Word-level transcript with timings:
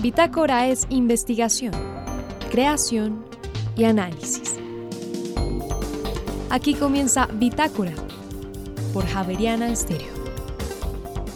Bitácora 0.00 0.66
es 0.66 0.86
investigación, 0.88 1.72
creación 2.50 3.22
y 3.76 3.84
análisis. 3.84 4.58
Aquí 6.48 6.72
comienza 6.72 7.26
Bitácora 7.34 7.92
por 8.94 9.04
Javeriana 9.04 9.70
Estéreo. 9.70 10.19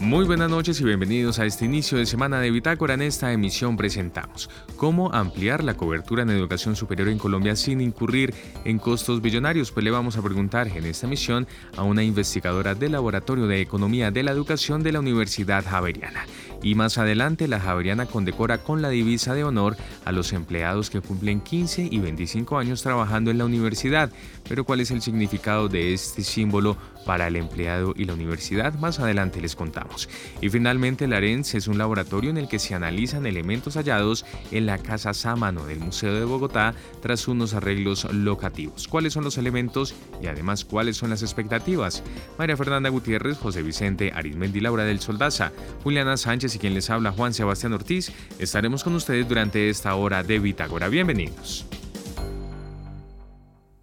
Muy 0.00 0.26
buenas 0.26 0.50
noches 0.50 0.80
y 0.80 0.84
bienvenidos 0.84 1.38
a 1.38 1.46
este 1.46 1.64
inicio 1.64 1.96
de 1.96 2.04
semana 2.04 2.40
de 2.40 2.50
Bitácora. 2.50 2.94
En 2.94 3.02
esta 3.02 3.32
emisión 3.32 3.76
presentamos 3.76 4.50
cómo 4.76 5.12
ampliar 5.12 5.62
la 5.62 5.74
cobertura 5.74 6.24
en 6.24 6.30
educación 6.30 6.76
superior 6.76 7.08
en 7.08 7.18
Colombia 7.18 7.56
sin 7.56 7.80
incurrir 7.80 8.34
en 8.64 8.78
costos 8.78 9.22
billonarios. 9.22 9.70
Pues 9.70 9.84
le 9.84 9.90
vamos 9.90 10.16
a 10.16 10.22
preguntar 10.22 10.68
en 10.68 10.84
esta 10.84 11.06
emisión 11.06 11.46
a 11.76 11.84
una 11.84 12.02
investigadora 12.02 12.74
del 12.74 12.92
Laboratorio 12.92 13.46
de 13.46 13.60
Economía 13.60 14.10
de 14.10 14.24
la 14.24 14.32
Educación 14.32 14.82
de 14.82 14.92
la 14.92 15.00
Universidad 15.00 15.64
Javeriana. 15.64 16.26
Y 16.62 16.74
más 16.74 16.96
adelante, 16.96 17.46
la 17.46 17.60
Javeriana 17.60 18.06
condecora 18.06 18.58
con 18.58 18.80
la 18.80 18.88
divisa 18.88 19.34
de 19.34 19.44
honor 19.44 19.76
a 20.06 20.12
los 20.12 20.32
empleados 20.32 20.88
que 20.88 21.02
cumplen 21.02 21.40
15 21.40 21.88
y 21.90 21.98
25 21.98 22.58
años 22.58 22.82
trabajando 22.82 23.30
en 23.30 23.38
la 23.38 23.44
universidad. 23.44 24.10
Pero 24.48 24.64
¿cuál 24.64 24.80
es 24.80 24.90
el 24.90 25.02
significado 25.02 25.68
de 25.68 25.94
este 25.94 26.22
símbolo 26.22 26.76
para 27.06 27.28
el 27.28 27.36
empleado 27.36 27.94
y 27.96 28.04
la 28.04 28.14
universidad? 28.14 28.74
Más 28.74 29.00
adelante 29.00 29.40
les 29.40 29.56
contamos. 29.56 30.08
Y 30.40 30.50
finalmente, 30.50 31.06
la 31.06 31.16
ARENS 31.16 31.54
es 31.54 31.68
un 31.68 31.78
laboratorio 31.78 32.30
en 32.30 32.36
el 32.36 32.48
que 32.48 32.58
se 32.58 32.74
analizan 32.74 33.26
elementos 33.26 33.74
hallados 33.76 34.24
en 34.50 34.66
la 34.66 34.78
Casa 34.78 35.14
Sámano 35.14 35.64
del 35.66 35.80
Museo 35.80 36.14
de 36.14 36.24
Bogotá 36.24 36.74
tras 37.00 37.26
unos 37.28 37.54
arreglos 37.54 38.04
locativos. 38.12 38.88
¿Cuáles 38.88 39.12
son 39.12 39.24
los 39.24 39.38
elementos 39.38 39.94
y 40.22 40.26
además 40.26 40.64
cuáles 40.64 40.96
son 40.96 41.10
las 41.10 41.22
expectativas? 41.22 42.02
María 42.38 42.56
Fernanda 42.56 42.90
Gutiérrez, 42.90 43.38
José 43.38 43.62
Vicente 43.62 44.12
Arismendi 44.14 44.60
Laura 44.60 44.84
del 44.84 45.00
Soldaza, 45.00 45.52
Juliana 45.82 46.16
Sánchez 46.16 46.54
y 46.54 46.58
quien 46.58 46.74
les 46.74 46.90
habla 46.90 47.12
Juan 47.12 47.34
Sebastián 47.34 47.72
Ortiz, 47.72 48.12
estaremos 48.38 48.84
con 48.84 48.94
ustedes 48.94 49.28
durante 49.28 49.68
esta 49.68 49.94
hora 49.94 50.22
de 50.22 50.38
Bitácora. 50.38 50.88
Bienvenidos. 50.88 51.66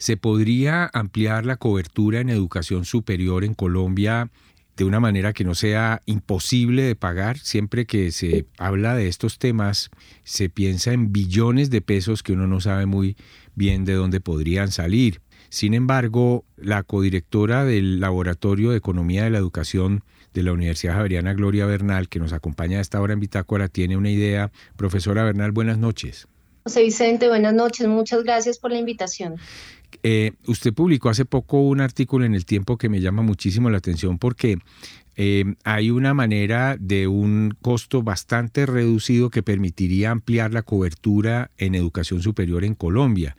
¿Se 0.01 0.17
podría 0.17 0.89
ampliar 0.93 1.45
la 1.45 1.57
cobertura 1.57 2.21
en 2.21 2.31
educación 2.31 2.85
superior 2.85 3.43
en 3.43 3.53
Colombia 3.53 4.31
de 4.75 4.83
una 4.83 4.99
manera 4.99 5.31
que 5.31 5.43
no 5.43 5.53
sea 5.53 6.01
imposible 6.07 6.81
de 6.81 6.95
pagar? 6.95 7.37
Siempre 7.37 7.85
que 7.85 8.11
se 8.11 8.47
habla 8.57 8.95
de 8.95 9.07
estos 9.07 9.37
temas, 9.37 9.91
se 10.23 10.49
piensa 10.49 10.91
en 10.91 11.13
billones 11.13 11.69
de 11.69 11.81
pesos 11.81 12.23
que 12.23 12.33
uno 12.33 12.47
no 12.47 12.59
sabe 12.61 12.87
muy 12.87 13.15
bien 13.53 13.85
de 13.85 13.93
dónde 13.93 14.21
podrían 14.21 14.71
salir. 14.71 15.21
Sin 15.49 15.75
embargo, 15.75 16.45
la 16.57 16.81
codirectora 16.81 17.63
del 17.63 17.99
Laboratorio 17.99 18.71
de 18.71 18.77
Economía 18.77 19.25
de 19.25 19.29
la 19.29 19.37
Educación 19.37 20.03
de 20.33 20.41
la 20.41 20.51
Universidad 20.51 20.95
Javeriana 20.95 21.35
Gloria 21.35 21.67
Bernal, 21.67 22.09
que 22.09 22.17
nos 22.17 22.33
acompaña 22.33 22.79
a 22.79 22.81
esta 22.81 22.99
hora 22.99 23.13
en 23.13 23.19
Bitácora, 23.19 23.67
tiene 23.67 23.97
una 23.97 24.09
idea. 24.09 24.51
Profesora 24.77 25.23
Bernal, 25.23 25.51
buenas 25.51 25.77
noches. 25.77 26.27
José 26.63 26.83
Vicente, 26.83 27.27
buenas 27.27 27.53
noches. 27.53 27.87
Muchas 27.87 28.23
gracias 28.23 28.59
por 28.59 28.71
la 28.71 28.77
invitación. 28.77 29.35
Eh, 30.03 30.33
usted 30.47 30.73
publicó 30.73 31.09
hace 31.09 31.25
poco 31.25 31.61
un 31.61 31.81
artículo 31.81 32.25
en 32.25 32.33
El 32.33 32.45
Tiempo 32.45 32.77
que 32.77 32.89
me 32.89 33.01
llama 33.01 33.21
muchísimo 33.21 33.69
la 33.69 33.77
atención 33.77 34.17
porque 34.17 34.57
eh, 35.17 35.43
hay 35.63 35.91
una 35.91 36.13
manera 36.13 36.77
de 36.79 37.07
un 37.07 37.55
costo 37.61 38.01
bastante 38.01 38.65
reducido 38.65 39.29
que 39.29 39.43
permitiría 39.43 40.11
ampliar 40.11 40.53
la 40.53 40.63
cobertura 40.63 41.51
en 41.57 41.75
educación 41.75 42.21
superior 42.21 42.63
en 42.63 42.75
Colombia. 42.75 43.35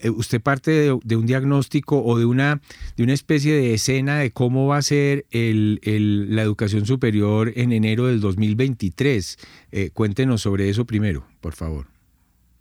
Eh, 0.00 0.10
usted 0.10 0.40
parte 0.40 0.70
de, 0.70 1.16
un 1.16 1.26
diagnóstico 1.26 2.02
o 2.02 2.18
de 2.18 2.24
una, 2.24 2.60
de 2.96 3.02
una 3.02 3.12
especie 3.12 3.54
de 3.54 3.74
escena 3.74 4.18
de 4.18 4.30
cómo 4.30 4.68
va 4.68 4.76
a 4.76 4.82
ser 4.82 5.26
la 5.32 6.42
educación 6.42 6.86
superior 6.86 7.52
en 7.56 7.72
enero 7.72 8.06
del 8.06 8.20
2023. 8.20 9.38
Eh, 9.72 9.90
cuéntenos 9.92 10.42
sobre 10.42 10.68
eso 10.68 10.84
primero, 10.84 11.26
por 11.40 11.54
favor. 11.54 11.88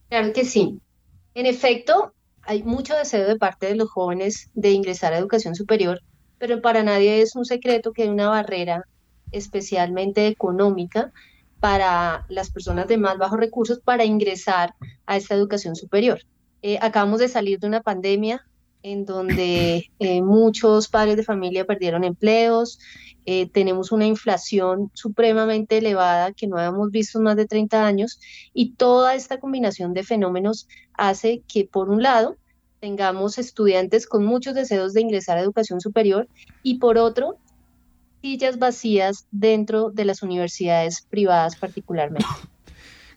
Claro 0.09 0.33
que 0.33 0.45
sí. 0.45 0.79
En 1.35 1.45
efecto, 1.45 2.13
hay 2.43 2.63
mucho 2.63 2.95
deseo 2.95 3.27
de 3.27 3.37
parte 3.37 3.67
de 3.67 3.75
los 3.75 3.89
jóvenes 3.89 4.49
de 4.53 4.71
ingresar 4.71 5.13
a 5.13 5.17
educación 5.17 5.55
superior, 5.55 6.01
pero 6.37 6.61
para 6.61 6.83
nadie 6.83 7.21
es 7.21 7.35
un 7.35 7.45
secreto 7.45 7.93
que 7.93 8.03
hay 8.03 8.09
una 8.09 8.29
barrera 8.29 8.85
especialmente 9.31 10.27
económica 10.27 11.11
para 11.59 12.25
las 12.27 12.51
personas 12.51 12.87
de 12.87 12.97
más 12.97 13.17
bajos 13.17 13.39
recursos 13.39 13.79
para 13.79 14.03
ingresar 14.03 14.73
a 15.05 15.17
esta 15.17 15.35
educación 15.35 15.75
superior. 15.75 16.21
Eh, 16.63 16.77
acabamos 16.81 17.19
de 17.19 17.27
salir 17.27 17.59
de 17.59 17.67
una 17.67 17.81
pandemia 17.81 18.45
en 18.83 19.05
donde 19.05 19.91
eh, 19.99 20.21
muchos 20.21 20.87
padres 20.87 21.15
de 21.17 21.23
familia 21.23 21.65
perdieron 21.65 22.03
empleos, 22.03 22.79
eh, 23.25 23.47
tenemos 23.49 23.91
una 23.91 24.05
inflación 24.05 24.89
supremamente 24.93 25.77
elevada 25.77 26.33
que 26.33 26.47
no 26.47 26.57
habíamos 26.57 26.91
visto 26.91 27.19
en 27.19 27.25
más 27.25 27.35
de 27.35 27.45
30 27.45 27.85
años 27.85 28.19
y 28.53 28.73
toda 28.73 29.15
esta 29.15 29.39
combinación 29.39 29.93
de 29.93 30.03
fenómenos 30.03 30.67
hace 30.93 31.43
que, 31.47 31.65
por 31.65 31.89
un 31.89 32.01
lado, 32.01 32.37
tengamos 32.79 33.37
estudiantes 33.37 34.07
con 34.07 34.25
muchos 34.25 34.55
deseos 34.55 34.93
de 34.93 35.01
ingresar 35.01 35.37
a 35.37 35.41
educación 35.41 35.81
superior 35.81 36.27
y, 36.63 36.79
por 36.79 36.97
otro, 36.97 37.37
sillas 38.21 38.57
vacías 38.57 39.27
dentro 39.31 39.91
de 39.91 40.05
las 40.05 40.23
universidades 40.23 41.01
privadas 41.09 41.55
particularmente. 41.55 42.25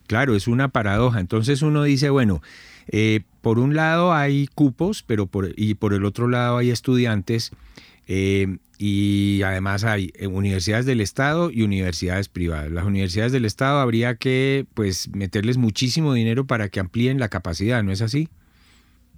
Claro, 0.07 0.37
es 0.37 0.49
una 0.49 0.69
paradoja. 0.69 1.19
Entonces 1.19 1.63
uno 1.63 1.83
dice, 1.83 2.11
bueno, 2.11 2.43
eh, 2.89 3.21
por 3.41 3.59
un 3.59 3.75
lado 3.75 4.13
hay 4.13 4.49
cupos, 4.55 5.03
pero 5.03 5.25
por, 5.27 5.55
y 5.57 5.77
por 5.77 5.95
el 5.95 6.05
otro 6.05 6.29
lado 6.29 6.59
hay 6.59 6.71
estudiantes 6.71 7.53
eh, 8.07 8.59
y 8.79 9.43
además 9.43 9.85
hay 9.85 10.13
eh, 10.15 10.27
universidades 10.27 10.87
del 10.87 11.01
Estado 11.01 11.51
y 11.51 11.63
universidades 11.63 12.29
privadas. 12.29 12.71
Las 12.71 12.85
universidades 12.85 13.33
del 13.33 13.45
Estado 13.45 13.79
habría 13.79 14.17
que 14.17 14.67
pues 14.75 15.09
meterles 15.15 15.57
muchísimo 15.57 16.13
dinero 16.13 16.47
para 16.47 16.69
que 16.69 16.81
amplíen 16.81 17.19
la 17.19 17.29
capacidad, 17.29 17.83
¿no 17.83 17.93
es 17.93 18.03
así? 18.03 18.29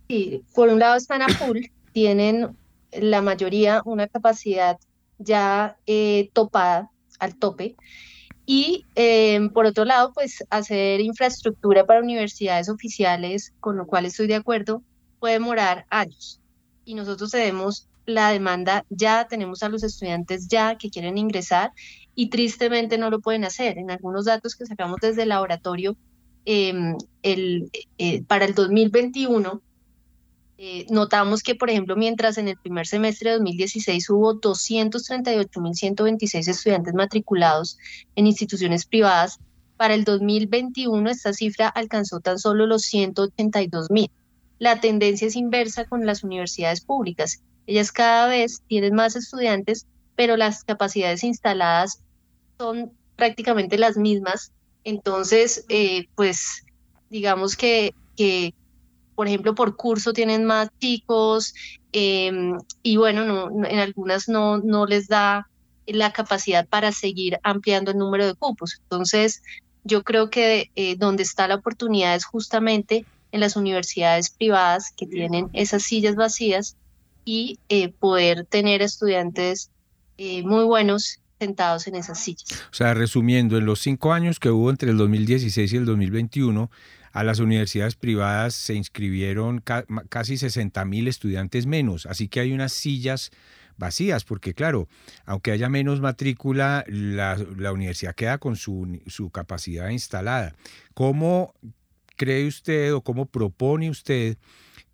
Sí, 0.09 0.43
por 0.55 0.69
un 0.69 0.79
lado 0.79 0.97
están 0.97 1.23
a 1.23 1.29
full, 1.29 1.67
tienen 1.93 2.57
la 2.93 3.23
mayoría 3.23 3.83
una 3.85 4.07
capacidad 4.07 4.79
ya 5.19 5.77
topada 6.33 6.91
al 7.19 7.35
tope 7.37 7.77
y 8.47 8.85
em, 8.95 9.51
por 9.51 9.67
otro 9.67 9.85
lado, 9.85 10.13
pues 10.13 10.45
hacer 10.51 11.01
infraestructura 11.01 11.85
para 11.85 12.01
universidades 12.01 12.69
oficiales, 12.69 13.53
con 13.59 13.77
lo 13.77 13.87
cual 13.87 14.07
estoy 14.07 14.29
de 14.29 14.37
acuerdo, 14.37 14.83
puede 15.19 15.35
demorar 15.35 15.85
años. 15.91 16.41
Y 16.85 16.95
nosotros 16.95 17.33
tenemos 17.33 17.89
la 18.07 18.31
demanda 18.31 18.85
ya, 18.89 19.27
tenemos 19.29 19.63
a 19.63 19.69
los 19.69 19.83
estudiantes 19.83 20.49
ya 20.49 20.79
que 20.79 20.89
quieren 20.91 21.19
ingresar 21.19 21.73
y 22.15 22.31
tristemente 22.31 22.97
no 22.99 23.11
lo 23.11 23.21
pueden 23.21 23.45
hacer. 23.45 23.79
En 23.79 23.91
algunos 23.91 24.25
datos 24.25 24.57
que 24.57 24.67
sacamos 24.67 24.99
desde 25.03 25.25
el 25.25 25.29
laboratorio, 25.31 25.97
em, 26.45 26.97
el, 27.23 27.71
eh, 27.99 28.23
para 28.23 28.45
el 28.47 28.55
2021 28.55 29.63
eh, 30.59 30.87
notamos 30.89 31.43
que, 31.43 31.55
por 31.55 31.69
ejemplo, 31.69 31.97
mientras 31.97 32.39
en 32.39 32.49
el 32.49 32.57
primer 32.57 32.87
semestre 32.87 33.29
de 33.31 33.37
2016 33.37 34.09
hubo 34.09 34.41
238.126 34.41 36.49
estudiantes 36.49 36.95
matriculados 36.95 37.77
en 38.15 38.27
instituciones 38.27 38.87
privadas, 38.87 39.39
para 39.77 39.93
el 39.95 40.05
2021 40.05 41.11
esta 41.11 41.35
cifra 41.35 41.69
alcanzó 41.69 42.21
tan 42.21 42.39
solo 42.39 42.67
los 42.67 42.85
182.000. 42.85 44.11
La 44.59 44.81
tendencia 44.81 45.29
es 45.29 45.37
inversa 45.37 45.85
con 45.85 46.07
las 46.07 46.25
universidades 46.25 46.81
públicas. 46.81 47.43
Ellas 47.67 47.93
cada 47.93 48.29
vez 48.29 48.63
tienen 48.69 48.95
más 48.95 49.17
estudiantes, 49.17 49.87
pero 50.15 50.37
las 50.37 50.65
capacidades 50.65 51.25
instaladas 51.25 52.03
son 52.59 52.93
prácticamente 53.17 53.79
las 53.79 53.97
mismas. 53.97 54.53
Entonces, 54.85 55.65
eh, 55.69 56.07
pues 56.15 56.65
digamos 57.11 57.57
que, 57.57 57.95
que 58.17 58.55
por 59.15 59.27
ejemplo, 59.27 59.55
por 59.55 59.77
curso 59.77 60.13
tienen 60.13 60.45
más 60.45 60.69
chicos 60.79 61.55
em, 61.93 62.57
y 62.83 62.97
bueno, 62.97 63.25
no, 63.25 63.67
en 63.67 63.79
algunas 63.79 64.29
no, 64.29 64.59
no 64.59 64.87
les 64.87 65.09
da 65.09 65.49
la 65.87 66.13
capacidad 66.13 66.67
para 66.69 66.93
seguir 66.93 67.39
ampliando 67.43 67.91
el 67.91 67.99
número 67.99 68.27
de 68.27 68.35
cupos. 68.35 68.79
Entonces, 68.83 69.43
yo 69.85 70.03
creo 70.03 70.31
que 70.31 70.71
eh, 70.77 70.97
donde 70.97 71.23
está 71.23 71.49
la 71.49 71.55
oportunidad 71.57 72.15
es 72.15 72.25
justamente 72.25 73.07
en 73.33 73.41
las 73.41 73.57
universidades 73.57 74.31
privadas 74.31 74.93
que 74.97 75.07
tienen 75.07 75.49
esas 75.53 75.83
sillas 75.83 76.17
vacías 76.17 76.77
y 77.27 77.59
eh, 77.69 77.91
poder 77.91 78.47
tener 78.47 78.81
estudiantes 78.81 79.71
eh, 80.17 80.43
muy 80.45 80.65
buenos 80.65 81.19
sentados 81.39 81.87
en 81.87 81.97
esas 81.97 82.19
sillas. 82.19 82.63
O 82.71 82.75
sea, 82.75 82.95
resumiendo, 82.95 83.59
en 83.59 83.67
los 83.67 83.81
cinco 83.81 84.15
años 84.15 84.41
que 84.41 84.49
hubo 84.49 84.71
entre 84.71 84.91
el 84.91 84.97
2016 84.97 85.73
y 85.73 85.77
el 85.77 85.85
2021, 85.85 86.71
a 87.13 87.25
las 87.25 87.41
universidades 87.41 87.97
privadas 87.97 88.55
se 88.55 88.75
inscribieron 88.75 89.63
casi 90.09 90.39
60 90.39 90.85
mil 90.85 91.09
estudiantes 91.09 91.67
menos, 91.67 92.07
así 92.07 92.29
que 92.29 92.41
hay 92.41 92.53
unas 92.53 92.73
sillas 92.73 93.33
vacías, 93.77 94.25
porque 94.25 94.55
claro, 94.55 94.89
aunque 95.25 95.51
haya 95.51 95.69
menos 95.69 96.01
matrícula, 96.01 96.85
la, 96.87 97.37
universidad 97.73 98.15
queda 98.15 98.39
con 98.39 98.57
su, 98.57 99.01
su, 99.07 99.31
capacidad 99.31 99.89
instalada. 99.89 100.55
¿Cómo 100.95 101.55
cree 102.17 102.47
usted 102.47 102.95
o 102.95 103.03
cómo 103.03 103.27
propone 103.27 103.91
usted 103.91 104.37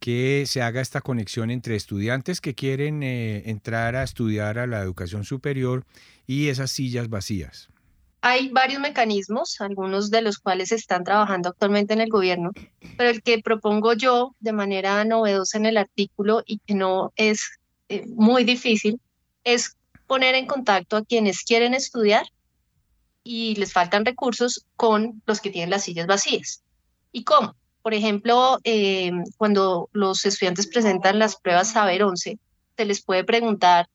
que 0.01 0.45
se 0.47 0.63
haga 0.63 0.81
esta 0.81 1.01
conexión 1.01 1.51
entre 1.51 1.77
estudiantes 1.77 2.41
que 2.41 2.55
quieren 2.55 3.03
eh, 3.03 3.45
entrar 3.47 3.97
a 3.97 4.03
estudiar 4.03 4.59
a 4.59 4.67
la 4.67 4.81
educación 4.81 5.25
superior 5.25 5.85
y 6.27 6.49
esas 6.49 6.71
sillas 6.73 7.09
vacías? 7.09 7.69
hay 8.23 8.51
varios 8.51 8.81
mecanismos, 8.81 9.61
algunos 9.61 10.11
de 10.11 10.23
los 10.23 10.39
cuales 10.39 10.69
se 10.69 10.77
están 10.77 11.03
trabajando 11.03 11.49
actualmente 11.49 11.93
en 11.93 12.01
el 12.01 12.09
gobierno, 12.09 12.53
pero 12.97 13.11
el 13.11 13.21
que 13.21 13.43
propongo 13.43 13.95
yo 13.95 14.37
de 14.39 14.53
manera 14.53 15.05
novedosa 15.05 15.59
en 15.59 15.67
el 15.67 15.77
artículo 15.77 16.43
y 16.47 16.59
que 16.59 16.75
no 16.75 17.13
es 17.17 17.59
eh, 17.89 18.07
muy 18.07 18.45
difícil 18.45 19.01
es 19.43 19.77
poner 20.07 20.37
en 20.37 20.47
contacto 20.47 20.97
a 20.97 21.05
quienes 21.05 21.43
quieren 21.43 21.75
estudiar 21.75 22.25
y 23.25 23.57
les 23.57 23.73
faltan 23.73 24.05
recursos 24.05 24.67
con 24.77 25.21
los 25.27 25.41
que 25.41 25.51
tienen 25.51 25.71
las 25.71 25.83
sillas 25.83 26.07
vacías. 26.07 26.63
¿Y 27.13 27.25
cómo? 27.25 27.55
Por 27.83 27.95
ejemplo, 27.95 28.59
eh, 28.65 29.13
cuando 29.37 29.89
los 29.93 30.25
estudiantes 30.25 30.67
presentan 30.67 31.19
las 31.19 31.37
pruebas 31.37 31.73
Saber 31.73 32.03
11, 32.03 32.39
se 32.77 32.85
les 32.85 33.03
puede 33.03 33.25
preguntar 33.25 33.87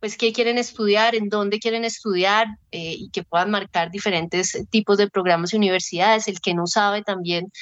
pues 0.00 0.16
qué 0.16 0.32
quieren 0.32 0.58
estudiar, 0.58 1.14
en 1.14 1.28
dónde 1.28 1.60
quieren 1.60 1.84
estudiar 1.84 2.48
eh, 2.72 2.96
y 2.98 3.10
que 3.10 3.22
puedan 3.22 3.52
marcar 3.52 3.92
diferentes 3.92 4.58
tipos 4.68 4.98
de 4.98 5.08
programas 5.08 5.52
y 5.52 5.56
universidades. 5.56 6.26
El 6.26 6.40
que 6.40 6.54
no 6.54 6.66
sabe 6.66 7.02
también 7.02 7.52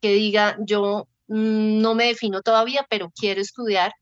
que 0.00 0.12
diga 0.12 0.56
yo 0.58 1.06
mm, 1.28 1.80
no 1.80 1.94
me 1.94 2.06
defino 2.06 2.42
todavía, 2.42 2.84
pero 2.90 3.12
quiero 3.14 3.40
estudiar 3.40 3.92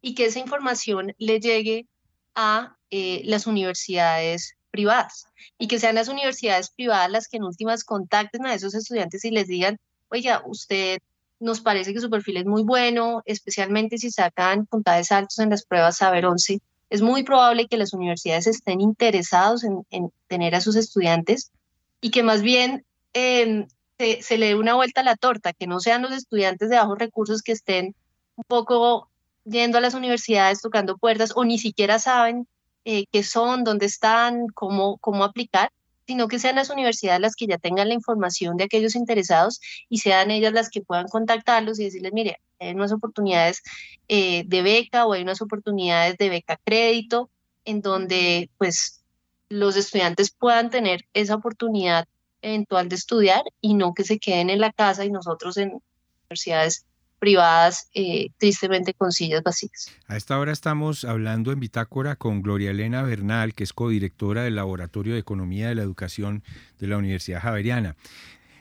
y 0.00 0.14
que 0.14 0.26
esa 0.26 0.38
información 0.38 1.14
le 1.18 1.40
llegue 1.40 1.86
a 2.34 2.76
eh, 2.90 3.20
las 3.24 3.46
universidades 3.46 4.56
privadas 4.74 5.28
y 5.56 5.68
que 5.68 5.78
sean 5.78 5.94
las 5.94 6.08
universidades 6.08 6.68
privadas 6.70 7.08
las 7.08 7.28
que 7.28 7.36
en 7.36 7.44
últimas 7.44 7.84
contacten 7.84 8.44
a 8.44 8.54
esos 8.54 8.74
estudiantes 8.74 9.24
y 9.24 9.30
les 9.30 9.46
digan, 9.46 9.78
oiga, 10.08 10.42
usted 10.44 10.98
nos 11.38 11.60
parece 11.60 11.94
que 11.94 12.00
su 12.00 12.10
perfil 12.10 12.38
es 12.38 12.44
muy 12.44 12.64
bueno, 12.64 13.22
especialmente 13.24 13.98
si 13.98 14.10
sacan 14.10 14.66
puntajes 14.66 15.12
altos 15.12 15.38
en 15.38 15.50
las 15.50 15.64
pruebas 15.64 15.98
Saber 15.98 16.26
11 16.26 16.58
es 16.90 17.02
muy 17.02 17.22
probable 17.22 17.68
que 17.68 17.76
las 17.76 17.92
universidades 17.92 18.48
estén 18.48 18.80
interesados 18.80 19.62
en, 19.62 19.84
tener 20.26 20.56
a 20.56 20.60
sus 20.60 20.74
estudiantes 20.74 21.52
y 22.00 22.10
que 22.10 22.24
más 22.24 22.42
bien 22.42 22.84
em, 23.12 23.68
se, 23.98 24.38
le 24.38 24.46
dé 24.46 24.54
una 24.56 24.74
vuelta 24.74 25.02
a 25.02 25.04
la 25.04 25.16
torta, 25.16 25.52
que 25.52 25.68
no 25.68 25.78
sean 25.78 26.02
los 26.02 26.12
estudiantes 26.12 26.68
de 26.68 26.76
bajos 26.76 26.98
recursos 26.98 27.42
que 27.42 27.52
estén 27.52 27.94
un 28.34 28.44
poco 28.48 29.08
yendo 29.44 29.78
a 29.78 29.80
las 29.80 29.94
universidades, 29.94 30.60
tocando 30.60 30.98
puertas 30.98 31.32
o 31.36 31.44
ni 31.44 31.58
siquiera 31.58 32.00
saben 32.00 32.48
eh, 32.84 33.06
qué 33.12 33.22
son, 33.22 33.64
dónde 33.64 33.86
están, 33.86 34.46
cómo, 34.54 34.98
cómo 34.98 35.24
aplicar, 35.24 35.70
sino 36.06 36.28
que 36.28 36.38
sean 36.38 36.56
las 36.56 36.70
universidades 36.70 37.20
las 37.20 37.34
que 37.34 37.46
ya 37.46 37.58
tengan 37.58 37.88
la 37.88 37.94
información 37.94 38.56
de 38.56 38.64
aquellos 38.64 38.94
interesados 38.94 39.60
y 39.88 39.98
sean 39.98 40.30
ellas 40.30 40.52
las 40.52 40.68
que 40.68 40.82
puedan 40.82 41.08
contactarlos 41.08 41.78
y 41.80 41.84
decirles, 41.84 42.12
mire, 42.12 42.40
hay 42.60 42.72
unas 42.74 42.92
oportunidades 42.92 43.62
eh, 44.08 44.44
de 44.46 44.62
beca 44.62 45.06
o 45.06 45.12
hay 45.12 45.22
unas 45.22 45.40
oportunidades 45.40 46.16
de 46.18 46.28
beca 46.28 46.58
crédito 46.62 47.30
en 47.64 47.80
donde 47.80 48.50
pues 48.58 49.02
los 49.48 49.76
estudiantes 49.76 50.30
puedan 50.30 50.70
tener 50.70 51.06
esa 51.14 51.36
oportunidad 51.36 52.06
eventual 52.42 52.88
de 52.88 52.96
estudiar 52.96 53.42
y 53.60 53.74
no 53.74 53.94
que 53.94 54.04
se 54.04 54.18
queden 54.18 54.50
en 54.50 54.60
la 54.60 54.72
casa 54.72 55.04
y 55.04 55.10
nosotros 55.10 55.56
en 55.56 55.80
universidades 56.26 56.84
privadas 57.18 57.88
eh, 57.94 58.28
tristemente 58.38 58.94
con 58.94 59.12
sillas 59.12 59.42
vacías. 59.42 59.90
A 60.06 60.16
esta 60.16 60.38
hora 60.38 60.52
estamos 60.52 61.04
hablando 61.04 61.52
en 61.52 61.60
Bitácora 61.60 62.16
con 62.16 62.42
Gloria 62.42 62.70
Elena 62.70 63.02
Bernal, 63.02 63.54
que 63.54 63.64
es 63.64 63.72
codirectora 63.72 64.42
del 64.42 64.56
Laboratorio 64.56 65.14
de 65.14 65.20
Economía 65.20 65.68
de 65.68 65.74
la 65.74 65.82
Educación 65.82 66.42
de 66.78 66.86
la 66.86 66.98
Universidad 66.98 67.40
Javeriana. 67.40 67.96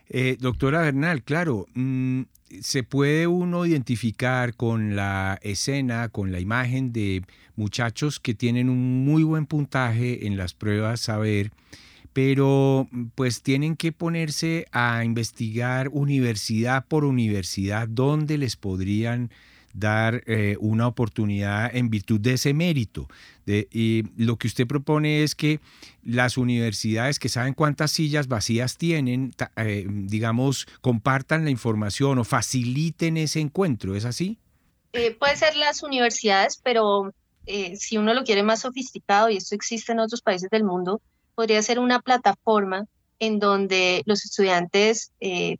Eh, 0.10 0.38
doctora 0.40 0.82
Bernal, 0.82 1.24
claro, 1.24 1.66
mm, 1.74 2.24
se 2.62 2.84
puede 2.84 3.28
uno 3.28 3.66
identificar 3.66 4.56
con 4.56 4.96
la 4.96 5.40
escena, 5.42 6.10
con 6.10 6.32
la 6.32 6.40
imagen 6.40 6.94
de 6.94 7.24
muchachos 7.56 8.20
que 8.20 8.34
tienen 8.34 8.70
un 8.70 9.06
muy 9.06 9.24
buen 9.24 9.46
puntaje 9.46 10.28
en 10.28 10.38
las 10.38 10.54
pruebas 10.54 11.00
saber, 11.00 11.52
pero 12.14 12.88
pues 13.16 13.42
tienen 13.42 13.76
que 13.76 13.92
ponerse 13.92 14.68
a 14.72 15.04
investigar 15.04 15.90
universidad 15.90 16.86
por 16.86 17.04
universidad 17.04 17.88
dónde 17.88 18.38
les 18.38 18.56
podrían 18.56 19.32
dar 19.74 20.24
eh, 20.28 20.56
una 20.60 20.88
oportunidad 20.88 21.76
en 21.76 21.90
virtud 21.90 22.20
de 22.20 22.34
ese 22.34 22.54
mérito. 22.54 23.08
y 23.46 24.04
lo 24.16 24.38
que 24.38 24.48
usted 24.48 24.68
propone 24.68 25.24
es 25.24 25.36
que 25.36 25.60
las 26.04 26.38
universidades 26.38 27.20
que 27.20 27.28
saben 27.28 27.54
cuántas 27.56 27.92
sillas 27.92 28.28
vacías 28.28 28.78
tienen, 28.78 29.34
eh, 29.58 29.86
digamos, 29.90 30.68
compartan 30.82 31.44
la 31.44 31.50
información 31.50 32.20
o 32.20 32.24
faciliten 32.24 33.18
ese 33.18 33.42
encuentro, 33.42 33.96
¿es 33.96 34.06
así? 34.06 34.38
Eh, 34.94 35.12
puede 35.20 35.36
ser 35.36 35.56
las 35.58 35.82
universidades, 35.82 36.62
pero 36.64 37.12
si 37.76 37.98
uno 37.98 38.14
lo 38.14 38.24
quiere 38.24 38.44
más 38.44 38.62
sofisticado, 38.62 39.30
y 39.30 39.36
esto 39.36 39.56
existe 39.56 39.92
en 39.92 40.00
otros 40.00 40.22
países 40.22 40.50
del 40.50 40.64
mundo, 40.64 41.02
podría 41.36 41.62
ser 41.62 41.80
una 41.80 42.00
plataforma 42.00 42.86
en 43.20 43.40
donde 43.40 44.04
los 44.06 44.26
estudiantes 44.26 45.12
se 45.20 45.60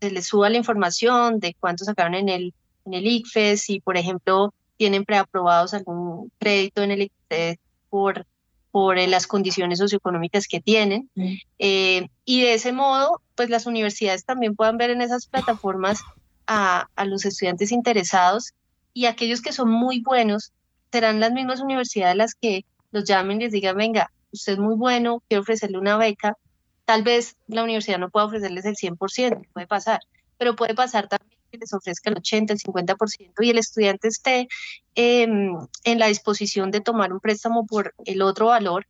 les 0.00 0.26
suba 0.26 0.50
la 0.50 0.58
información 0.58 1.40
de 1.40 1.54
cuánto 1.58 1.84
sacaron 1.84 2.14
en 2.14 2.28
el 2.28 2.54
en 2.84 2.94
el 2.94 3.06
ICFES, 3.06 3.62
si 3.62 3.80
por 3.80 3.96
ejemplo 3.96 4.52
tienen 4.76 5.04
preaprobados 5.04 5.74
algún 5.74 6.30
crédito 6.38 6.82
en 6.82 6.90
el 6.90 7.02
ICFES 7.02 7.58
por, 7.88 8.26
por 8.70 8.98
eh, 8.98 9.06
las 9.06 9.26
condiciones 9.26 9.78
socioeconómicas 9.78 10.46
que 10.46 10.60
tienen. 10.60 11.08
Mm. 11.14 11.34
Eh, 11.58 12.08
y 12.24 12.42
de 12.42 12.54
ese 12.54 12.72
modo, 12.72 13.20
pues 13.34 13.50
las 13.50 13.66
universidades 13.66 14.24
también 14.24 14.56
puedan 14.56 14.76
ver 14.76 14.90
en 14.90 15.00
esas 15.00 15.26
plataformas 15.26 16.00
a, 16.46 16.88
a 16.96 17.04
los 17.04 17.24
estudiantes 17.24 17.72
interesados 17.72 18.52
y 18.92 19.06
aquellos 19.06 19.40
que 19.40 19.52
son 19.52 19.70
muy 19.70 20.00
buenos 20.00 20.52
serán 20.92 21.20
las 21.20 21.32
mismas 21.32 21.60
universidades 21.60 22.16
las 22.16 22.34
que 22.34 22.64
los 22.92 23.04
llamen 23.04 23.40
y 23.40 23.44
les 23.44 23.52
digan, 23.52 23.76
venga, 23.76 24.10
usted 24.34 24.54
es 24.54 24.58
muy 24.58 24.76
bueno, 24.76 25.22
quiero 25.28 25.42
ofrecerle 25.42 25.78
una 25.78 25.96
beca. 25.96 26.36
Tal 26.84 27.02
vez 27.02 27.36
la 27.46 27.62
universidad 27.64 27.98
no 27.98 28.10
pueda 28.10 28.26
ofrecerles 28.26 28.64
el 28.66 28.76
100%, 28.76 29.48
puede 29.52 29.66
pasar, 29.66 30.00
pero 30.36 30.54
puede 30.54 30.74
pasar 30.74 31.08
también 31.08 31.34
les 31.58 31.72
ofrezca 31.72 32.10
el 32.10 32.16
80, 32.18 32.52
el 32.52 32.58
50% 32.58 33.32
y 33.40 33.50
el 33.50 33.58
estudiante 33.58 34.08
esté 34.08 34.48
em, 34.94 35.56
en 35.84 35.98
la 35.98 36.08
disposición 36.08 36.70
de 36.70 36.80
tomar 36.80 37.12
un 37.12 37.20
préstamo 37.20 37.66
por 37.66 37.94
el 38.04 38.22
otro 38.22 38.46
valor 38.46 38.86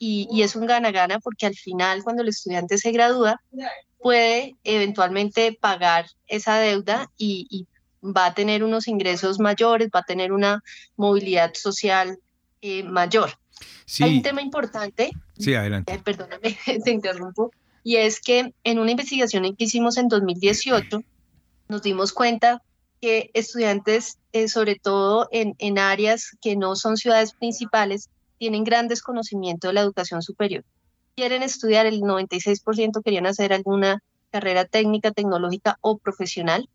y, 0.00 0.42
es 0.42 0.54
un 0.54 0.66
gana-gana 0.66 1.18
porque 1.18 1.46
al 1.46 1.56
final 1.56 2.04
cuando 2.04 2.22
el 2.22 2.28
estudiante 2.28 2.78
se 2.78 2.92
gradúa 2.92 3.40
puede 3.98 4.54
eventualmente 4.62 5.58
pagar 5.60 6.06
esa 6.26 6.58
deuda 6.58 7.10
y, 7.16 7.66
va 8.00 8.26
a 8.26 8.34
tener 8.34 8.62
unos 8.62 8.86
ingresos 8.86 9.40
mayores, 9.40 9.88
va 9.92 10.00
a 10.00 10.04
tener 10.04 10.30
una 10.30 10.62
movilidad 10.96 11.52
social 11.54 12.20
eh, 12.62 12.84
mayor. 12.84 13.32
Hay 14.00 14.16
un 14.16 14.22
tema 14.22 14.42
importante. 14.42 15.10
Sí, 15.38 15.54
adelante. 15.54 15.92
Eh, 15.92 16.00
perdóname, 16.02 16.58
te 16.84 16.90
interrumpo. 16.90 17.50
Y 17.84 17.96
es 17.96 18.20
que 18.20 18.52
en 18.64 18.78
una 18.78 18.90
investigación 18.90 19.44
que 19.56 19.64
hicimos 19.64 19.96
en 19.96 20.08
2018, 20.08 21.02
nos 21.68 21.82
dimos 21.82 22.12
cuenta 22.12 22.62
que 23.00 23.30
estudiantes, 23.34 24.18
eh, 24.32 24.48
sobre 24.48 24.76
todo 24.76 25.28
en, 25.30 25.54
en 25.58 25.78
áreas 25.78 26.36
que 26.40 26.56
no 26.56 26.76
son 26.76 26.96
ciudades 26.96 27.32
principales, 27.32 28.10
tienen 28.38 28.64
gran 28.64 28.88
desconocimiento 28.88 29.68
de 29.68 29.74
la 29.74 29.80
educación 29.80 30.22
superior. 30.22 30.64
Quieren 31.16 31.42
estudiar, 31.42 31.86
el 31.86 32.00
96% 32.00 33.02
querían 33.02 33.26
hacer 33.26 33.52
alguna 33.52 34.02
carrera 34.30 34.64
técnica, 34.64 35.10
tecnológica 35.10 35.78
o 35.80 35.98
profesional, 35.98 36.68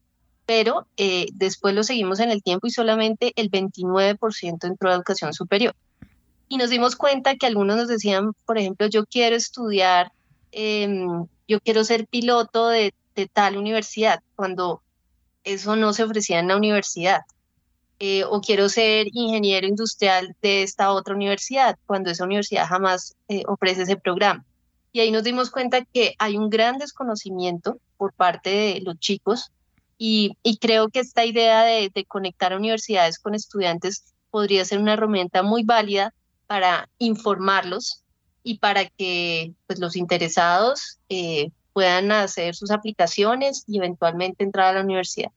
pero 0.46 0.88
eh, 0.98 1.28
después 1.34 1.74
lo 1.74 1.84
seguimos 1.84 2.20
en 2.20 2.32
el 2.32 2.44
tiempo 2.44 2.68
y 2.68 2.72
solamente 2.72 3.32
el 3.36 3.50
29% 3.50 4.68
entró 4.68 4.90
a 4.90 4.96
educación 4.96 5.34
superior. 5.34 5.76
Y 6.48 6.58
nos 6.58 6.70
dimos 6.70 6.96
cuenta 6.96 7.36
que 7.36 7.48
algunos 7.48 7.78
nos 7.78 7.88
decían, 7.88 8.34
por 8.46 8.58
ejemplo, 8.58 8.88
yo 8.88 9.06
quiero 9.06 9.36
estudiar, 9.36 10.12
em, 10.52 11.26
yo 11.48 11.60
quiero 11.62 11.84
ser 11.84 12.08
piloto 12.08 12.68
de 12.68 12.94
de 13.16 13.28
tal 13.28 13.58
universidad, 13.58 14.22
cuando 14.36 14.82
eso 15.44 15.76
no 15.76 15.94
se 15.94 16.04
ofrecía 16.04 16.40
en 16.40 16.48
la 16.48 16.58
universidad. 16.58 17.22
Eh, 18.00 18.24
o 18.26 18.42
quiero 18.42 18.70
ser 18.70 19.08
ingeniero 19.14 19.68
industrial 19.68 20.36
de 20.42 20.64
esta 20.64 20.92
otra 20.92 21.16
universidad, 21.16 21.78
cuando 21.86 22.10
esa 22.10 22.26
universidad 22.26 22.68
jamás 22.68 23.16
eh, 23.30 23.44
ofrece 23.48 23.84
ese 23.84 23.98
programa. 23.98 24.44
Y 24.92 25.00
ahí 25.00 25.12
nos 25.12 25.24
dimos 25.24 25.50
cuenta 25.52 25.86
que 25.86 26.16
hay 26.20 26.38
un 26.38 26.50
gran 26.50 26.78
desconocimiento 26.78 27.78
por 27.98 28.14
parte 28.14 28.50
de 28.50 28.82
los 28.82 29.00
chicos 29.00 29.52
y, 29.98 30.36
creo 30.60 30.90
que 30.90 31.00
esta 31.00 31.24
idea 31.24 31.64
de, 31.64 32.06
conectar 32.08 32.52
a 32.52 32.58
universidades 32.58 33.20
con 33.20 33.36
estudiantes 33.36 34.14
podría 34.32 34.66
ser 34.66 34.80
una 34.80 34.94
herramienta 34.94 35.44
muy 35.44 35.64
válida 35.64 36.14
para 36.54 36.88
informarlos 37.00 38.04
y 38.44 38.60
para 38.60 38.86
que 38.86 39.54
pues, 39.66 39.80
los 39.80 39.96
interesados 39.96 41.00
eh, 41.10 41.50
puedan 41.74 42.12
hacer 42.12 42.54
sus 42.54 42.70
aplicaciones 42.70 43.64
y 43.66 43.80
eventualmente 43.80 44.44
entrar 44.44 44.68
a 44.68 44.74
la 44.78 44.84
universidad. 44.84 45.32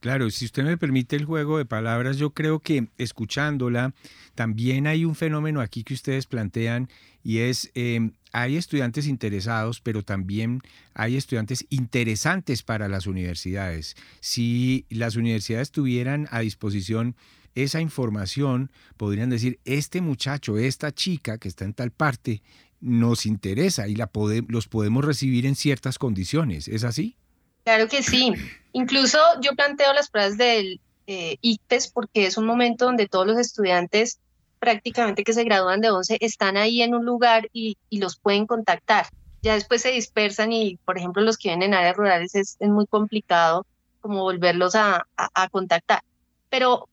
Claro, 0.00 0.28
si 0.30 0.46
usted 0.46 0.64
me 0.64 0.76
permite 0.76 1.14
el 1.14 1.26
juego 1.26 1.58
de 1.58 1.64
palabras, 1.64 2.16
yo 2.16 2.30
creo 2.30 2.58
que 2.58 2.88
escuchándola, 2.98 3.94
también 4.34 4.88
hay 4.88 5.04
un 5.04 5.14
fenómeno 5.14 5.60
aquí 5.60 5.84
que 5.84 5.94
ustedes 5.94 6.26
plantean 6.26 6.88
y 7.22 7.38
es, 7.38 7.70
em, 7.74 8.14
hay 8.32 8.56
estudiantes 8.56 9.06
interesados, 9.06 9.80
pero 9.80 10.02
también 10.02 10.60
hay 10.92 11.16
estudiantes 11.16 11.66
interesantes 11.70 12.64
para 12.64 12.88
las 12.88 13.06
universidades. 13.06 13.94
Si 14.18 14.86
las 14.90 15.14
universidades 15.14 15.70
tuvieran 15.70 16.26
a 16.32 16.40
disposición 16.40 17.14
esa 17.62 17.80
información, 17.80 18.70
podrían 18.96 19.30
decir, 19.30 19.60
este 19.64 20.00
muchacho, 20.00 20.58
esta 20.58 20.92
chica 20.92 21.38
que 21.38 21.48
está 21.48 21.64
en 21.64 21.74
tal 21.74 21.90
parte, 21.90 22.42
nos 22.80 23.26
interesa 23.26 23.88
y 23.88 23.96
la 23.96 24.10
los 24.48 24.68
podemos 24.68 25.04
recibir 25.04 25.46
en 25.46 25.56
ciertas 25.56 25.98
condiciones. 25.98 26.68
¿Es 26.68 26.84
así? 26.84 27.16
Claro 27.64 27.88
que 27.88 28.02
sí. 28.02 28.32
Incluso 28.72 29.18
yo 29.42 29.52
planteo 29.54 29.92
las 29.92 30.10
pruebas 30.10 30.38
del 30.38 30.80
eh, 31.06 31.36
ICPES 31.40 31.88
porque 31.88 32.26
es 32.26 32.36
un 32.38 32.46
momento 32.46 32.84
donde 32.84 33.08
todos 33.08 33.26
los 33.26 33.38
estudiantes 33.38 34.20
prácticamente 34.58 35.24
que 35.24 35.32
se 35.32 35.44
gradúan 35.44 35.80
de 35.80 35.90
11 35.90 36.18
están 36.20 36.56
ahí 36.56 36.82
en 36.82 36.94
un 36.94 37.04
lugar 37.04 37.48
y, 37.52 37.76
los 37.90 38.18
pueden 38.18 38.46
contactar. 38.46 39.06
Ya 39.42 39.54
después 39.54 39.82
se 39.82 39.92
dispersan 39.92 40.52
y, 40.52 40.76
por 40.84 40.98
ejemplo, 40.98 41.22
los 41.22 41.38
que 41.38 41.48
vienen 41.48 41.72
en 41.72 41.78
áreas 41.78 41.96
rurales 41.96 42.34
es, 42.34 42.56
muy 42.60 42.86
complicado 42.86 43.66
como 44.00 44.22
volverlos 44.22 44.74
a, 44.74 45.06
contactar. 45.50 46.02
Pero 46.50 46.88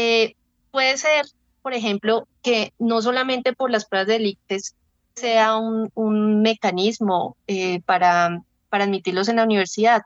eh, 0.00 0.36
puede 0.70 0.96
ser, 0.96 1.26
por 1.62 1.74
ejemplo, 1.74 2.26
que 2.42 2.72
no 2.78 3.02
solamente 3.02 3.52
por 3.52 3.70
las 3.70 3.84
pruebas 3.84 4.08
del 4.08 4.26
ICPES 4.26 4.74
sea 5.14 5.56
un, 5.56 6.42
mecanismo 6.42 7.36
eh, 7.46 7.80
para, 7.82 8.42
para 8.70 8.84
admitirlos 8.84 9.28
en 9.28 9.36
la 9.36 9.44
universidad. 9.44 10.02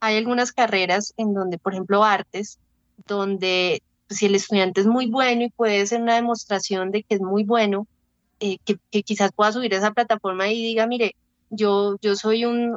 Hay 0.00 0.16
algunas 0.16 0.52
carreras 0.52 1.12
en 1.18 1.34
donde, 1.34 1.58
por 1.58 1.74
ejemplo, 1.74 2.04
artes, 2.04 2.58
donde 3.06 3.82
si 4.08 4.26
el 4.26 4.34
estudiante 4.34 4.80
es 4.80 4.86
muy 4.86 5.06
bueno 5.06 5.42
y 5.42 5.50
puede 5.50 5.86
ser 5.86 6.00
una 6.00 6.14
demostración 6.14 6.90
de 6.90 7.02
que 7.02 7.16
es 7.16 7.20
muy 7.20 7.44
bueno, 7.44 7.86
eh, 8.40 8.58
que, 8.64 9.02
quizás 9.02 9.32
pueda 9.32 9.52
subir 9.52 9.74
a 9.74 9.78
esa 9.78 9.92
plataforma 9.92 10.48
y 10.48 10.62
diga, 10.62 10.86
mire, 10.86 11.16
yo, 11.50 11.96
yo 12.00 12.16
soy 12.16 12.44
un, 12.46 12.72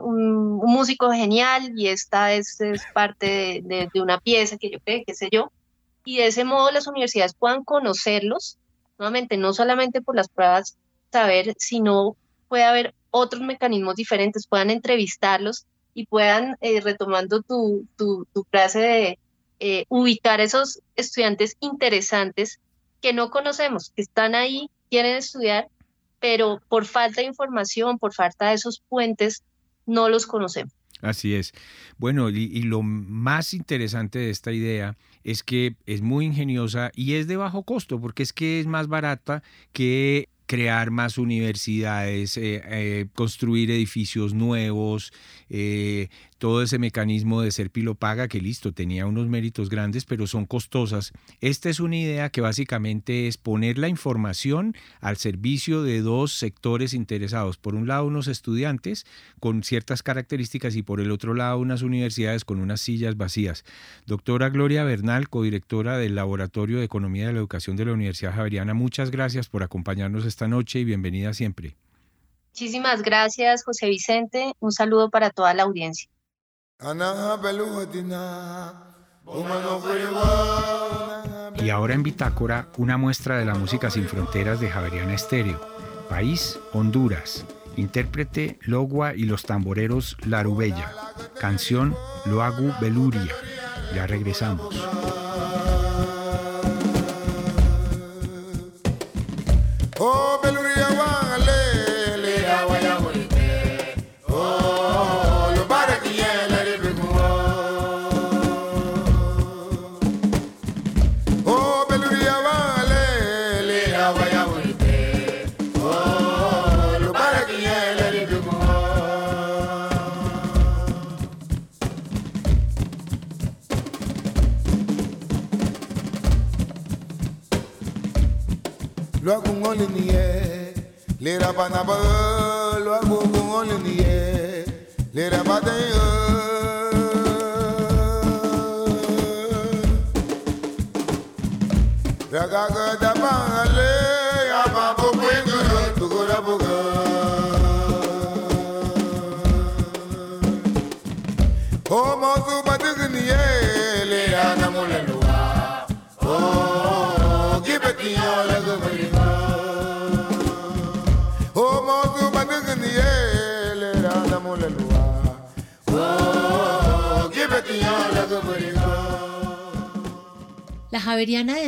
músico 0.65 1.11
genial 1.11 1.71
y 1.77 1.87
esta 1.87 2.33
es, 2.33 2.57
parte 2.93 3.61
de, 3.63 3.89
una 4.01 4.19
pieza 4.19 4.57
que 4.57 4.69
yo 4.69 4.79
qué 4.83 5.13
sé 5.13 5.29
yo. 5.31 5.51
Y 6.07 6.19
de 6.19 6.27
ese 6.27 6.45
modo 6.45 6.71
las 6.71 6.87
universidades 6.87 7.33
puedan 7.33 7.65
conocerlos, 7.65 8.57
nuevamente, 8.97 9.35
no 9.35 9.51
solamente 9.53 10.01
por 10.01 10.15
las 10.15 10.29
pruebas, 10.29 10.77
saber, 11.11 11.53
sino 11.57 12.15
puede 12.47 12.63
haber 12.63 12.95
otros 13.11 13.41
mecanismos 13.41 13.97
diferentes, 13.97 14.47
puedan 14.47 14.69
entrevistarlos 14.69 15.65
y 15.93 16.05
puedan, 16.05 16.55
eh, 16.61 16.79
retomando 16.79 17.41
tu, 17.41 17.85
tu, 17.97 18.25
frase 18.49 18.79
de 18.79 19.19
eh, 19.59 19.83
ubicar 19.89 20.39
esos 20.39 20.79
estudiantes 20.95 21.57
interesantes 21.59 22.61
que 23.01 23.11
no 23.11 23.29
conocemos, 23.29 23.91
que 23.93 24.01
están 24.01 24.33
ahí, 24.33 24.69
quieren 24.89 25.17
estudiar, 25.17 25.67
pero 26.21 26.61
por 26.69 26.85
falta 26.85 27.19
de 27.19 27.27
información, 27.27 27.99
por 27.99 28.13
falta 28.13 28.47
de 28.47 28.53
esos 28.53 28.81
puentes, 28.87 29.43
no 29.85 30.07
los 30.07 30.25
conocemos. 30.25 30.71
Así 31.01 31.35
es. 31.35 31.51
Bueno, 31.97 32.29
y, 32.29 32.61
lo 32.61 32.81
más 32.81 33.53
interesante 33.53 34.19
de 34.19 34.29
esta 34.29 34.53
idea 34.53 34.95
es 35.27 35.43
que 35.43 35.75
es 35.85 36.01
muy 36.01 36.25
ingeniosa 36.25 36.89
y 36.95 37.15
es 37.15 37.27
de 37.27 37.35
bajo 37.35 37.63
costo, 37.63 37.99
porque 37.99 38.23
es 38.23 38.31
que 38.31 38.61
es 38.61 38.65
más 38.65 38.87
barata 38.87 39.43
que 39.73 40.29
crear 40.45 40.89
más 40.89 41.17
universidades, 41.17 42.37
eh, 42.37 42.61
eh, 42.65 43.07
construir 43.13 43.69
edificios 43.69 44.33
nuevos, 44.33 45.11
eh, 45.49 46.07
todo 46.37 46.61
ese 46.61 46.79
mecanismo 46.79 47.41
de 47.41 47.51
ser 47.51 47.71
paga 47.99 48.27
que 48.27 48.41
listo, 48.41 48.73
tenía 48.73 49.05
unos 49.05 49.27
méritos 49.27 49.69
grandes, 49.69 50.05
pero 50.05 50.27
son 50.27 50.45
costosas. 50.45 51.11
Esta 51.41 51.69
es 51.69 51.79
una 51.79 51.97
idea 51.97 52.29
que 52.29 52.41
básicamente 52.41 53.27
es 53.27 53.37
poner 53.37 53.77
la 53.77 53.87
información 53.87 54.75
al 54.99 55.17
servicio 55.17 55.83
de 55.83 56.01
dos 56.01 56.33
sectores 56.33 56.93
interesados. 56.93 57.57
Por 57.57 57.75
un 57.75 57.87
lado, 57.87 58.05
unos 58.05 58.27
estudiantes 58.27 59.05
con 59.39 59.63
ciertas 59.63 60.03
características 60.03 60.75
y 60.75 60.83
por 60.83 61.01
el 61.01 61.11
otro 61.11 61.33
lado, 61.33 61.59
unas 61.59 61.81
universidades 61.81 62.45
con 62.45 62.59
unas 62.59 62.81
sillas 62.81 63.17
vacías. 63.17 63.63
Doctora 64.05 64.49
Gloria 64.49 64.83
Bernal, 64.83 65.29
codirectora 65.29 65.97
del 65.97 66.15
Laboratorio 66.15 66.79
de 66.79 66.85
Economía 66.85 67.27
de 67.27 67.33
la 67.33 67.39
Educación 67.39 67.75
de 67.75 67.85
la 67.85 67.93
Universidad 67.93 68.33
Javeriana, 68.33 68.73
muchas 68.73 69.11
gracias 69.11 69.49
por 69.49 69.63
acompañarnos 69.63 70.25
esta 70.25 70.47
noche 70.47 70.79
y 70.79 70.83
bienvenida 70.83 71.33
siempre. 71.33 71.75
Muchísimas 72.51 73.03
gracias, 73.03 73.63
José 73.63 73.87
Vicente. 73.87 74.53
Un 74.59 74.71
saludo 74.71 75.11
para 75.11 75.29
toda 75.29 75.53
la 75.53 75.63
audiencia. 75.63 76.09
Y 81.59 81.69
ahora 81.71 81.95
en 81.95 82.03
Bitácora, 82.03 82.67
una 82.77 82.97
muestra 82.97 83.39
de 83.39 83.45
la 83.45 83.55
música 83.55 83.89
sin 83.89 84.07
fronteras 84.07 84.59
de 84.59 84.69
Javeriana 84.69 85.15
Estéreo. 85.15 85.59
País, 86.07 86.59
Honduras. 86.73 87.45
Intérprete, 87.77 88.59
Logua 88.61 89.15
y 89.15 89.23
los 89.23 89.41
tamboreros 89.43 90.17
Larubella. 90.23 90.91
Canción, 91.39 91.95
Loagu 92.25 92.71
Beluria. 92.79 93.33
Ya 93.95 94.05
regresamos. 94.05 94.75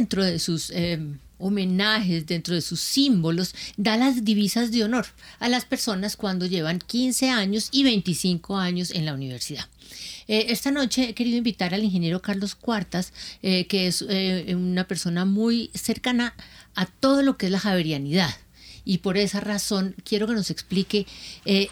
Dentro 0.10 0.26
de 0.26 0.40
sus 0.40 0.72
em, 0.72 1.20
homenajes, 1.38 2.26
dentro 2.26 2.56
de 2.56 2.62
sus 2.62 2.80
símbolos, 2.80 3.54
da 3.78 3.96
las 3.96 4.26
divisas 4.26 4.72
de 4.72 4.84
honor 4.84 5.06
a 5.40 5.50
las 5.50 5.66
personas 5.66 6.16
cuando 6.16 6.48
llevan 6.48 6.80
15 6.80 7.30
años 7.30 7.70
y 7.72 7.84
25 7.84 8.58
años 8.58 8.90
en 8.90 9.06
la 9.06 9.14
universidad. 9.14 9.68
Eh, 10.28 10.48
esta 10.50 10.72
noche 10.72 11.10
he 11.10 11.14
querido 11.14 11.38
invitar 11.38 11.74
al 11.76 11.84
ingeniero 11.84 12.22
Carlos 12.22 12.56
Cuartas, 12.56 13.14
eh, 13.44 13.68
que 13.68 13.86
es 13.88 14.04
eh, 14.10 14.56
una 14.56 14.88
persona 14.88 15.26
muy 15.26 15.70
cercana 15.76 16.34
a 16.74 16.88
todo 16.88 17.22
lo 17.22 17.38
que 17.38 17.46
es 17.46 17.52
la 17.52 17.60
javerianidad 17.60 18.36
y 18.90 18.98
por 19.00 19.18
esa 19.18 19.40
razón 19.40 19.96
quiero 20.04 20.26
que 20.26 20.34
nos 20.34 20.50
explique 20.50 21.06
eh, 21.46 21.68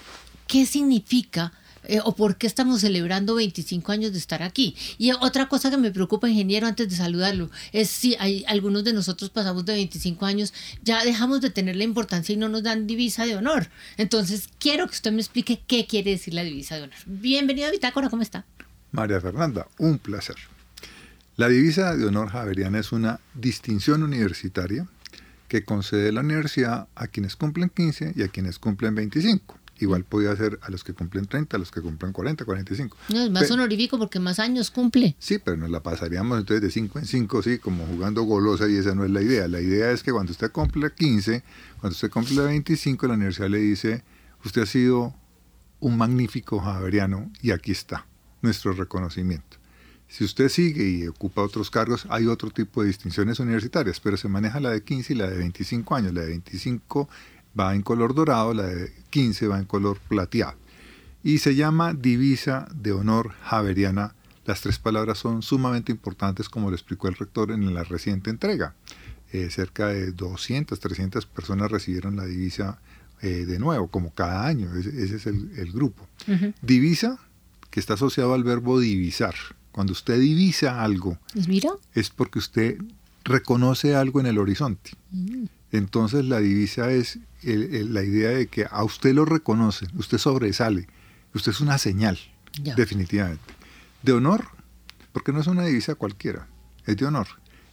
qué 0.46 0.68
significa 0.68 1.52
eh, 1.88 2.00
o 2.04 2.16
por 2.16 2.38
qué 2.38 2.48
estamos 2.48 2.82
celebrando 2.82 3.36
25 3.36 3.92
años 3.92 4.12
de 4.12 4.20
estar 4.20 4.44
aquí. 4.44 4.76
Y 4.98 5.12
otra 5.12 5.48
cosa 5.48 5.70
que 5.70 5.78
me 5.78 5.92
preocupa, 5.92 6.30
ingeniero, 6.30 6.68
antes 6.68 6.90
de 6.90 6.96
saludarlo, 6.96 7.50
es 7.72 7.90
si 7.90 8.16
hay, 8.20 8.46
algunos 8.48 8.84
de 8.84 8.94
nosotros 8.94 9.30
pasamos 9.30 9.66
de 9.66 9.74
25 9.74 10.26
años, 10.26 10.54
ya 10.84 11.04
dejamos 11.04 11.42
de 11.42 11.50
tener 11.50 11.76
la 11.76 11.84
importancia 11.84 12.34
y 12.34 12.38
no 12.38 12.50
nos 12.50 12.64
dan 12.64 12.88
divisa 12.88 13.26
de 13.26 13.36
honor. 13.36 13.70
Entonces, 13.98 14.50
quiero 14.60 14.86
que 14.88 14.96
usted 14.96 15.12
me 15.12 15.22
explique 15.22 15.62
qué 15.66 15.86
quiere 15.88 16.12
decir 16.12 16.34
la 16.34 16.44
divisa 16.44 16.76
de 16.76 16.84
honor. 16.84 16.98
Bienvenido 17.06 17.68
a 17.68 17.72
Bitácora, 17.72 18.10
¿cómo 18.10 18.22
está? 18.22 18.46
María 18.92 19.22
Fernanda, 19.22 19.68
un 19.78 19.98
placer. 19.98 20.36
La 21.36 21.48
divisa 21.48 21.96
de 21.96 22.06
honor 22.06 22.30
javeriana 22.30 22.80
es 22.80 22.92
una 22.92 23.20
distinción 23.36 24.02
universitaria 24.04 24.88
que 25.48 25.64
concede 25.64 26.12
la 26.12 26.22
universidad 26.22 26.88
a 26.96 27.08
quienes 27.08 27.36
cumplen 27.36 27.70
15 27.70 28.14
y 28.16 28.24
a 28.24 28.28
quienes 28.28 28.60
cumplen 28.60 28.96
25. 28.96 29.58
Igual 29.80 30.04
podía 30.04 30.36
ser 30.36 30.60
a 30.64 30.72
los 30.72 30.84
que 30.84 30.94
cumplen 30.94 31.26
30, 31.26 31.56
a 31.56 31.60
los 31.60 31.72
que 31.72 31.82
cumplen 31.82 32.12
40, 32.12 32.46
45. 32.46 32.98
No, 33.10 33.24
es 33.24 33.32
más 33.32 33.50
honorífico 33.52 33.98
porque 33.98 34.20
más 34.20 34.40
años 34.40 34.72
cumple. 34.72 35.16
Sí, 35.20 35.38
pero 35.38 35.58
nos 35.58 35.70
la 35.70 35.84
pasaríamos 35.84 36.40
entonces 36.40 36.62
de 36.62 36.72
5 36.72 37.00
en 37.00 37.06
5, 37.06 37.44
sí, 37.44 37.60
como 37.60 37.86
jugando 37.86 38.24
golosa 38.24 38.68
y 38.68 38.76
esa 38.76 38.96
no 38.96 39.06
es 39.06 39.12
la 39.12 39.22
idea. 39.22 39.48
La 39.48 39.62
idea 39.62 39.92
es 39.92 40.04
que 40.04 40.12
cuando 40.12 40.32
usted 40.32 40.52
cumple 40.52 40.92
15, 40.92 41.44
cuando 41.80 41.94
usted 41.94 42.10
cumple 42.10 42.42
25, 42.42 43.08
la 43.08 43.14
universidad 43.14 43.50
le 43.50 43.60
dice, 43.60 44.04
usted 44.44 44.64
ha 44.64 44.66
sido 44.66 45.14
un 45.80 45.98
magnífico 45.98 46.60
javeriano 46.60 47.32
y 47.42 47.52
aquí 47.52 47.72
está 47.72 48.08
nuestro 48.42 48.74
reconocimiento. 48.74 49.58
Si 50.10 50.24
usted 50.24 50.48
sigue 50.48 50.90
y 50.90 51.08
ocupa 51.08 51.42
otros 51.42 51.70
cargos, 51.70 52.08
hay 52.10 52.28
otro 52.28 52.50
tipo 52.50 52.82
de 52.82 52.88
distinciones 52.88 53.40
universitarias, 53.40 54.00
pero 54.00 54.16
se 54.16 54.30
maneja 54.30 54.60
la 54.62 54.70
de 54.70 54.82
15 54.82 55.14
y 55.14 55.18
la 55.18 55.30
de 55.30 55.38
25 55.38 55.96
años. 55.96 56.14
La 56.14 56.22
de 56.22 56.28
25 56.28 57.10
va 57.58 57.76
en 57.76 57.82
color 57.82 58.14
dorado, 58.14 58.54
la 58.54 58.64
de 58.64 58.94
15 59.10 59.48
va 59.48 59.60
en 59.60 59.66
color 59.66 60.00
plateado. 60.08 60.56
Y 61.24 61.40
se 61.40 61.56
llama 61.56 61.94
Divisa 61.94 62.68
de 62.74 62.92
Honor 62.92 63.34
Javeriana. 63.44 64.16
Las 64.46 64.62
tres 64.62 64.80
palabras 64.80 65.18
son 65.18 65.42
sumamente 65.42 65.92
importantes, 65.92 66.48
como 66.48 66.70
lo 66.70 66.76
explicó 66.76 67.08
el 67.08 67.16
rector 67.16 67.52
en 67.52 67.74
la 67.74 67.84
reciente 67.84 68.30
entrega. 68.30 68.76
Eh, 69.34 69.50
cerca 69.50 69.88
de 69.88 70.12
200, 70.14 70.80
300 70.80 71.26
personas 71.26 71.70
recibieron 71.70 72.16
la 72.16 72.26
divisa 72.26 72.80
eh, 73.22 73.46
de 73.46 73.60
nuevo, 73.60 73.88
como 73.90 74.14
cada 74.14 74.46
año. 74.46 74.74
Ese, 74.76 75.16
es 75.16 75.26
el, 75.26 75.72
grupo. 75.74 76.08
Divisa, 76.62 77.20
que 77.70 77.80
está 77.80 77.96
asociado 77.96 78.34
al 78.34 78.44
verbo 78.44 78.80
divisar. 78.80 79.36
Cuando 79.74 79.94
usted 79.94 80.20
divisa 80.20 80.82
algo, 80.82 81.18
es 81.94 82.10
porque 82.10 82.40
usted 82.40 82.78
reconoce 83.26 83.96
algo 83.96 84.20
en 84.22 84.28
el 84.28 84.38
horizonte. 84.38 84.92
Mm. 85.12 85.46
Entonces 85.72 86.26
la 86.26 86.40
divisa 86.40 86.92
es 86.92 87.20
la 87.44 88.04
idea 88.04 88.30
de 88.30 88.48
que 88.48 88.66
a 88.70 88.84
usted 88.84 89.14
lo 89.14 89.26
reconoce, 89.26 89.88
usted 89.96 90.18
sobresale, 90.18 90.88
usted 91.34 91.52
es 91.52 91.62
una 91.62 91.78
señal, 91.78 92.18
definitivamente. 92.76 93.54
De 94.02 94.14
honor, 94.14 94.46
porque 95.14 95.32
no 95.32 95.40
es 95.42 95.48
una 95.48 95.66
divisa 95.66 95.96
cualquiera, 95.96 96.48
es 96.86 96.98
de 96.98 97.06
honor. 97.06 97.28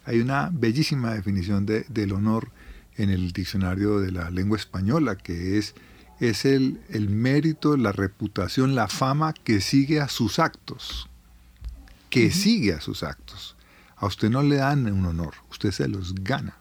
Hay 0.05 0.21
una 0.21 0.51
bellísima 0.53 1.15
definición 1.15 1.65
de, 1.67 1.87
del 1.89 2.13
honor 2.13 2.51
en 2.97 3.11
el 3.11 3.33
diccionario 3.33 4.01
de 4.01 4.13
la 4.13 4.31
lengua 4.31 4.59
española, 4.59 5.17
que 5.17 5.59
es, 5.59 5.75
es 6.21 6.45
el, 6.45 6.81
el 6.91 7.09
mérito, 7.09 7.77
la 7.77 7.93
reputación, 7.93 8.75
la 8.75 8.89
fama 8.89 9.33
que 9.33 9.61
sigue 9.61 10.01
a 10.01 10.09
sus 10.09 10.39
actos, 10.39 11.09
que 12.11 12.31
sigue 12.31 12.75
a 12.75 12.81
sus 12.81 13.03
actos. 13.03 13.57
A 13.97 14.07
usted 14.07 14.31
no 14.31 14.43
le 14.43 14.57
dan 14.57 14.87
un 14.87 15.07
honor, 15.07 15.35
usted 15.51 15.71
se 15.71 15.89
los 15.89 16.15
gana. 16.15 16.57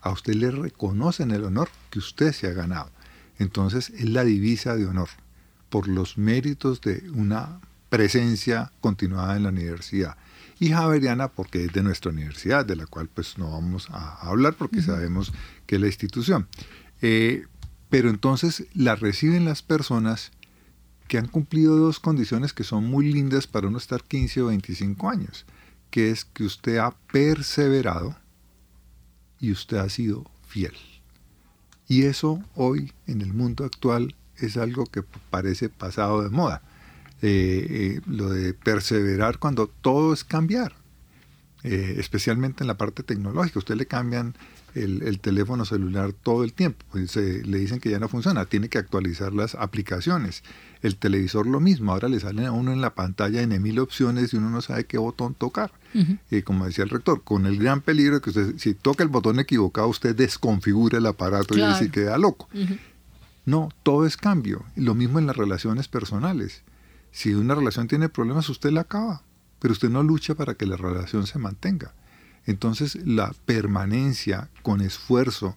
A 0.00 0.10
usted 0.10 0.34
le 0.34 0.50
reconocen 0.50 1.30
el 1.30 1.44
honor 1.44 1.68
que 1.90 1.98
usted 1.98 2.32
se 2.32 2.46
ha 2.46 2.52
ganado. 2.52 2.90
Entonces 3.38 3.90
es 3.90 4.08
la 4.08 4.24
divisa 4.24 4.76
de 4.76 4.86
honor 4.86 5.08
por 5.68 5.88
los 5.88 6.18
méritos 6.18 6.80
de 6.80 7.08
una 7.14 7.60
presencia 7.88 8.72
continuada 8.80 9.36
en 9.36 9.44
la 9.44 9.48
universidad. 9.48 10.16
Y 10.58 10.70
Javeriana 10.70 11.28
porque 11.28 11.64
es 11.64 11.72
de 11.72 11.82
nuestra 11.82 12.10
universidad, 12.10 12.66
de 12.66 12.76
la 12.76 12.86
cual 12.86 13.08
pues 13.08 13.38
no 13.38 13.50
vamos 13.50 13.88
a 13.90 14.16
hablar 14.28 14.54
porque 14.54 14.82
sabemos 14.82 15.32
que 15.66 15.76
es 15.76 15.80
la 15.80 15.86
institución. 15.86 16.48
Eh, 17.00 17.46
pero 17.88 18.10
entonces 18.10 18.66
la 18.74 18.94
reciben 18.94 19.44
las 19.44 19.62
personas 19.62 20.32
que 21.08 21.18
han 21.18 21.26
cumplido 21.26 21.76
dos 21.76 21.98
condiciones 21.98 22.52
que 22.52 22.62
son 22.62 22.84
muy 22.84 23.12
lindas 23.12 23.46
para 23.46 23.66
uno 23.66 23.78
estar 23.78 24.04
15 24.04 24.42
o 24.42 24.46
25 24.46 25.10
años, 25.10 25.44
que 25.90 26.10
es 26.10 26.24
que 26.24 26.44
usted 26.44 26.76
ha 26.76 26.92
perseverado 27.12 28.16
y 29.40 29.52
usted 29.52 29.78
ha 29.78 29.88
sido 29.88 30.30
fiel. 30.46 30.74
Y 31.88 32.02
eso 32.02 32.42
hoy 32.54 32.92
en 33.06 33.20
el 33.20 33.32
mundo 33.32 33.64
actual 33.64 34.14
es 34.36 34.56
algo 34.56 34.86
que 34.86 35.02
parece 35.02 35.68
pasado 35.68 36.22
de 36.22 36.30
moda. 36.30 36.62
Eh, 37.22 37.66
eh, 37.68 38.00
lo 38.06 38.30
de 38.30 38.54
perseverar 38.54 39.38
cuando 39.38 39.66
todo 39.66 40.12
es 40.12 40.24
cambiar, 40.24 40.72
eh, 41.62 41.96
especialmente 41.98 42.62
en 42.62 42.68
la 42.68 42.78
parte 42.78 43.02
tecnológica. 43.02 43.58
Usted 43.58 43.74
le 43.74 43.86
cambian 43.86 44.34
el, 44.74 45.20
teléfono 45.20 45.64
celular 45.64 46.12
todo 46.12 46.44
el 46.44 46.52
tiempo, 46.52 46.84
pues, 46.90 47.16
le 47.16 47.58
dicen 47.58 47.80
que 47.80 47.90
ya 47.90 47.98
no 47.98 48.08
funciona, 48.08 48.46
tiene 48.46 48.68
que 48.68 48.78
actualizar 48.78 49.32
las 49.32 49.54
aplicaciones. 49.54 50.42
El 50.82 50.96
televisor 50.96 51.46
lo 51.46 51.60
mismo, 51.60 51.92
ahora 51.92 52.08
le 52.08 52.20
salen 52.20 52.46
a 52.46 52.52
uno 52.52 52.72
en 52.72 52.80
la 52.80 52.94
pantalla 52.94 53.42
en 53.42 53.62
mil 53.62 53.78
opciones 53.78 54.32
y 54.32 54.36
uno 54.36 54.50
no 54.50 54.62
sabe 54.62 54.84
qué 54.84 54.98
botón 54.98 55.34
tocar. 55.34 55.72
Y 56.30 56.42
como 56.42 56.66
decía 56.66 56.84
el 56.84 56.90
rector, 56.90 57.22
con 57.22 57.46
el 57.46 57.58
gran 57.58 57.80
peligro 57.80 58.16
de 58.16 58.20
que 58.20 58.30
usted, 58.30 58.54
si 58.58 58.74
toca 58.74 59.02
el 59.02 59.08
botón 59.08 59.40
equivocado, 59.40 59.88
usted 59.88 60.14
desconfigura 60.14 60.98
el 60.98 61.06
aparato 61.06 61.56
y 61.58 61.62
así 61.62 61.90
queda 61.90 62.16
loco. 62.16 62.48
No, 63.44 63.70
todo 63.82 64.06
es 64.06 64.16
cambio. 64.16 64.64
Lo 64.76 64.94
mismo 64.94 65.18
en 65.18 65.26
las 65.26 65.36
relaciones 65.36 65.88
personales. 65.88 66.62
Si 67.10 67.34
una 67.34 67.54
relación 67.54 67.88
tiene 67.88 68.08
problemas, 68.08 68.48
usted 68.48 68.70
la 68.70 68.82
acaba, 68.82 69.22
pero 69.58 69.72
usted 69.72 69.90
no 69.90 70.02
lucha 70.02 70.34
para 70.34 70.54
que 70.54 70.66
la 70.66 70.76
relación 70.76 71.26
se 71.26 71.38
mantenga. 71.38 71.92
Entonces 72.50 72.96
la 73.06 73.32
permanencia 73.46 74.50
con 74.62 74.80
esfuerzo, 74.80 75.56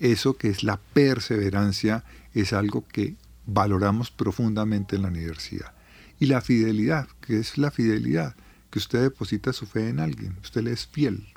eso 0.00 0.36
que 0.36 0.48
es 0.48 0.64
la 0.64 0.76
perseverancia, 0.76 2.04
es 2.34 2.52
algo 2.52 2.84
que 2.88 3.14
valoramos 3.46 4.10
profundamente 4.10 4.96
en 4.96 5.02
la 5.02 5.08
universidad. 5.08 5.72
Y 6.18 6.26
la 6.26 6.40
fidelidad, 6.40 7.06
que 7.20 7.38
es 7.38 7.58
la 7.58 7.70
fidelidad, 7.70 8.34
que 8.70 8.80
usted 8.80 9.02
deposita 9.02 9.52
su 9.52 9.66
fe 9.66 9.88
en 9.88 10.00
alguien, 10.00 10.36
usted 10.42 10.62
le 10.62 10.72
es 10.72 10.88
fiel, 10.88 11.28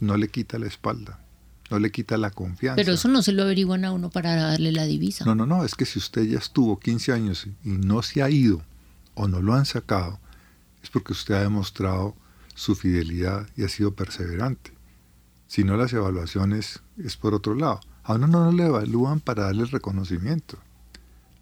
no 0.00 0.16
le 0.16 0.28
quita 0.28 0.58
la 0.58 0.66
espalda, 0.66 1.20
no 1.70 1.78
le 1.78 1.92
quita 1.92 2.16
la 2.16 2.32
confianza. 2.32 2.74
Pero 2.74 2.94
eso 2.94 3.06
no 3.06 3.22
se 3.22 3.30
lo 3.30 3.44
averiguan 3.44 3.84
a 3.84 3.92
uno 3.92 4.10
para 4.10 4.34
darle 4.34 4.72
la 4.72 4.86
divisa. 4.86 5.24
No, 5.24 5.36
no, 5.36 5.46
no, 5.46 5.64
es 5.64 5.76
que 5.76 5.86
si 5.86 6.00
usted 6.00 6.24
ya 6.24 6.38
estuvo 6.38 6.80
15 6.80 7.12
años 7.12 7.46
y 7.62 7.68
no 7.68 8.02
se 8.02 8.22
ha 8.22 8.30
ido 8.30 8.60
o 9.14 9.28
no 9.28 9.40
lo 9.40 9.54
han 9.54 9.66
sacado, 9.66 10.18
es 10.82 10.90
porque 10.90 11.12
usted 11.12 11.34
ha 11.34 11.42
demostrado 11.42 12.16
su 12.56 12.74
fidelidad 12.74 13.48
y 13.56 13.62
ha 13.62 13.68
sido 13.68 13.94
perseverante. 13.94 14.72
Si 15.46 15.62
no, 15.62 15.76
las 15.76 15.92
evaluaciones 15.92 16.82
es 16.96 17.16
por 17.16 17.34
otro 17.34 17.54
lado. 17.54 17.80
A 18.02 18.14
uno 18.14 18.26
no 18.26 18.50
le 18.50 18.66
evalúan 18.66 19.20
para 19.20 19.44
darle 19.44 19.66
reconocimiento. 19.66 20.58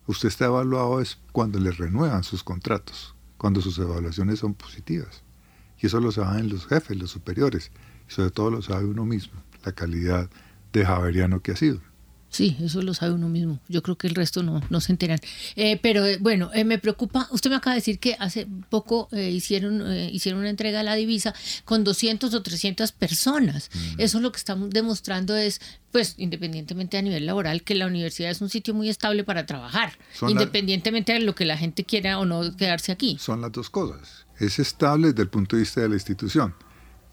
Usted 0.06 0.28
está 0.28 0.46
evaluado 0.46 1.00
es 1.00 1.18
cuando 1.32 1.58
le 1.58 1.70
renuevan 1.70 2.24
sus 2.24 2.44
contratos, 2.44 3.14
cuando 3.38 3.62
sus 3.62 3.78
evaluaciones 3.78 4.40
son 4.40 4.52
positivas. 4.54 5.22
Y 5.80 5.86
eso 5.86 6.00
lo 6.00 6.12
saben 6.12 6.50
los 6.50 6.66
jefes, 6.66 6.98
los 6.98 7.10
superiores, 7.10 7.70
y 8.08 8.12
sobre 8.12 8.30
todo 8.30 8.50
lo 8.50 8.60
sabe 8.60 8.84
uno 8.84 9.04
mismo, 9.06 9.40
la 9.64 9.72
calidad 9.72 10.28
de 10.72 10.84
javeriano 10.84 11.40
que 11.40 11.52
ha 11.52 11.56
sido. 11.56 11.80
Sí, 12.34 12.56
eso 12.60 12.82
lo 12.82 12.94
sabe 12.94 13.12
uno 13.12 13.28
mismo. 13.28 13.60
Yo 13.68 13.80
creo 13.80 13.96
que 13.96 14.08
el 14.08 14.16
resto 14.16 14.42
no, 14.42 14.60
no 14.68 14.80
se 14.80 14.90
enteran. 14.90 15.20
Eh, 15.54 15.78
pero 15.80 16.04
eh, 16.04 16.18
bueno, 16.20 16.50
eh, 16.52 16.64
me 16.64 16.78
preocupa, 16.80 17.28
usted 17.30 17.48
me 17.48 17.54
acaba 17.54 17.74
de 17.74 17.78
decir 17.78 18.00
que 18.00 18.16
hace 18.18 18.48
poco 18.70 19.08
hicieron, 19.12 19.88
hicieron 20.10 20.40
una 20.40 20.50
entrega 20.50 20.78
de 20.78 20.84
la 20.84 20.96
divisa 20.96 21.32
con 21.64 21.84
200 21.84 22.34
o 22.34 22.42
300 22.42 22.90
personas. 22.90 23.70
Eso 23.98 24.18
lo 24.18 24.32
que 24.32 24.38
estamos 24.38 24.70
demostrando 24.70 25.36
es, 25.36 25.60
pues, 25.92 26.16
independientemente 26.18 26.98
a 26.98 27.02
nivel 27.02 27.24
laboral, 27.24 27.62
que 27.62 27.76
la 27.76 27.86
universidad 27.86 28.32
es 28.32 28.40
un 28.40 28.50
sitio 28.50 28.74
muy 28.74 28.88
estable 28.88 29.22
para 29.22 29.46
trabajar, 29.46 29.96
independientemente 30.26 31.12
de 31.12 31.20
lo 31.20 31.36
que 31.36 31.44
la 31.44 31.56
gente 31.56 31.84
quiera 31.84 32.18
o 32.18 32.24
no 32.24 32.56
quedarse 32.56 32.90
aquí. 32.90 33.16
Son 33.20 33.42
las 33.42 33.52
dos 33.52 33.70
cosas. 33.70 34.26
Es 34.40 34.58
estable 34.58 35.10
desde 35.10 35.22
el 35.22 35.28
punto 35.28 35.54
de 35.54 35.62
vista 35.62 35.82
de 35.82 35.88
la 35.88 35.94
institución 35.94 36.56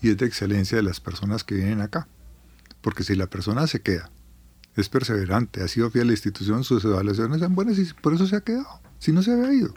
y 0.02 0.10
es 0.10 0.18
de 0.18 0.26
excelencia 0.26 0.78
de 0.78 0.84
las 0.84 1.00
personas 1.00 1.44
que 1.44 1.54
vienen 1.54 1.82
acá. 1.82 2.08
Porque 2.82 3.04
si 3.04 3.14
la 3.14 3.28
persona 3.28 3.68
se 3.68 3.84
queda 3.84 4.10
es 4.76 4.90
perseverante, 4.90 5.62
ha 5.62 5.68
sido 5.68 5.90
fiel 5.92 6.04
a 6.04 6.08
la 6.08 6.14
institución, 6.14 6.64
sus 6.64 6.84
evaluaciones 6.86 7.40
son 7.40 7.56
buenas 7.56 7.78
y 7.78 7.86
por 8.02 8.14
eso 8.14 8.26
se 8.28 8.36
ha 8.36 8.42
quedado, 8.42 8.82
si 9.00 9.12
no 9.12 9.22
se 9.22 9.32
había 9.34 9.54
ido. 9.54 9.74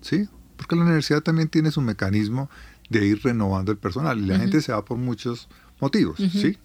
¿sí? 0.00 0.28
Porque 0.56 0.76
la 0.76 0.82
universidad 0.82 1.22
también 1.22 1.48
tiene 1.48 1.70
su 1.70 1.80
mecanismo 1.80 2.50
de 2.88 3.06
ir 3.06 3.22
renovando 3.22 3.72
el 3.72 3.78
personal 3.78 4.18
y 4.18 4.26
la 4.26 4.38
gente 4.38 4.60
se 4.60 4.72
va 4.72 4.84
por 4.84 4.98
muchos 4.98 5.48
motivos, 5.80 6.18
¿sí? 6.18 6.58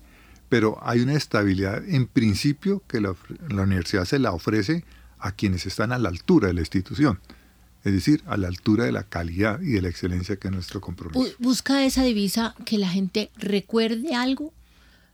Pero 0.50 0.78
hay 0.82 1.02
una 1.02 1.14
estabilidad 1.14 1.84
en 1.88 2.08
principio 2.08 2.82
que 2.88 3.02
la, 3.02 3.16
la, 3.50 3.64
universidad 3.64 4.06
se 4.06 4.20
la 4.20 4.32
ofrece 4.32 4.86
a 5.20 5.32
quienes 5.32 5.66
están 5.66 5.92
a 5.92 5.98
la 5.98 6.10
altura 6.10 6.48
de 6.48 6.54
la 6.54 6.62
institución, 6.62 7.20
es 7.84 7.94
decir, 7.94 8.24
a 8.26 8.38
la 8.38 8.48
altura 8.48 8.86
de 8.86 8.92
la 8.92 9.04
calidad 9.04 9.62
y 9.62 9.72
de 9.72 9.82
la 9.82 9.90
excelencia 9.90 10.38
que 10.38 10.48
es 10.48 10.54
nuestro 10.54 10.80
compromiso. 10.80 11.36
¿Busca 11.40 11.84
esa 11.84 12.04
divisa 12.04 12.56
que 12.66 12.78
la 12.78 12.90
gente 12.90 13.32
recuerde 13.36 14.16
algo 14.16 14.54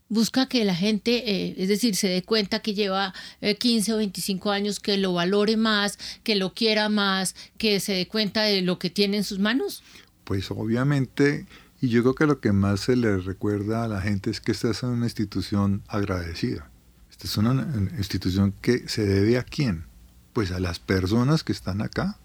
busca 0.10 0.48
que 0.48 0.66
la 0.66 0.76
gente, 0.76 1.32
eh, 1.32 1.56
es 1.58 1.70
decir, 1.70 1.96
se 1.96 2.08
dé 2.08 2.24
cuenta 2.24 2.60
que 2.60 2.74
lleva 2.74 3.14
15 3.42 3.92
eh, 3.92 3.94
o 3.94 3.98
25 3.98 4.52
años, 4.52 4.80
que 4.80 4.98
lo 4.98 5.14
valore 5.14 5.56
más, 5.56 5.98
que 6.24 6.36
lo 6.36 6.54
quiera 6.54 6.90
más, 6.90 7.36
que 7.58 7.80
se 7.80 7.94
dé 7.94 8.08
cuenta 8.08 8.42
de 8.42 8.62
lo 8.62 8.80
que 8.80 8.90
tiene 8.90 9.18
en 9.18 9.24
sus 9.24 9.40
manos? 9.40 9.84
Pues 10.24 10.52
obviamente, 10.52 11.46
y 11.80 11.90
yo 11.90 12.02
creo 12.02 12.16
que 12.16 12.26
lo 12.26 12.40
que 12.40 12.52
más 12.52 12.82
se 12.82 12.96
le 12.96 13.18
recuerda 13.18 13.84
a 13.84 13.88
la 13.88 14.02
gente 14.02 14.32
es 14.32 14.42
que 14.42 14.52
esta 14.52 14.72
es 14.72 14.84
una 14.84 15.06
institución 15.06 15.84
agradecida. 15.88 16.70
Esta 17.12 17.28
es 17.28 17.38
una 17.38 17.68
institución 17.98 18.54
que 18.62 18.88
se 18.88 19.06
debe 19.06 19.38
a 19.38 19.44
quién? 19.44 19.86
Pues 20.34 20.52
a 20.52 20.60
las 20.60 20.80
personas 20.80 21.44
que 21.44 21.52
están 21.52 21.82
acá. 21.82 22.18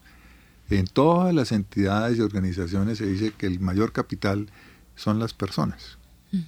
En 0.70 0.86
todas 0.86 1.34
las 1.34 1.52
entidades 1.52 2.16
y 2.16 2.22
organizaciones 2.22 2.98
se 2.98 3.06
dice 3.06 3.32
que 3.36 3.46
el 3.46 3.60
mayor 3.60 3.92
capital 3.92 4.48
son 4.96 5.18
las 5.18 5.34
personas 5.34 5.98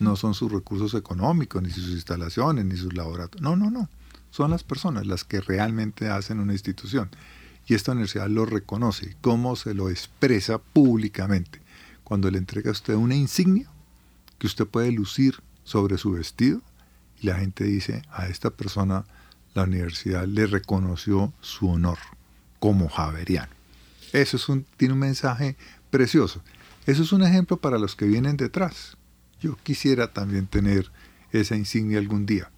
no 0.01 0.17
son 0.17 0.35
sus 0.35 0.51
recursos 0.51 0.95
económicos, 0.95 1.63
ni 1.63 1.71
sus 1.71 1.91
instalaciones, 1.91 2.65
ni 2.65 2.77
sus 2.77 2.95
laboratorios. 2.95 3.43
No, 3.43 3.57
no, 3.57 3.71
no. 3.71 3.89
Son 4.31 4.51
las 4.51 4.65
personas 4.65 5.07
las 5.07 5.25
que 5.25 5.41
realmente 5.41 6.09
hacen 6.09 6.41
una 6.41 6.53
institución. 6.53 7.11
Y 7.67 7.75
esta 7.75 7.93
universidad 7.93 8.29
lo 8.29 8.47
reconoce. 8.47 9.17
¿Cómo 9.21 9.57
se 9.57 9.75
lo 9.75 9.91
expresa 9.91 10.59
públicamente? 10.59 11.61
Cuando 12.05 12.31
le 12.31 12.39
entrega 12.39 12.71
a 12.71 12.73
usted 12.73 12.95
una 12.95 13.17
insignia 13.17 13.69
que 14.39 14.47
usted 14.47 14.67
puede 14.67 14.93
lucir 14.93 15.37
sobre 15.65 15.99
su 15.99 16.13
vestido 16.13 16.63
y 17.21 17.27
la 17.27 17.37
gente 17.37 17.65
dice, 17.65 18.03
a 18.11 18.29
esta 18.29 18.51
persona 18.51 19.05
la 19.55 19.65
universidad 19.65 20.27
le 20.27 20.47
reconoció 20.47 21.33
su 21.41 21.69
honor 21.71 21.99
como 22.61 22.89
javeriano. 22.89 23.53
Eso 24.13 24.37
es 24.37 24.49
un, 24.49 24.65
tiene 24.77 24.95
un 24.95 25.01
mensaje 25.01 25.57
precioso. 25.91 26.43
Eso 26.87 27.03
es 27.03 27.13
un 27.13 27.23
ejemplo 27.23 27.57
para 27.57 27.79
los 27.79 27.97
que 27.97 28.07
vienen 28.07 28.37
detrás. 28.37 28.96
Yo 29.41 29.57
quisiera 29.63 30.13
también 30.13 30.47
tener 30.47 30.91
esa 31.33 31.57
insignia 31.57 31.99
algún 31.99 32.27
día. 32.27 32.51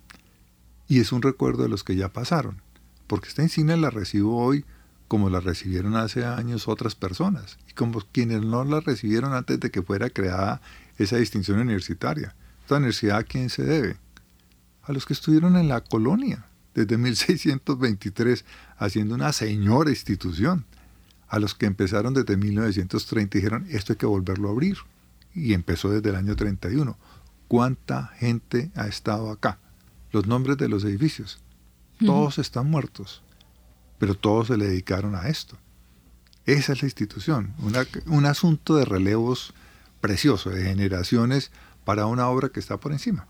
y 0.91 1.01
es 1.01 1.13
un 1.13 1.21
recuerdo 1.21 1.65
de 1.65 1.69
los 1.69 1.85
que 1.85 1.97
ya 1.97 2.11
pasaron, 2.15 2.63
porque 3.07 3.29
esta 3.29 3.43
insignia 3.43 3.77
la 3.77 3.91
recibo 3.91 4.39
hoy 4.39 4.65
como 5.07 5.29
la 5.29 5.41
recibieron 5.41 5.97
hace 5.97 6.25
años 6.25 6.69
otras 6.69 6.95
personas 6.95 7.59
y 7.69 7.73
como 7.73 8.01
quienes 8.13 8.43
no 8.43 8.65
la 8.65 8.81
recibieron 8.81 9.35
antes 9.35 9.61
de 9.61 9.71
que 9.71 9.83
fuera 9.83 10.09
creada 10.11 10.61
esa 10.99 11.17
distinción 11.17 11.59
universitaria. 11.59 12.35
¿Esta 12.63 12.77
universidad 12.77 13.19
a 13.19 13.23
quién 13.23 13.51
se 13.51 13.65
debe? 13.65 13.97
A 14.83 14.93
los 14.93 15.05
que 15.05 15.15
estuvieron 15.15 15.57
en 15.57 15.69
la 15.69 15.83
colonia 15.83 16.47
desde 16.75 16.97
1623 16.97 18.45
haciendo 18.77 19.15
una 19.15 19.33
señora 19.33 19.91
institución, 19.91 20.65
a 21.29 21.39
los 21.39 21.55
que 21.55 21.67
empezaron 21.67 22.15
desde 22.15 22.37
1930 22.37 23.37
y 23.37 23.41
dijeron 23.41 23.67
esto 23.69 23.93
hay 23.93 23.99
que 23.99 24.07
volverlo 24.07 24.49
a 24.49 24.53
abrir 24.53 24.79
y 25.35 25.55
empezó 25.55 25.91
desde 25.91 26.11
el 26.11 26.17
año 26.17 26.37
31. 26.37 26.97
¿Cuánta 27.49 28.09
gente 28.19 28.71
ha 28.75 28.87
estado 28.87 29.31
acá? 29.31 29.59
Los 30.13 30.27
nombres 30.27 30.57
de 30.59 30.69
los 30.69 30.85
edificios. 30.85 31.41
Todos 31.99 32.39
están 32.39 32.71
muertos 32.71 33.23
pero 33.99 34.15
todos 34.15 34.47
se 34.49 34.57
le 34.57 34.69
dedicaron 34.69 35.15
a 35.15 35.29
esto. 35.29 35.57
Esa 36.47 36.73
es 36.73 36.83
la 36.83 36.87
institución, 36.87 37.55
un 38.07 38.25
asunto 38.25 38.77
de 38.77 38.87
relevos 38.87 39.53
precioso, 40.01 40.51
de 40.51 40.65
generaciones 40.65 41.51
para 41.85 42.07
una 42.07 42.29
obra 42.29 42.49
que 42.49 42.61
está 42.61 42.79
por 42.79 42.93
encima. 42.93 43.27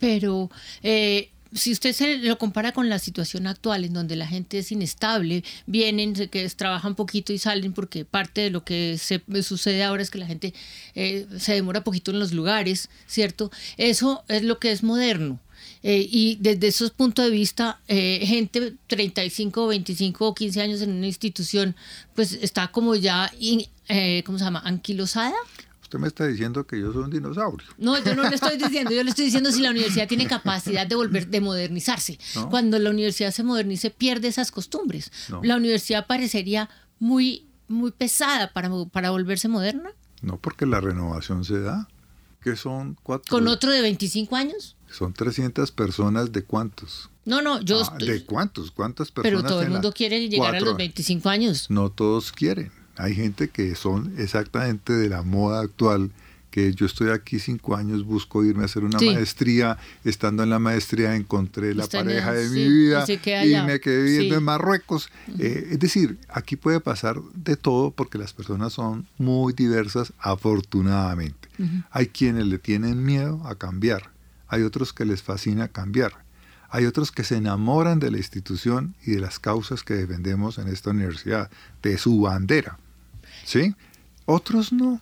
Pero 0.00 0.50
eh, 0.82 1.30
si 1.52 1.72
usted 1.72 1.92
se 1.92 2.18
lo 2.18 2.38
compara 2.38 2.72
con 2.72 2.88
la 2.88 2.98
situación 2.98 3.46
actual, 3.46 3.84
en 3.84 3.92
donde 3.92 4.16
la 4.16 4.26
gente 4.26 4.58
es 4.58 4.72
inestable, 4.72 5.44
vienen, 5.66 6.14
que 6.14 6.48
trabajan 6.50 6.94
poquito 6.94 7.32
y 7.32 7.38
salen, 7.38 7.72
porque 7.72 8.04
parte 8.04 8.42
de 8.42 8.50
lo 8.50 8.64
que 8.64 8.98
se, 8.98 9.22
sucede 9.42 9.82
ahora 9.84 10.02
es 10.02 10.10
que 10.10 10.18
la 10.18 10.26
gente 10.26 10.54
eh, 10.94 11.26
se 11.38 11.54
demora 11.54 11.84
poquito 11.84 12.10
en 12.10 12.18
los 12.18 12.32
lugares, 12.32 12.88
¿cierto? 13.06 13.50
Eso 13.76 14.24
es 14.28 14.42
lo 14.42 14.58
que 14.58 14.72
es 14.72 14.82
moderno. 14.82 15.40
Eh, 15.82 16.06
y 16.10 16.36
desde 16.40 16.68
esos 16.68 16.90
puntos 16.90 17.24
de 17.24 17.30
vista, 17.30 17.80
eh, 17.88 18.20
gente 18.24 18.74
35, 18.86 19.66
25 19.68 20.26
o 20.26 20.34
15 20.34 20.60
años 20.60 20.82
en 20.82 20.90
una 20.90 21.06
institución, 21.06 21.76
pues 22.14 22.32
está 22.32 22.68
como 22.68 22.94
ya, 22.94 23.30
eh, 23.88 24.22
¿cómo 24.24 24.38
se 24.38 24.44
llama?, 24.44 24.62
anquilosada. 24.64 25.36
Usted 25.88 25.98
me 26.00 26.08
está 26.08 26.26
diciendo 26.26 26.66
que 26.66 26.78
yo 26.78 26.92
soy 26.92 27.04
un 27.04 27.10
dinosaurio. 27.10 27.66
No, 27.78 27.96
yo 28.04 28.14
no 28.14 28.28
le 28.28 28.34
estoy 28.34 28.58
diciendo, 28.62 28.90
yo 28.90 29.02
le 29.02 29.08
estoy 29.08 29.24
diciendo 29.24 29.50
si 29.50 29.62
la 29.62 29.70
universidad 29.70 30.06
tiene 30.06 30.26
capacidad 30.26 30.86
de 30.86 30.94
volver, 30.94 31.28
de 31.28 31.40
modernizarse. 31.40 32.18
Cuando 32.50 32.78
la 32.78 32.90
universidad 32.90 33.30
se 33.30 33.42
modernice, 33.42 33.88
pierde 33.88 34.28
esas 34.28 34.50
costumbres. 34.50 35.10
La 35.42 35.56
universidad 35.56 36.06
parecería 36.06 36.68
muy, 36.98 37.46
muy 37.68 37.90
pesada 37.90 38.52
para, 38.52 38.70
para 38.92 39.12
volverse 39.12 39.48
moderna. 39.48 39.92
No, 40.20 40.36
porque 40.36 40.66
la 40.66 40.82
renovación 40.82 41.46
se 41.46 41.58
da. 41.60 41.88
que 42.42 42.54
son 42.54 42.98
cuatro? 43.02 43.30
¿Con 43.30 43.48
otro 43.48 43.72
de 43.72 43.80
25 43.80 44.36
años? 44.36 44.76
Son 44.90 45.14
300 45.14 45.72
personas 45.72 46.32
de 46.32 46.44
cuántos. 46.44 47.08
No, 47.24 47.40
no, 47.40 47.62
yo... 47.62 47.80
Ah, 47.82 47.96
¿De 47.98 48.26
cuántos? 48.26 48.70
¿Cuántas 48.72 49.10
personas? 49.10 49.40
Pero 49.40 49.48
todo 49.48 49.62
el 49.62 49.70
mundo 49.70 49.90
quiere 49.92 50.28
llegar 50.28 50.54
a 50.54 50.60
los 50.60 50.76
25 50.76 51.30
años. 51.30 51.70
No 51.70 51.90
todos 51.90 52.30
quieren. 52.30 52.72
Hay 52.98 53.14
gente 53.14 53.48
que 53.48 53.74
son 53.74 54.12
exactamente 54.18 54.92
de 54.92 55.08
la 55.08 55.22
moda 55.22 55.60
actual, 55.60 56.10
que 56.50 56.72
yo 56.74 56.86
estoy 56.86 57.10
aquí 57.10 57.38
cinco 57.38 57.76
años, 57.76 58.04
busco 58.04 58.44
irme 58.44 58.62
a 58.62 58.64
hacer 58.66 58.84
una 58.84 58.98
maestría, 58.98 59.78
estando 60.04 60.42
en 60.42 60.50
la 60.50 60.58
maestría 60.58 61.14
encontré 61.14 61.74
la 61.74 61.86
pareja 61.86 62.32
de 62.32 62.48
mi 62.48 62.68
vida 62.68 63.04
y 63.06 63.66
me 63.66 63.80
quedé 63.80 64.02
viviendo 64.02 64.36
en 64.36 64.42
Marruecos. 64.42 65.10
Eh, 65.38 65.68
es 65.72 65.78
decir, 65.78 66.18
aquí 66.28 66.56
puede 66.56 66.80
pasar 66.80 67.20
de 67.34 67.56
todo 67.56 67.90
porque 67.90 68.18
las 68.18 68.32
personas 68.32 68.72
son 68.72 69.06
muy 69.18 69.52
diversas, 69.52 70.12
afortunadamente. 70.18 71.48
Hay 71.90 72.06
quienes 72.06 72.46
le 72.46 72.58
tienen 72.58 73.04
miedo 73.04 73.42
a 73.44 73.56
cambiar 73.56 74.10
hay 74.48 74.62
otros 74.62 74.92
que 74.92 75.04
les 75.04 75.22
fascina 75.22 75.68
cambiar, 75.68 76.12
hay 76.70 76.86
otros 76.86 77.12
que 77.12 77.22
se 77.22 77.36
enamoran 77.36 78.00
de 78.00 78.10
la 78.10 78.18
institución 78.18 78.94
y 79.04 79.12
de 79.12 79.20
las 79.20 79.38
causas 79.38 79.82
que 79.82 79.94
defendemos 79.94 80.58
en 80.58 80.68
esta 80.68 80.90
universidad, 80.90 81.50
de 81.82 81.96
su 81.98 82.20
bandera. 82.22 82.78
¿Sí? 83.48 83.74
Otros 84.26 84.74
no, 84.74 85.00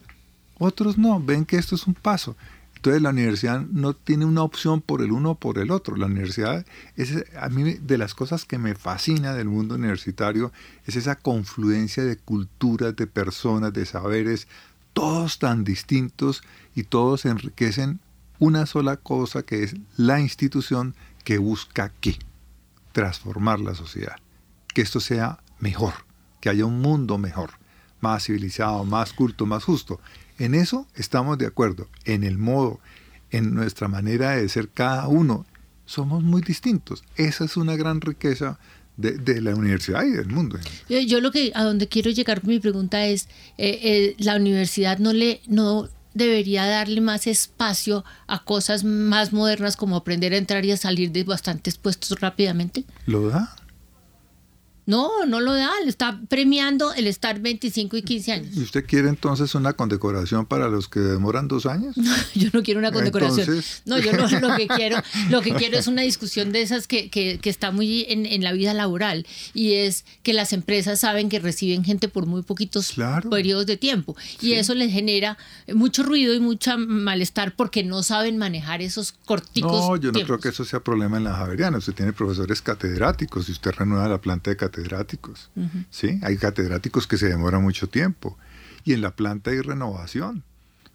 otros 0.61 0.99
no, 0.99 1.21
ven 1.21 1.45
que 1.45 1.57
esto 1.57 1.75
es 1.75 1.89
un 1.89 1.95
paso. 1.95 2.37
Entonces 2.77 3.03
la 3.03 3.11
universidad 3.11 3.63
no 3.63 3.93
tiene 3.93 4.25
una 4.25 4.45
opción 4.45 4.81
por 4.81 5.03
el 5.03 5.11
uno 5.11 5.33
o 5.33 5.35
por 5.35 5.59
el 5.59 5.73
otro. 5.73 5.97
La 5.97 6.07
universidad 6.07 6.65
es 6.95 7.25
a 7.37 7.49
mí 7.49 7.73
de 7.73 7.99
las 7.99 8.15
cosas 8.15 8.45
que 8.45 8.59
me 8.59 8.77
fascina 8.77 9.35
del 9.35 9.49
mundo 9.49 9.75
universitario 9.75 10.53
es 10.85 10.95
esa 10.95 11.17
confluencia 11.17 12.05
de 12.05 12.19
culturas, 12.19 12.95
de 12.95 13.09
personas, 13.09 13.73
de 13.73 13.85
saberes, 13.85 14.47
todos 14.93 15.41
tan 15.41 15.65
distintos 15.65 16.45
y 16.77 16.85
todos 16.85 17.25
enriquecen 17.25 17.99
una 18.39 18.65
sola 18.67 18.97
cosa 18.97 19.43
que 19.43 19.65
es 19.65 19.75
la 19.97 20.21
institución 20.21 20.95
que 21.25 21.39
busca 21.39 21.93
qué? 22.01 22.17
Transformar 22.93 23.59
la 23.59 23.75
sociedad. 23.75 24.19
Que 24.73 24.83
esto 24.83 25.01
sea 25.01 25.41
mejor, 25.59 25.95
que 26.41 26.49
haya 26.49 26.65
un 26.65 26.81
mundo 26.81 27.19
mejor, 27.19 27.59
más 28.07 28.25
civilizado, 28.25 28.85
más 28.85 29.13
culto, 29.13 29.47
más 29.47 29.65
justo. 29.65 30.01
En 30.39 30.55
eso 30.55 30.87
estamos 30.95 31.39
de 31.39 31.47
acuerdo, 31.47 31.89
en 32.05 32.25
el 32.25 32.39
modo, 32.39 32.81
en 33.31 33.55
nuestra 33.55 33.89
manera 33.89 34.33
de 34.33 34.49
ser 34.49 34.69
cada 34.69 35.09
uno. 35.09 35.47
Somos 35.87 36.23
muy 36.23 36.43
distintos. 36.43 37.05
Esa 37.17 37.45
es 37.45 37.57
una 37.57 37.77
gran 37.77 38.01
riqueza 38.01 38.59
de, 38.97 39.41
la 39.41 39.55
universidad 39.55 40.05
y 40.05 40.11
del 40.11 40.29
mundo. 40.29 40.59
Yo, 40.89 41.21
lo 41.21 41.31
que 41.31 41.53
a 41.55 41.65
donde 41.65 41.87
quiero 41.87 42.11
llegar 42.11 42.45
mi 42.47 42.59
pregunta 42.59 43.07
es 43.07 43.29
eh, 43.59 43.79
eh, 43.83 44.15
la 44.19 44.37
universidad 44.37 44.99
no 44.99 45.13
le 45.13 45.41
no 45.47 45.89
debería 46.15 46.65
darle 46.65 47.03
más 47.03 47.27
espacio 47.27 48.03
a 48.27 48.43
cosas 48.43 48.85
más 48.85 49.35
modernas 49.35 49.77
como 49.77 49.97
aprender 49.97 50.33
a 50.33 50.39
entrar 50.39 50.65
y 50.65 50.73
a 50.73 50.79
salir 50.79 51.13
de 51.13 51.25
bastantes 51.25 51.77
puestos 51.77 52.19
rápidamente? 52.21 52.85
¿Lo 53.05 53.29
da? 53.29 53.55
No, 54.87 55.27
no 55.27 55.41
lo 55.41 55.53
da, 55.53 55.73
le 55.83 55.91
está 55.91 56.21
premiando 56.29 56.95
el 56.95 57.09
estar 57.09 57.41
25 57.41 57.97
y 57.97 58.03
15 58.03 58.33
años. 58.33 58.57
¿Y 58.57 58.63
usted 58.63 58.87
quiere 58.87 59.09
entonces 59.09 59.57
una 59.57 59.73
condecoración 59.73 60.47
para 60.47 60.69
los 60.69 60.89
que 60.89 61.01
demoran 61.01 61.49
dos 61.49 61.67
años? 61.67 61.97
yo 62.35 62.51
no 62.53 62.63
quiero 62.63 62.79
una 62.79 62.93
condecoración. 62.93 63.63
No, 63.85 63.99
yo 63.99 64.13
no, 64.13 64.29
lo 64.29 64.57
que 64.57 64.69
quiero, 64.77 65.03
lo 65.29 65.43
que 65.43 65.53
quiero 65.55 65.77
es 65.77 65.89
una 65.89 66.03
discusión 66.03 66.53
de 66.53 66.63
esas 66.63 66.87
que, 66.87 67.11
que, 67.11 67.41
que 67.41 67.51
está 67.51 67.73
muy 67.73 68.07
en, 68.09 68.27
en, 68.27 68.45
la 68.45 68.53
vida 68.53 68.75
laboral 68.75 69.27
y 69.55 69.73
es 69.73 70.05
que 70.23 70.33
las 70.33 70.53
empresas 70.53 71.01
saben 71.01 71.29
que 71.29 71.41
reciben 71.41 71.83
gente 71.83 72.09
por 72.09 72.27
muy 72.27 72.43
poquitos 72.43 72.95
periodos 73.29 73.67
de 73.67 73.77
tiempo 73.77 74.17
y 74.41 74.53
eso 74.53 74.75
les 74.75 74.93
genera 74.93 75.37
mucho 75.75 76.05
ruido 76.05 76.33
y 76.33 76.39
mucho 76.39 76.79
malestar 76.79 77.57
porque 77.57 77.83
no 77.83 78.05
saben 78.05 78.39
manejar 78.39 78.83
esos 78.83 79.13
corticos. 79.25 79.73
No, 79.73 79.97
yo 79.97 80.13
no 80.13 80.21
creo 80.21 80.39
que 80.39 80.51
eso 80.51 80.65
sea 80.65 80.79
problema 80.79 81.17
en 81.17 81.25
la 81.25 81.35
Javeriana. 81.35 81.79
Usted 81.79 81.95
tiene 81.95 82.13
profesores 82.13 82.63
catedráticos 82.63 83.49
y 83.49 83.53
usted 83.53 83.73
renueva 83.73 84.07
la 84.09 84.21
planta 84.21 84.51
de 84.51 84.57
catedráticos 84.57 84.76
catedráticos. 84.77 85.51
¿sí? 85.91 86.21
Hay 86.23 86.37
catedráticos 86.37 87.07
que 87.07 87.17
se 87.17 87.29
demoran 87.29 87.63
mucho 87.63 87.89
tiempo. 87.89 88.37
Y 88.85 88.93
en 88.93 89.01
la 89.01 89.11
planta 89.11 89.51
hay 89.51 89.61
renovación, 89.61 90.45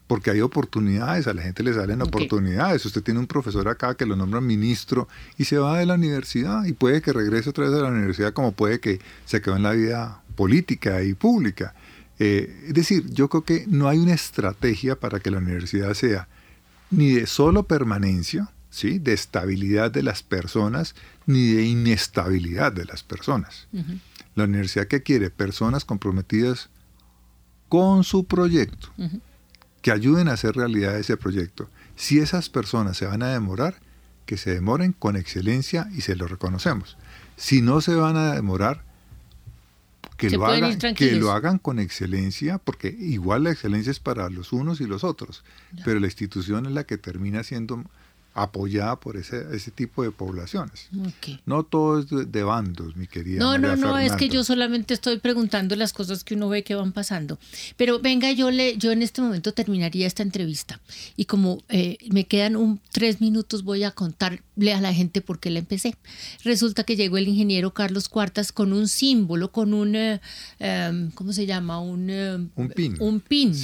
porque 0.06 0.30
hay 0.30 0.40
oportunidades, 0.40 1.26
a 1.26 1.34
la 1.34 1.42
gente 1.42 1.62
le 1.62 1.74
salen 1.74 2.00
oportunidades. 2.00 2.84
Usted 2.86 3.02
tiene 3.02 3.20
un 3.20 3.26
profesor 3.26 3.68
acá 3.68 3.94
que 3.96 4.06
lo 4.06 4.16
nombra 4.16 4.40
ministro 4.40 5.08
y 5.36 5.44
se 5.44 5.58
va 5.58 5.78
de 5.78 5.86
la 5.86 5.94
universidad 5.94 6.64
y 6.64 6.72
puede 6.72 7.02
que 7.02 7.12
regrese 7.12 7.50
otra 7.50 7.68
vez 7.68 7.74
a 7.74 7.82
la 7.82 7.88
universidad 7.88 8.32
como 8.32 8.52
puede 8.52 8.80
que 8.80 9.00
se 9.26 9.42
quedó 9.42 9.56
en 9.56 9.62
la 9.62 9.72
vida 9.72 10.22
política 10.36 11.02
y 11.02 11.14
pública. 11.14 11.74
Eh, 12.18 12.66
es 12.68 12.74
decir, 12.74 13.10
yo 13.10 13.28
creo 13.28 13.44
que 13.44 13.64
no 13.68 13.88
hay 13.88 13.98
una 13.98 14.14
estrategia 14.14 14.98
para 14.98 15.20
que 15.20 15.30
la 15.30 15.38
universidad 15.38 15.92
sea 15.94 16.28
ni 16.90 17.10
de 17.12 17.26
solo 17.26 17.64
permanencia, 17.64 18.50
¿sí? 18.72 18.98
de 18.98 19.12
estabilidad 19.12 19.92
de 19.92 20.02
las 20.02 20.24
personas, 20.24 20.96
ni 21.26 21.52
de 21.52 21.64
inestabilidad 21.64 22.72
de 22.72 22.86
las 22.86 23.04
personas. 23.04 23.68
La 24.34 24.44
universidad 24.44 24.88
que 24.88 25.02
quiere 25.02 25.30
personas 25.30 25.84
comprometidas 25.84 26.70
con 27.68 28.02
su 28.02 28.24
proyecto, 28.24 28.88
que 29.82 29.92
ayuden 29.92 30.28
a 30.28 30.32
hacer 30.32 30.56
realidad 30.56 30.98
ese 30.98 31.16
proyecto. 31.16 31.68
Si 31.94 32.18
esas 32.18 32.48
personas 32.48 32.96
se 32.96 33.06
van 33.06 33.22
a 33.22 33.28
demorar, 33.28 33.76
que 34.24 34.36
se 34.36 34.54
demoren 34.54 34.92
con 34.92 35.16
excelencia 35.16 35.88
y 35.94 36.00
se 36.00 36.16
lo 36.16 36.26
reconocemos. 36.26 36.96
Si 37.36 37.60
no 37.60 37.80
se 37.82 37.94
van 37.94 38.16
a 38.16 38.32
demorar, 38.32 38.82
que, 40.16 40.30
lo 40.30 40.46
hagan, 40.46 40.78
que 40.94 41.12
lo 41.16 41.32
hagan 41.32 41.58
con 41.58 41.78
excelencia, 41.78 42.58
porque 42.58 42.88
igual 42.88 43.44
la 43.44 43.50
excelencia 43.50 43.90
es 43.90 44.00
para 44.00 44.30
los 44.30 44.52
unos 44.52 44.80
y 44.80 44.86
los 44.86 45.04
otros, 45.04 45.44
pero 45.84 46.00
la 46.00 46.06
institución 46.06 46.64
es 46.66 46.72
la 46.72 46.84
que 46.84 46.96
termina 46.96 47.42
siendo 47.42 47.84
apoyada 48.34 48.98
por 48.98 49.16
ese, 49.16 49.44
ese 49.52 49.70
tipo 49.70 50.02
de 50.02 50.10
poblaciones. 50.10 50.88
No 51.44 51.64
todo 51.64 52.00
es 52.00 52.06
de, 52.08 52.42
bandos, 52.42 52.96
mi 52.96 53.06
querida. 53.06 53.38
No, 53.38 53.58
no, 53.58 53.76
no, 53.76 53.98
es 53.98 54.12
que 54.12 54.28
yo 54.28 54.42
solamente 54.42 54.94
estoy 54.94 55.18
preguntando 55.18 55.76
las 55.76 55.92
cosas 55.92 56.24
que 56.24 56.34
uno 56.34 56.48
ve 56.48 56.64
que 56.64 56.74
van 56.74 56.92
pasando. 56.92 57.38
Pero 57.76 58.00
venga, 58.00 58.32
yo 58.32 58.50
le, 58.50 58.76
yo 58.78 58.90
en 58.92 59.02
este 59.02 59.20
momento 59.20 59.52
terminaría 59.52 60.06
esta 60.06 60.22
entrevista 60.22 60.80
y 61.16 61.26
como 61.26 61.62
eh, 61.68 61.98
me 62.10 62.24
quedan 62.26 62.56
un 62.56 62.80
tres 62.90 63.20
minutos 63.20 63.64
voy 63.64 63.84
a 63.84 63.90
contarle 63.90 64.72
a 64.72 64.80
la 64.80 64.94
gente 64.94 65.20
por 65.20 65.38
qué 65.38 65.50
la 65.50 65.58
empecé. 65.58 65.96
Resulta 66.44 66.84
que 66.84 66.96
llegó 66.96 67.18
el 67.18 67.28
ingeniero 67.28 67.74
Carlos 67.74 68.08
Cuartas 68.08 68.52
con 68.52 68.72
un 68.72 68.88
símbolo, 68.88 69.52
con 69.52 69.74
un, 69.74 69.94
eh, 69.94 70.20
em, 70.58 71.10
¿cómo 71.12 71.32
se 71.32 71.46
llama? 71.46 71.80
Un, 71.80 72.08
eh, 72.08 72.34
un 72.56 72.68
pin. 72.68 72.96
Un 73.00 73.20
pin. 73.20 73.54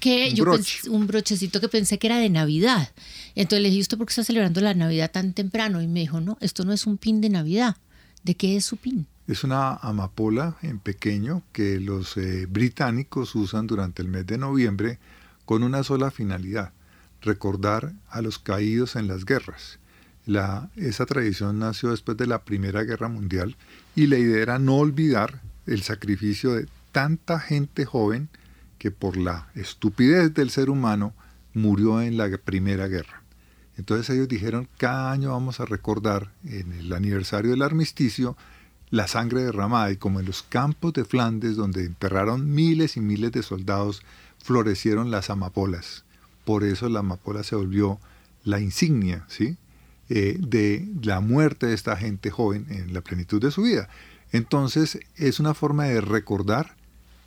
Que 0.00 0.28
un, 0.30 0.34
yo 0.34 0.44
un 0.90 1.06
brochecito 1.06 1.60
que 1.60 1.68
pensé 1.68 1.98
que 1.98 2.06
era 2.06 2.18
de 2.18 2.30
Navidad. 2.30 2.88
Entonces 3.34 3.62
le 3.62 3.68
dije, 3.70 3.82
¿usted 3.82 3.98
por 3.98 4.06
qué 4.06 4.12
está 4.12 4.24
celebrando 4.24 4.60
la 4.60 4.74
Navidad 4.74 5.10
tan 5.10 5.32
temprano? 5.32 5.82
Y 5.82 5.88
me 5.88 6.00
dijo, 6.00 6.20
no, 6.20 6.38
esto 6.40 6.64
no 6.64 6.72
es 6.72 6.86
un 6.86 6.98
pin 6.98 7.20
de 7.20 7.30
Navidad. 7.30 7.76
¿De 8.22 8.34
qué 8.36 8.56
es 8.56 8.64
su 8.64 8.76
pin? 8.76 9.06
Es 9.26 9.42
una 9.42 9.74
amapola 9.74 10.56
en 10.62 10.78
pequeño 10.78 11.42
que 11.52 11.80
los 11.80 12.16
eh, 12.16 12.46
británicos 12.46 13.34
usan 13.34 13.66
durante 13.66 14.02
el 14.02 14.08
mes 14.08 14.26
de 14.26 14.38
noviembre 14.38 14.98
con 15.44 15.62
una 15.62 15.82
sola 15.82 16.10
finalidad, 16.10 16.72
recordar 17.22 17.92
a 18.08 18.22
los 18.22 18.38
caídos 18.38 18.96
en 18.96 19.08
las 19.08 19.24
guerras. 19.24 19.78
Esa 20.76 21.04
tradición 21.04 21.58
nació 21.58 21.90
después 21.90 22.16
de 22.16 22.26
la 22.26 22.44
Primera 22.44 22.82
Guerra 22.82 23.08
Mundial 23.08 23.56
y 23.94 24.06
la 24.06 24.16
idea 24.16 24.42
era 24.42 24.58
no 24.58 24.76
olvidar 24.76 25.42
el 25.66 25.82
sacrificio 25.82 26.52
de 26.54 26.66
tanta 26.92 27.40
gente 27.40 27.84
joven 27.84 28.28
que 28.78 28.90
por 28.90 29.16
la 29.16 29.48
estupidez 29.54 30.32
del 30.32 30.50
ser 30.50 30.70
humano 30.70 31.12
murió 31.52 32.00
en 32.00 32.16
la 32.16 32.28
Primera 32.38 32.88
Guerra. 32.88 33.23
Entonces 33.76 34.08
ellos 34.10 34.28
dijeron, 34.28 34.68
cada 34.78 35.10
año 35.10 35.30
vamos 35.30 35.60
a 35.60 35.64
recordar 35.64 36.30
en 36.44 36.72
el 36.72 36.92
aniversario 36.92 37.50
del 37.50 37.62
armisticio 37.62 38.36
la 38.90 39.08
sangre 39.08 39.42
derramada 39.42 39.90
y 39.90 39.96
como 39.96 40.20
en 40.20 40.26
los 40.26 40.42
campos 40.42 40.92
de 40.92 41.04
Flandes 41.04 41.56
donde 41.56 41.84
enterraron 41.84 42.54
miles 42.54 42.96
y 42.96 43.00
miles 43.00 43.32
de 43.32 43.42
soldados, 43.42 44.02
florecieron 44.38 45.10
las 45.10 45.30
amapolas. 45.30 46.04
Por 46.44 46.62
eso 46.62 46.88
la 46.88 47.00
amapola 47.00 47.42
se 47.42 47.56
volvió 47.56 47.98
la 48.44 48.60
insignia 48.60 49.24
¿sí? 49.28 49.56
Eh, 50.10 50.36
de 50.38 50.86
la 51.02 51.20
muerte 51.20 51.66
de 51.66 51.74
esta 51.74 51.96
gente 51.96 52.30
joven 52.30 52.66
en 52.68 52.92
la 52.94 53.00
plenitud 53.00 53.40
de 53.40 53.50
su 53.50 53.62
vida. 53.62 53.88
Entonces 54.32 55.00
es 55.16 55.40
una 55.40 55.54
forma 55.54 55.84
de 55.84 56.00
recordar, 56.00 56.76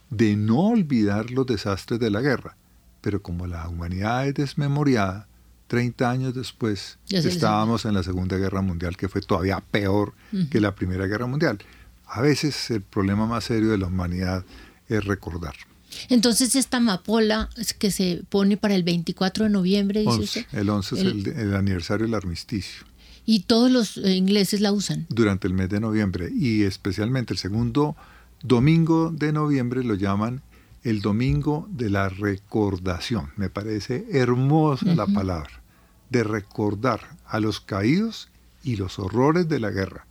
de 0.10 0.36
no 0.36 0.70
olvidar 0.70 1.32
los 1.32 1.48
desastres 1.48 2.00
de 2.00 2.12
la 2.12 2.22
guerra. 2.22 2.56
Pero 3.02 3.22
como 3.22 3.48
la 3.48 3.68
humanidad 3.68 4.28
es 4.28 4.36
desmemoriada, 4.36 5.28
30 5.68 6.10
años 6.10 6.34
después 6.34 6.98
estábamos 7.10 7.86
en 7.86 7.94
la 7.94 8.04
Segunda 8.04 8.38
Guerra 8.38 8.62
Mundial, 8.62 8.98
que 8.98 9.10
fue 9.10 9.22
todavía 9.22 9.62
peor 9.72 10.14
que 10.50 10.62
la 10.62 10.76
Primera 10.76 11.08
Guerra 11.08 11.28
Mundial. 11.28 11.60
A 12.06 12.22
veces 12.22 12.72
el 12.72 12.82
problema 12.82 13.26
más 13.26 13.46
serio 13.46 13.70
de 13.70 13.78
la 13.78 13.88
humanidad 13.88 14.46
es 14.88 15.04
recordar. 15.04 15.56
Entonces 16.10 16.56
esta 16.56 16.78
amapola 16.78 17.50
que 17.80 17.92
se 17.92 18.24
pone 18.30 18.58
para 18.58 18.76
el 18.76 18.84
24 18.84 19.46
de 19.46 19.50
noviembre, 19.50 20.06
dice 20.20 20.46
El 20.52 20.70
11 20.70 20.96
es 20.96 21.02
el, 21.02 21.56
aniversario 21.56 22.06
del 22.06 22.16
armisticio. 22.16 22.86
Y 23.26 23.42
todos 23.42 23.70
los 23.70 23.98
eh, 23.98 24.16
ingleses 24.16 24.62
la 24.62 24.72
usan. 24.72 25.06
Durante 25.10 25.48
el 25.48 25.54
mes 25.54 25.70
de 25.70 25.82
noviembre 25.82 26.30
y 26.34 26.64
especialmente 26.64 27.34
el 27.34 27.40
segundo 27.40 27.96
domingo 28.42 29.12
de 29.12 29.34
noviembre 29.34 29.84
lo 29.84 29.96
llaman 29.96 30.42
el 30.84 31.02
domingo 31.02 31.68
de 31.70 31.90
la 31.90 32.08
recordación. 32.08 33.32
Me 33.36 33.50
parece 33.50 34.06
hermosa 34.12 34.96
la 34.96 35.06
palabra, 35.06 35.57
de 36.10 36.24
recordar 36.24 37.02
a 37.26 37.40
los 37.40 37.60
caídos 37.60 38.30
y 38.64 38.76
los 38.76 39.00
horrores 39.00 39.48
de 39.48 39.60
la 39.60 39.72
guerra, 39.72 40.06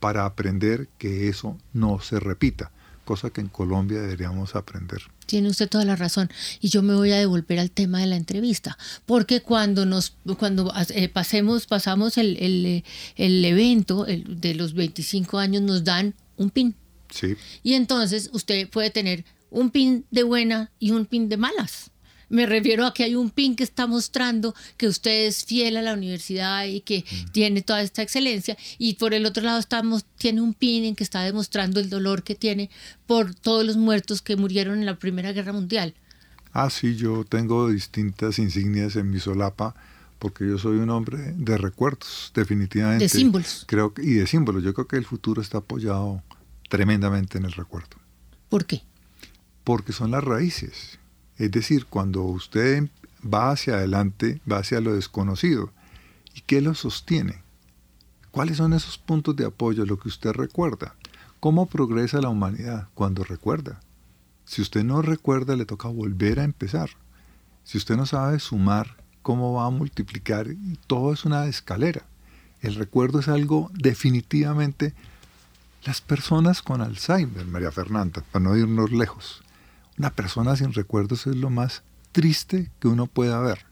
para 0.00 0.24
aprender 0.24 0.88
que 0.98 1.28
eso 1.28 1.56
no 1.72 2.00
se 2.00 2.20
repita, 2.20 2.70
cosa 3.04 3.30
que 3.30 3.40
en 3.40 3.48
Colombia 3.48 4.00
deberíamos 4.00 4.54
aprender. 4.54 5.02
Tiene 5.26 5.48
usted 5.48 5.68
toda 5.68 5.84
la 5.84 5.96
razón. 5.96 6.30
Y 6.60 6.68
yo 6.68 6.82
me 6.82 6.94
voy 6.94 7.10
a 7.12 7.18
devolver 7.18 7.58
al 7.58 7.70
tema 7.70 8.00
de 8.00 8.06
la 8.06 8.16
entrevista. 8.16 8.78
Porque 9.06 9.42
cuando 9.42 9.84
nos, 9.84 10.16
cuando 10.38 10.72
eh, 10.90 11.08
pasemos, 11.08 11.66
pasamos 11.66 12.16
el, 12.18 12.36
el, 12.36 12.84
el 13.16 13.44
evento 13.44 14.04
de 14.04 14.54
los 14.54 14.74
25 14.74 15.38
años, 15.38 15.62
nos 15.62 15.82
dan 15.82 16.14
un 16.36 16.50
pin. 16.50 16.74
Sí. 17.10 17.34
Y 17.62 17.74
entonces 17.74 18.30
usted 18.32 18.68
puede 18.68 18.90
tener 18.90 19.24
un 19.50 19.70
pin 19.70 20.04
de 20.10 20.22
buena 20.22 20.70
y 20.78 20.90
un 20.90 21.06
pin 21.06 21.28
de 21.28 21.36
malas. 21.36 21.90
Me 22.28 22.46
refiero 22.46 22.86
a 22.86 22.92
que 22.92 23.04
hay 23.04 23.14
un 23.14 23.30
pin 23.30 23.54
que 23.54 23.64
está 23.64 23.86
mostrando 23.86 24.54
que 24.76 24.88
usted 24.88 25.26
es 25.26 25.44
fiel 25.44 25.76
a 25.76 25.82
la 25.82 25.94
universidad 25.94 26.64
y 26.64 26.80
que 26.80 27.04
mm. 27.04 27.32
tiene 27.32 27.62
toda 27.62 27.82
esta 27.82 28.02
excelencia. 28.02 28.56
Y 28.78 28.94
por 28.94 29.14
el 29.14 29.26
otro 29.26 29.42
lado 29.42 29.58
estamos, 29.58 30.04
tiene 30.16 30.40
un 30.40 30.54
pin 30.54 30.84
en 30.84 30.96
que 30.96 31.04
está 31.04 31.22
demostrando 31.22 31.80
el 31.80 31.88
dolor 31.88 32.22
que 32.22 32.34
tiene 32.34 32.70
por 33.06 33.34
todos 33.34 33.64
los 33.64 33.76
muertos 33.76 34.22
que 34.22 34.36
murieron 34.36 34.78
en 34.78 34.86
la 34.86 34.98
Primera 34.98 35.32
Guerra 35.32 35.52
Mundial. 35.52 35.94
Ah, 36.52 36.70
sí, 36.70 36.96
yo 36.96 37.24
tengo 37.24 37.68
distintas 37.68 38.38
insignias 38.38 38.96
en 38.96 39.10
mi 39.10 39.20
solapa 39.20 39.74
porque 40.18 40.48
yo 40.48 40.58
soy 40.58 40.78
un 40.78 40.88
hombre 40.90 41.34
de 41.36 41.58
recuerdos, 41.58 42.32
definitivamente. 42.34 43.04
De 43.04 43.08
símbolos. 43.10 43.64
Creo 43.68 43.92
que, 43.92 44.02
y 44.02 44.14
de 44.14 44.26
símbolos. 44.26 44.62
Yo 44.62 44.72
creo 44.72 44.88
que 44.88 44.96
el 44.96 45.04
futuro 45.04 45.42
está 45.42 45.58
apoyado 45.58 46.22
tremendamente 46.70 47.36
en 47.36 47.44
el 47.44 47.52
recuerdo. 47.52 47.98
¿Por 48.48 48.64
qué? 48.64 48.82
porque 49.66 49.92
son 49.92 50.12
las 50.12 50.22
raíces. 50.22 51.00
Es 51.38 51.50
decir, 51.50 51.86
cuando 51.86 52.22
usted 52.22 52.88
va 53.22 53.50
hacia 53.50 53.74
adelante, 53.74 54.40
va 54.50 54.58
hacia 54.58 54.80
lo 54.80 54.94
desconocido. 54.94 55.70
¿Y 56.34 56.40
qué 56.42 56.60
lo 56.60 56.74
sostiene? 56.74 57.42
¿Cuáles 58.30 58.58
son 58.58 58.72
esos 58.72 58.98
puntos 58.98 59.34
de 59.36 59.46
apoyo, 59.46 59.86
lo 59.86 59.98
que 59.98 60.08
usted 60.08 60.32
recuerda? 60.32 60.94
¿Cómo 61.40 61.66
progresa 61.66 62.20
la 62.20 62.28
humanidad 62.28 62.88
cuando 62.94 63.24
recuerda? 63.24 63.80
Si 64.44 64.62
usted 64.62 64.84
no 64.84 65.02
recuerda, 65.02 65.56
le 65.56 65.64
toca 65.64 65.88
volver 65.88 66.40
a 66.40 66.44
empezar. 66.44 66.90
Si 67.64 67.78
usted 67.78 67.96
no 67.96 68.06
sabe 68.06 68.38
sumar, 68.38 68.96
¿cómo 69.22 69.54
va 69.54 69.66
a 69.66 69.70
multiplicar? 69.70 70.48
Todo 70.86 71.12
es 71.12 71.24
una 71.24 71.46
escalera. 71.46 72.02
El 72.60 72.74
recuerdo 72.74 73.20
es 73.20 73.28
algo 73.28 73.70
definitivamente... 73.74 74.94
Las 75.84 76.00
personas 76.00 76.62
con 76.62 76.80
Alzheimer, 76.80 77.46
María 77.46 77.70
Fernanda, 77.70 78.24
para 78.32 78.44
no 78.44 78.56
irnos 78.56 78.90
lejos, 78.90 79.44
una 79.98 80.10
persona 80.10 80.56
sin 80.56 80.72
recuerdos 80.72 81.26
es 81.26 81.36
lo 81.36 81.50
más 81.50 81.82
triste 82.12 82.70
que 82.80 82.88
uno 82.88 83.06
pueda 83.06 83.40
ver. 83.40 83.66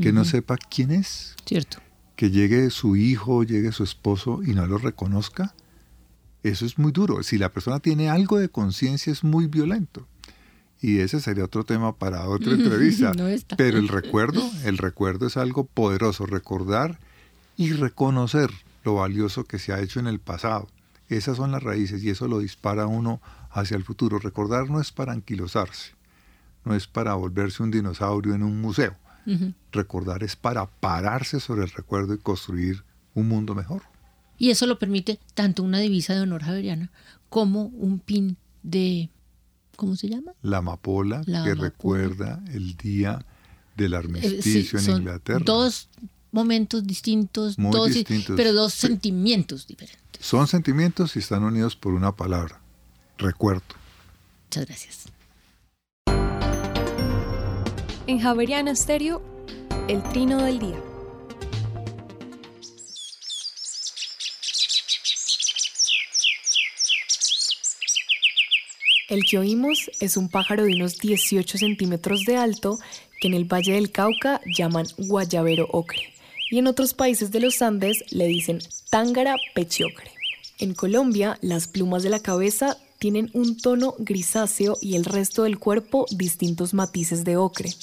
Que 0.00 0.12
no 0.12 0.24
sepa 0.24 0.56
quién 0.56 0.92
es. 0.92 1.34
Cierto. 1.44 1.78
Que 2.16 2.30
llegue 2.30 2.70
su 2.70 2.96
hijo, 2.96 3.42
llegue 3.42 3.70
su 3.70 3.84
esposo 3.84 4.40
y 4.42 4.54
no 4.54 4.66
lo 4.66 4.78
reconozca. 4.78 5.54
Eso 6.42 6.64
es 6.64 6.78
muy 6.78 6.90
duro. 6.90 7.22
Si 7.22 7.36
la 7.36 7.50
persona 7.50 7.80
tiene 7.80 8.08
algo 8.08 8.38
de 8.38 8.48
conciencia 8.48 9.12
es 9.12 9.24
muy 9.24 9.46
violento. 9.46 10.06
Y 10.80 11.00
ese 11.00 11.20
sería 11.20 11.44
otro 11.44 11.64
tema 11.64 11.94
para 11.96 12.26
otra 12.28 12.52
entrevista. 12.54 13.12
Pero 13.58 13.76
el 13.76 13.88
recuerdo, 13.88 14.42
el 14.64 14.78
recuerdo 14.78 15.26
es 15.26 15.36
algo 15.36 15.64
poderoso. 15.64 16.24
Recordar 16.24 16.98
y 17.58 17.72
reconocer 17.72 18.50
lo 18.84 18.94
valioso 18.94 19.44
que 19.44 19.58
se 19.58 19.74
ha 19.74 19.80
hecho 19.80 20.00
en 20.00 20.06
el 20.06 20.18
pasado. 20.18 20.68
Esas 21.10 21.36
son 21.36 21.52
las 21.52 21.62
raíces 21.62 22.02
y 22.02 22.08
eso 22.08 22.26
lo 22.26 22.38
dispara 22.38 22.86
uno 22.86 23.20
hacia 23.50 23.76
el 23.76 23.84
futuro. 23.84 24.18
Recordar 24.18 24.70
no 24.70 24.80
es 24.80 24.92
para 24.92 25.12
anquilosarse, 25.12 25.92
no 26.64 26.74
es 26.74 26.86
para 26.86 27.14
volverse 27.14 27.62
un 27.62 27.70
dinosaurio 27.70 28.34
en 28.34 28.42
un 28.42 28.60
museo. 28.60 28.96
Recordar 29.70 30.24
es 30.24 30.34
para 30.34 30.66
pararse 30.66 31.38
sobre 31.38 31.62
el 31.62 31.70
recuerdo 31.70 32.14
y 32.14 32.18
construir 32.18 32.82
un 33.14 33.28
mundo 33.28 33.54
mejor. 33.54 33.82
Y 34.38 34.50
eso 34.50 34.66
lo 34.66 34.78
permite 34.78 35.20
tanto 35.34 35.62
una 35.62 35.78
divisa 35.78 36.14
de 36.14 36.22
honor 36.22 36.42
javeriana 36.42 36.90
como 37.28 37.66
un 37.66 38.00
pin 38.00 38.36
de, 38.62 39.10
¿cómo 39.76 39.94
se 39.96 40.08
llama? 40.08 40.32
La 40.42 40.58
amapola 40.58 41.22
que 41.24 41.54
recuerda 41.54 42.42
el 42.52 42.76
día 42.76 43.24
del 43.76 43.94
armisticio 43.94 44.78
en 44.78 44.90
Inglaterra. 44.90 45.42
Dos 45.44 45.88
momentos 46.32 46.86
distintos, 46.86 47.56
dos, 47.56 47.94
distintos. 47.94 48.36
pero 48.36 48.52
dos 48.52 48.74
sentimientos 48.74 49.66
diferentes. 49.66 50.24
Son 50.24 50.46
sentimientos 50.46 51.16
y 51.16 51.20
están 51.20 51.44
unidos 51.44 51.76
por 51.76 51.94
una 51.94 52.14
palabra, 52.14 52.60
recuerdo. 53.20 53.62
Muchas 54.44 54.66
gracias. 54.66 55.06
En 58.06 58.18
Javeriana 58.18 58.74
Stereo, 58.74 59.22
el 59.88 60.02
trino 60.02 60.42
del 60.42 60.58
día. 60.58 60.80
El 69.08 69.24
que 69.24 69.38
oímos 69.38 69.90
es 70.00 70.16
un 70.16 70.28
pájaro 70.28 70.64
de 70.64 70.74
unos 70.74 70.98
18 70.98 71.58
centímetros 71.58 72.24
de 72.24 72.36
alto 72.36 72.78
que 73.20 73.28
en 73.28 73.34
el 73.34 73.44
Valle 73.44 73.72
del 73.72 73.90
Cauca 73.90 74.40
llaman 74.56 74.86
guayabero 74.98 75.66
ocre 75.72 76.14
y 76.50 76.58
en 76.58 76.66
otros 76.66 76.94
países 76.94 77.30
de 77.30 77.40
los 77.40 77.62
Andes 77.62 78.04
le 78.10 78.26
dicen 78.26 78.60
tángara 78.90 79.36
pechiocre. 79.54 80.10
En 80.58 80.74
Colombia, 80.74 81.38
las 81.40 81.68
plumas 81.68 82.02
de 82.02 82.10
la 82.10 82.20
cabeza 82.20 82.76
tienen 83.00 83.30
un 83.32 83.56
tono 83.56 83.94
grisáceo 83.98 84.76
y 84.80 84.94
el 84.94 85.06
resto 85.06 85.42
del 85.42 85.58
cuerpo 85.58 86.06
distintos 86.10 86.74
matices 86.74 87.24
de 87.24 87.38
ocre. 87.38 87.74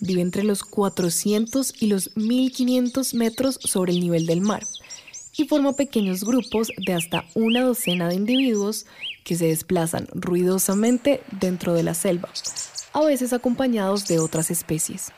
Vive 0.00 0.20
entre 0.20 0.42
los 0.42 0.64
400 0.64 1.74
y 1.80 1.86
los 1.86 2.16
1500 2.16 3.14
metros 3.14 3.58
sobre 3.62 3.92
el 3.92 4.00
nivel 4.00 4.26
del 4.26 4.40
mar 4.40 4.66
y 5.36 5.46
forma 5.46 5.74
pequeños 5.74 6.24
grupos 6.24 6.72
de 6.76 6.92
hasta 6.92 7.24
una 7.34 7.62
docena 7.62 8.08
de 8.08 8.16
individuos 8.16 8.84
que 9.24 9.36
se 9.36 9.46
desplazan 9.46 10.08
ruidosamente 10.12 11.22
dentro 11.40 11.72
de 11.72 11.84
la 11.84 11.94
selva, 11.94 12.28
a 12.92 13.04
veces 13.04 13.32
acompañados 13.32 14.08
de 14.08 14.18
otras 14.18 14.50
especies. 14.50 15.12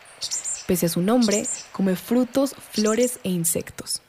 Pese 0.66 0.86
a 0.86 0.90
su 0.90 1.00
nombre, 1.00 1.46
come 1.72 1.96
frutos, 1.96 2.54
flores 2.72 3.20
e 3.24 3.30
insectos. 3.30 4.02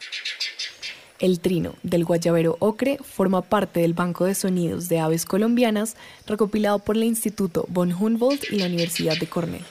El 1.21 1.39
trino 1.39 1.75
del 1.83 2.03
guayabero 2.03 2.57
ocre 2.57 2.97
forma 2.97 3.43
parte 3.43 3.81
del 3.81 3.93
Banco 3.93 4.25
de 4.25 4.33
Sonidos 4.33 4.89
de 4.89 4.99
Aves 4.99 5.27
Colombianas 5.27 5.95
recopilado 6.25 6.79
por 6.79 6.97
el 6.97 7.03
Instituto 7.03 7.65
von 7.69 7.93
Humboldt 7.93 8.51
y 8.51 8.55
la 8.55 8.65
Universidad 8.65 9.15
de 9.19 9.27
Cornell. 9.27 9.61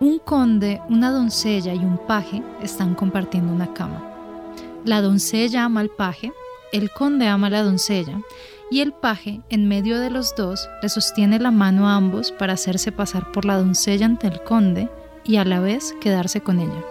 Un 0.00 0.18
conde, 0.20 0.80
una 0.88 1.10
doncella 1.10 1.74
y 1.74 1.78
un 1.78 1.98
paje 2.06 2.42
están 2.62 2.94
compartiendo 2.94 3.52
una 3.52 3.74
cama. 3.74 4.02
La 4.86 5.02
doncella 5.02 5.64
ama 5.64 5.80
al 5.80 5.90
paje 5.90 6.32
el 6.72 6.90
conde 6.90 7.26
ama 7.26 7.46
a 7.46 7.50
la 7.50 7.62
doncella, 7.62 8.20
y 8.70 8.80
el 8.80 8.92
paje, 8.92 9.40
en 9.48 9.66
medio 9.66 9.98
de 9.98 10.10
los 10.10 10.34
dos, 10.36 10.68
le 10.82 10.88
sostiene 10.88 11.38
la 11.38 11.50
mano 11.50 11.88
a 11.88 11.96
ambos 11.96 12.32
para 12.32 12.52
hacerse 12.52 12.92
pasar 12.92 13.32
por 13.32 13.44
la 13.44 13.56
doncella 13.56 14.06
ante 14.06 14.26
el 14.26 14.42
conde 14.42 14.90
y 15.24 15.36
a 15.36 15.44
la 15.44 15.60
vez 15.60 15.94
quedarse 16.00 16.40
con 16.42 16.60
ella. 16.60 16.84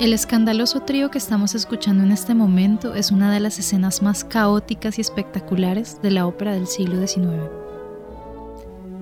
El 0.00 0.12
escandaloso 0.12 0.80
trío 0.80 1.10
que 1.10 1.18
estamos 1.18 1.54
escuchando 1.54 2.02
en 2.02 2.10
este 2.10 2.34
momento 2.34 2.94
es 2.94 3.12
una 3.12 3.32
de 3.32 3.40
las 3.40 3.58
escenas 3.58 4.02
más 4.02 4.24
caóticas 4.24 4.98
y 4.98 5.00
espectaculares 5.00 6.02
de 6.02 6.10
la 6.10 6.26
ópera 6.26 6.52
del 6.52 6.66
siglo 6.66 7.06
XIX. 7.06 7.48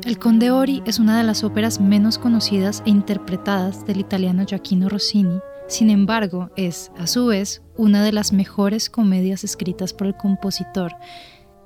El 0.05 0.19
Conde 0.19 0.51
Ori 0.51 0.83
es 0.85 0.99
una 0.99 1.17
de 1.17 1.25
las 1.25 1.45
óperas 1.45 1.81
menos 1.81 2.19
conocidas 2.19 2.83
e 2.85 2.91
interpretadas 2.91 3.87
del 3.87 4.01
italiano 4.01 4.45
Gioacchino 4.45 4.89
Rossini, 4.89 5.41
sin 5.73 5.89
embargo 5.89 6.51
es, 6.55 6.93
a 6.99 7.07
su 7.07 7.27
vez, 7.27 7.63
una 7.79 8.05
de 8.05 8.13
las 8.13 8.35
mejores 8.35 8.91
comedias 8.91 9.43
escritas 9.43 9.95
por 9.95 10.07
el 10.07 10.15
compositor, 10.15 10.93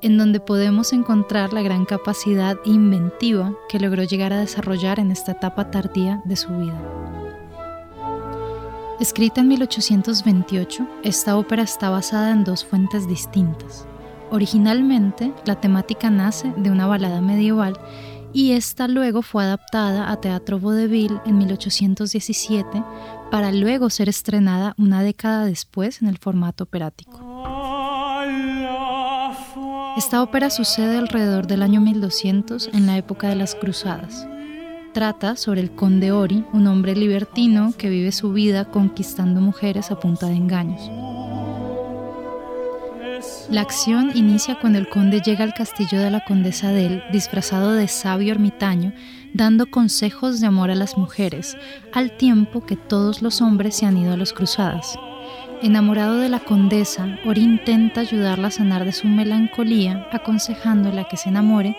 en 0.01 0.17
donde 0.17 0.39
podemos 0.39 0.93
encontrar 0.93 1.53
la 1.53 1.63
gran 1.63 1.85
capacidad 1.85 2.57
inventiva 2.65 3.53
que 3.69 3.81
logró 3.81 4.05
llegar 4.05 4.33
a 4.33 4.39
desarrollar 4.39 5.01
en 5.01 5.11
esta 5.11 5.33
etapa 5.33 5.73
tardía 5.73 6.23
de 6.25 6.37
su 6.37 6.51
vida. 6.51 6.81
Escrita 9.01 9.41
en 9.41 9.49
1828, 9.49 10.87
esta 11.03 11.37
ópera 11.37 11.65
está 11.65 11.91
basada 11.91 12.31
en 12.31 12.45
dos 12.45 12.65
fuentes 12.65 13.09
distintas. 13.09 13.89
Originalmente, 14.31 15.33
la 15.47 15.61
temática 15.61 16.11
nace 16.11 16.55
de 16.57 16.71
una 16.71 16.87
balada 16.87 17.21
medieval 17.21 17.77
y 18.33 18.53
esta 18.53 18.87
luego 18.87 19.23
fue 19.23 19.45
adaptada 19.45 20.13
a 20.13 20.21
teatro 20.21 20.61
vaudeville 20.61 21.21
en 21.25 21.39
1817 21.39 22.85
para 23.31 23.53
luego 23.53 23.91
ser 23.91 24.09
estrenada 24.09 24.75
una 24.79 25.03
década 25.03 25.45
después 25.45 26.03
en 26.03 26.09
el 26.09 26.19
formato 26.19 26.65
operático. 26.65 27.21
Esta 29.97 30.23
ópera 30.23 30.51
sucede 30.51 30.99
alrededor 30.99 31.47
del 31.47 31.63
año 31.63 31.81
1200 31.81 32.71
en 32.73 32.87
la 32.87 32.99
época 32.99 33.29
de 33.29 33.37
las 33.37 33.55
Cruzadas 33.55 34.27
trata 34.97 35.37
sobre 35.37 35.61
el 35.61 35.73
conde 35.73 36.11
Ori, 36.11 36.43
un 36.55 36.67
hombre 36.67 36.97
libertino 36.97 37.75
que 37.77 37.91
vive 37.91 38.13
su 38.13 38.33
vida 38.33 38.65
conquistando 38.65 39.43
mujeres 39.43 39.91
a 39.91 40.01
punta 40.01 40.27
de 40.27 40.37
engaños. 40.37 40.91
La 43.51 43.61
acción 43.61 44.13
inicia 44.15 44.59
cuando 44.59 44.79
el 44.79 44.89
conde 44.89 45.21
llega 45.21 45.45
al 45.45 45.53
castillo 45.53 46.01
de 46.01 46.11
la 46.11 46.25
condesa 46.25 46.73
Del, 46.73 47.03
disfrazado 47.13 47.75
de 47.75 47.89
sabio 47.89 48.33
ermitaño, 48.33 48.95
dando 49.35 49.67
consejos 49.67 50.41
de 50.41 50.47
amor 50.47 50.71
a 50.71 50.75
las 50.75 50.97
mujeres, 50.97 51.57
al 51.93 52.17
tiempo 52.17 52.65
que 52.65 52.77
todos 52.77 53.23
los 53.23 53.41
hombres 53.41 53.77
se 53.77 53.87
han 53.87 53.97
ido 53.97 54.13
a 54.13 54.17
las 54.17 54.33
cruzadas. 54.33 54.99
Enamorado 55.63 56.19
de 56.19 56.29
la 56.29 56.41
condesa, 56.41 57.19
Ori 57.25 57.43
intenta 57.43 58.03
ayudarla 58.03 58.49
a 58.49 58.51
sanar 58.51 58.85
de 58.85 58.93
su 58.93 59.07
melancolía, 59.07 60.07
aconsejándola 60.13 61.09
que 61.09 61.17
se 61.17 61.31
enamore 61.31 61.77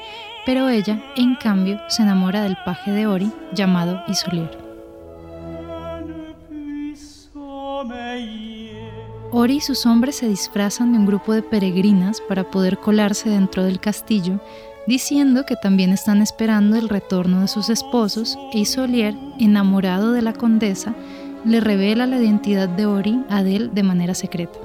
pero 0.48 0.70
ella, 0.70 1.04
en 1.18 1.36
cambio, 1.36 1.78
se 1.90 2.04
enamora 2.04 2.42
del 2.42 2.56
paje 2.64 2.90
de 2.92 3.06
Ori 3.06 3.30
llamado 3.54 4.02
Isolier. 4.08 4.58
Ori 9.30 9.58
y 9.58 9.60
sus 9.60 9.86
hombres 9.86 10.16
se 10.16 10.30
disfrazan 10.30 10.94
de 10.94 11.00
un 11.00 11.06
grupo 11.06 11.34
de 11.34 11.44
peregrinas 11.44 12.22
para 12.22 12.50
poder 12.50 12.78
colarse 12.78 13.30
dentro 13.30 13.66
del 13.66 13.82
castillo, 13.82 14.40
diciendo 14.88 15.45
que 15.45 15.56
también 15.56 15.91
están 15.91 16.21
esperando 16.21 16.78
el 16.78 16.89
retorno 16.89 17.41
de 17.41 17.47
sus 17.47 17.69
esposos, 17.69 18.38
e 18.54 18.60
Isolier, 18.60 19.15
enamorado 19.39 20.12
de 20.12 20.21
la 20.21 20.34
condesa, 20.34 20.95
le 21.45 21.60
revela 21.60 22.08
la 22.08 22.17
identidad 22.17 22.69
de 22.69 22.86
Ori 22.86 23.23
a 23.30 23.38
Adele 23.38 23.69
de 23.71 23.84
manera 23.84 24.13
secreta. 24.13 24.58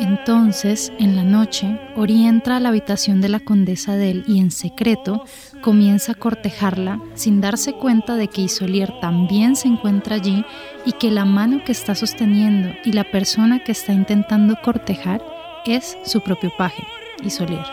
Entonces, 0.00 0.92
en 0.98 1.16
la 1.16 1.24
noche, 1.24 1.80
Ori 1.96 2.24
entra 2.24 2.56
a 2.56 2.60
la 2.60 2.68
habitación 2.68 3.20
de 3.20 3.28
la 3.28 3.40
condesa 3.40 3.96
Del 3.96 4.24
y 4.28 4.38
en 4.38 4.52
secreto 4.52 5.24
comienza 5.60 6.12
a 6.12 6.14
cortejarla 6.14 7.00
sin 7.14 7.40
darse 7.40 7.72
cuenta 7.72 8.14
de 8.14 8.28
que 8.28 8.42
Isolier 8.42 8.92
también 9.00 9.56
se 9.56 9.66
encuentra 9.66 10.16
allí 10.16 10.44
y 10.86 10.92
que 10.92 11.10
la 11.10 11.24
mano 11.24 11.64
que 11.64 11.72
está 11.72 11.96
sosteniendo 11.96 12.70
y 12.84 12.92
la 12.92 13.04
persona 13.10 13.64
que 13.64 13.72
está 13.72 13.92
intentando 13.92 14.56
cortejar 14.62 15.20
es 15.66 15.98
su 16.04 16.20
propio 16.20 16.52
paje, 16.56 16.84
Isolier. 17.22 17.64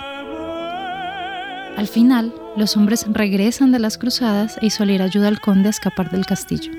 Al 1.78 1.88
final, 1.88 2.34
los 2.56 2.78
hombres 2.78 3.06
regresan 3.10 3.72
de 3.72 3.80
las 3.80 3.98
cruzadas 3.98 4.58
e 4.62 4.68
Isolier 4.68 5.02
ayuda 5.02 5.28
al 5.28 5.42
conde 5.42 5.68
a 5.68 5.72
escapar 5.72 6.10
del 6.10 6.26
castillo. 6.26 6.72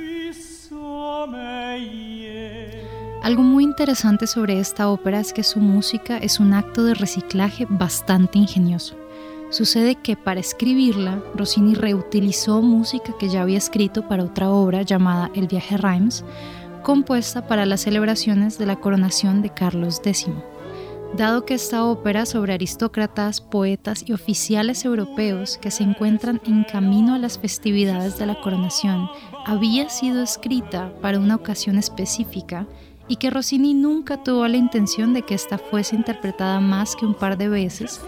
Algo 3.22 3.42
muy 3.42 3.64
interesante 3.64 4.26
sobre 4.26 4.60
esta 4.60 4.88
ópera 4.88 5.18
es 5.18 5.32
que 5.32 5.42
su 5.42 5.58
música 5.58 6.16
es 6.16 6.38
un 6.38 6.54
acto 6.54 6.84
de 6.84 6.94
reciclaje 6.94 7.66
bastante 7.68 8.38
ingenioso. 8.38 8.96
Sucede 9.50 9.96
que 9.96 10.16
para 10.16 10.40
escribirla, 10.40 11.22
Rossini 11.34 11.74
reutilizó 11.74 12.62
música 12.62 13.12
que 13.18 13.28
ya 13.28 13.42
había 13.42 13.58
escrito 13.58 14.06
para 14.08 14.24
otra 14.24 14.50
obra 14.50 14.82
llamada 14.82 15.30
El 15.34 15.46
viaje 15.46 15.76
Reims, 15.76 16.24
compuesta 16.82 17.46
para 17.46 17.66
las 17.66 17.80
celebraciones 17.80 18.58
de 18.58 18.66
la 18.66 18.76
coronación 18.76 19.42
de 19.42 19.50
Carlos 19.50 20.00
X. 20.04 20.28
Dado 21.16 21.46
que 21.46 21.54
esta 21.54 21.82
ópera 21.82 22.26
sobre 22.26 22.52
aristócratas, 22.52 23.40
poetas 23.40 24.04
y 24.06 24.12
oficiales 24.12 24.84
europeos 24.84 25.56
que 25.56 25.70
se 25.70 25.82
encuentran 25.82 26.42
en 26.44 26.64
camino 26.64 27.14
a 27.14 27.18
las 27.18 27.38
festividades 27.38 28.18
de 28.18 28.26
la 28.26 28.38
coronación 28.42 29.08
había 29.46 29.88
sido 29.88 30.22
escrita 30.22 30.92
para 31.00 31.18
una 31.18 31.36
ocasión 31.36 31.78
específica, 31.78 32.66
y 33.08 33.16
que 33.16 33.30
Rossini 33.30 33.72
nunca 33.72 34.22
tuvo 34.22 34.46
la 34.46 34.58
intención 34.58 35.14
de 35.14 35.22
que 35.22 35.34
esta 35.34 35.56
fuese 35.56 35.96
interpretada 35.96 36.60
más 36.60 36.94
que 36.94 37.06
un 37.06 37.14
par 37.14 37.38
de 37.38 37.48
veces, 37.48 38.00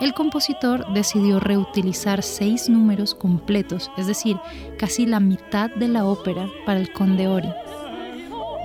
el 0.00 0.12
compositor 0.12 0.92
decidió 0.92 1.38
reutilizar 1.38 2.22
seis 2.22 2.68
números 2.68 3.14
completos, 3.14 3.92
es 3.96 4.08
decir, 4.08 4.38
casi 4.76 5.06
la 5.06 5.20
mitad 5.20 5.70
de 5.70 5.86
la 5.86 6.04
ópera 6.04 6.48
para 6.64 6.80
el 6.80 6.92
Conde 6.92 7.28
Ori. 7.28 7.48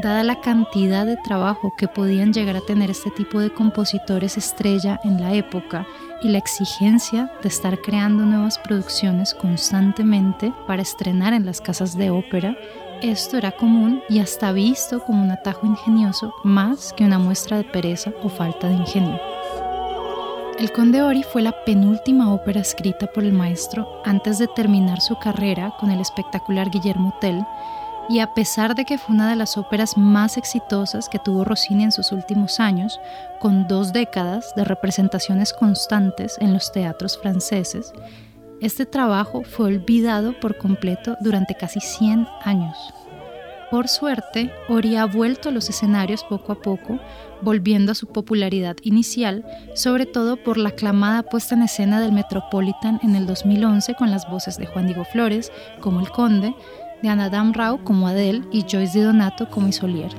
Dada 0.02 0.24
la 0.24 0.42
cantidad 0.42 1.06
de 1.06 1.16
trabajo 1.16 1.74
que 1.78 1.88
podían 1.88 2.34
llegar 2.34 2.56
a 2.56 2.62
tener 2.62 2.90
este 2.90 3.12
tipo 3.12 3.40
de 3.40 3.54
compositores 3.54 4.36
estrella 4.36 5.00
en 5.04 5.22
la 5.22 5.36
época 5.36 5.86
y 6.24 6.30
la 6.30 6.40
exigencia 6.40 7.32
de 7.44 7.50
estar 7.50 7.80
creando 7.82 8.26
nuevas 8.26 8.58
producciones 8.58 9.36
constantemente 9.36 10.52
para 10.66 10.82
estrenar 10.82 11.34
en 11.34 11.46
las 11.46 11.62
casas 11.62 11.96
de 11.96 12.10
ópera, 12.10 12.58
esto 13.04 13.38
era 13.38 13.52
común 13.52 14.02
y 14.10 14.18
hasta 14.20 14.52
visto 14.52 15.02
como 15.02 15.22
un 15.22 15.30
atajo 15.30 15.68
ingenioso 15.68 16.34
más 16.44 16.94
que 16.94 17.06
una 17.06 17.20
muestra 17.20 17.58
de 17.58 17.66
pereza 17.66 18.12
o 18.24 18.30
falta 18.30 18.70
de 18.70 18.74
ingenio. 18.74 19.20
El 20.58 20.72
Conde 20.72 21.04
Ori 21.04 21.22
fue 21.22 21.44
la 21.44 21.64
penúltima 21.64 22.34
ópera 22.34 22.62
escrita 22.62 23.06
por 23.06 23.24
el 23.24 23.34
maestro 23.34 24.02
antes 24.04 24.40
de 24.40 24.48
terminar 24.48 25.00
su 25.00 25.16
carrera 25.20 25.76
con 25.80 25.92
el 25.92 26.00
espectacular 26.00 26.72
Guillermo 26.72 27.14
Tell, 27.22 27.46
y 28.10 28.20
a 28.20 28.34
pesar 28.34 28.76
de 28.76 28.86
que 28.86 28.98
fue 28.98 29.16
una 29.16 29.30
de 29.30 29.36
las 29.36 29.58
óperas 29.58 29.98
más 29.98 30.38
exitosas 30.38 31.08
que 31.10 31.20
tuvo 31.20 31.44
Rossini 31.44 31.84
en 31.84 31.92
sus 31.92 32.12
últimos 32.12 32.60
años, 32.60 33.00
con 33.40 33.68
dos 33.68 33.94
décadas 33.94 34.54
de 34.56 34.64
representaciones 34.64 35.54
constantes 35.54 36.38
en 36.40 36.54
los 36.54 36.72
teatros 36.72 37.18
franceses, 37.18 37.94
este 38.62 38.86
trabajo 38.86 39.44
fue 39.44 39.68
olvidado 39.68 40.40
por 40.40 40.58
completo 40.58 41.18
durante 41.22 41.56
casi 41.56 41.80
100 41.80 42.28
años. 42.44 42.78
Por 43.72 43.88
suerte, 43.88 44.52
Ori 44.68 44.98
ha 44.98 45.06
vuelto 45.06 45.48
a 45.48 45.52
los 45.54 45.70
escenarios 45.70 46.26
poco 46.26 46.52
a 46.52 46.62
poco, 46.62 47.00
volviendo 47.42 47.94
a 47.94 47.96
su 47.96 48.06
popularidad 48.08 48.76
inicial, 48.82 49.46
sobre 49.76 50.06
todo 50.06 50.36
por 50.36 50.58
la 50.58 50.70
aclamada 50.70 51.24
puesta 51.24 51.56
en 51.56 51.64
escena 51.64 52.02
del 52.02 52.12
Metropolitan 52.12 53.00
en 53.02 53.16
el 53.16 53.26
2011 53.26 53.96
con 53.96 54.12
las 54.12 54.30
voces 54.30 54.58
de 54.58 54.66
Juan 54.66 54.88
Diego 54.88 55.06
Flores 55.06 55.54
como 55.80 56.02
el 56.02 56.12
Conde, 56.12 56.54
de 57.02 57.10
Anadam 57.10 57.54
Rao 57.54 57.84
como 57.84 58.08
Adele 58.08 58.44
y 58.52 58.62
Joyce 58.62 59.00
Di 59.00 59.06
Donato 59.06 59.50
como 59.50 59.68
Isolier. 59.68 60.12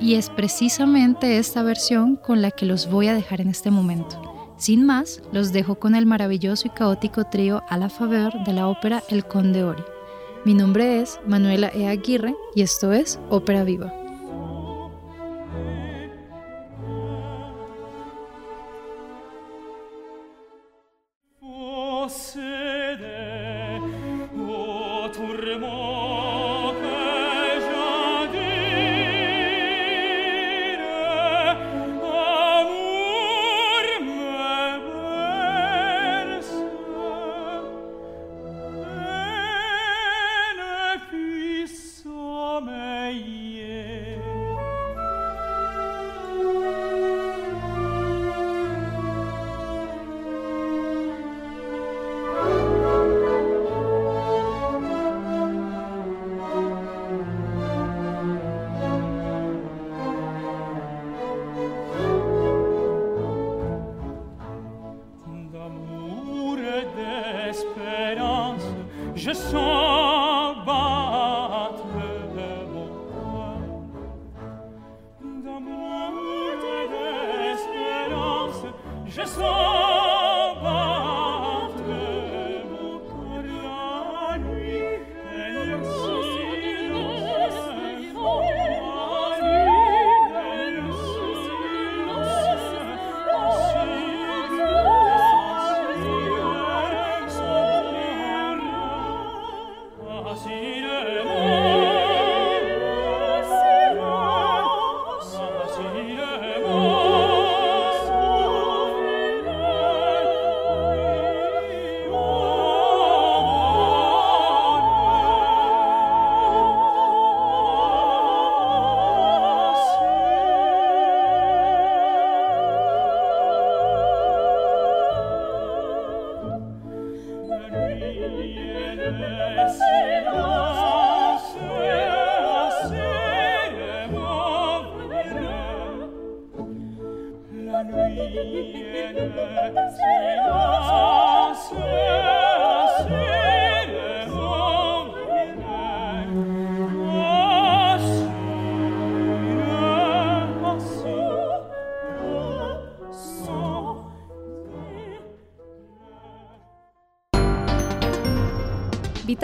Y 0.00 0.14
es 0.14 0.30
precisamente 0.30 1.38
esta 1.38 1.62
versión 1.62 2.16
con 2.16 2.42
la 2.42 2.50
que 2.50 2.66
los 2.66 2.90
voy 2.90 3.08
a 3.08 3.14
dejar 3.14 3.40
en 3.40 3.48
este 3.48 3.70
momento. 3.70 4.20
Sin 4.56 4.84
más, 4.84 5.22
los 5.32 5.52
dejo 5.52 5.76
con 5.76 5.94
el 5.94 6.06
maravilloso 6.06 6.68
y 6.68 6.70
caótico 6.70 7.24
trío 7.24 7.62
a 7.68 7.76
la 7.76 7.88
favor 7.88 8.32
de 8.44 8.52
la 8.52 8.68
ópera 8.68 9.02
El 9.08 9.24
Conde 9.24 9.64
Ori. 9.64 9.82
Mi 10.44 10.54
nombre 10.54 11.00
es 11.00 11.20
Manuela 11.26 11.70
E. 11.74 11.88
Aguirre 11.88 12.34
y 12.54 12.62
esto 12.62 12.92
es 12.92 13.18
Ópera 13.30 13.64
Viva. 13.64 14.01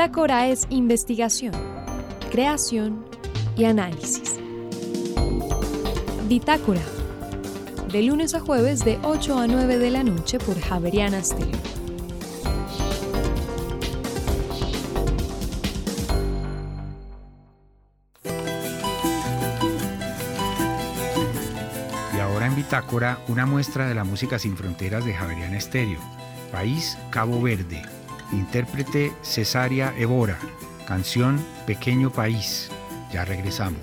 Bitácora 0.08 0.48
es 0.48 0.66
investigación, 0.70 1.52
creación 2.30 3.04
y 3.58 3.64
análisis. 3.64 4.40
Bitácora. 6.26 6.80
De 7.92 8.02
lunes 8.02 8.34
a 8.34 8.40
jueves 8.40 8.86
de 8.86 8.98
8 9.02 9.38
a 9.38 9.46
9 9.46 9.76
de 9.76 9.90
la 9.90 10.02
noche 10.02 10.38
por 10.38 10.58
Javeriana 10.58 11.22
Stereo. 11.22 11.60
Y 22.16 22.18
ahora 22.18 22.46
en 22.46 22.56
Bitácora, 22.56 23.18
una 23.28 23.44
muestra 23.44 23.86
de 23.86 23.94
la 23.94 24.04
música 24.04 24.38
sin 24.38 24.56
fronteras 24.56 25.04
de 25.04 25.12
Javeriana 25.12 25.58
Estéreo. 25.58 26.00
País 26.50 26.96
Cabo 27.10 27.42
Verde. 27.42 27.97
Intérprete 28.32 29.12
Cesaria 29.22 29.94
Evora. 29.96 30.38
Canción 30.86 31.44
Pequeño 31.66 32.10
País. 32.10 32.70
Ya 33.12 33.24
regresamos. 33.24 33.80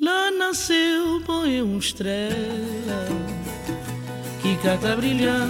Lá 0.00 0.30
nasceu, 0.30 1.20
põe 1.26 1.60
uma 1.62 1.78
estrela 1.78 3.06
que 4.40 4.56
cata 4.56 4.96
brilhar. 4.96 5.48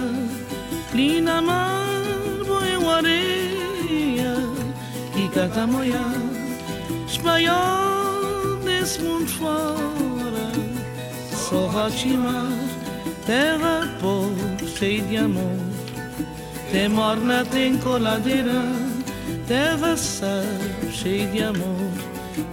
Ali 0.91 1.21
na 1.21 1.41
mar, 1.41 2.03
põe 2.45 2.71
areia 2.93 4.35
que 5.13 5.29
cata 5.29 5.65
moiar. 5.65 6.13
Espanhol 7.07 8.00
mundo 9.01 9.27
fora, 9.27 10.51
só 11.31 11.67
Rotimar, 11.67 12.51
terra 13.27 13.87
pobre, 13.99 14.67
cheia 14.67 15.03
de 15.03 15.17
amor. 15.17 15.59
Tem 16.71 16.89
morna, 16.89 17.45
tem 17.45 17.77
coladeira, 17.77 18.63
terra 19.47 19.95
sal, 19.95 20.41
cheia 20.91 21.27
de 21.27 21.43
amor. 21.43 21.91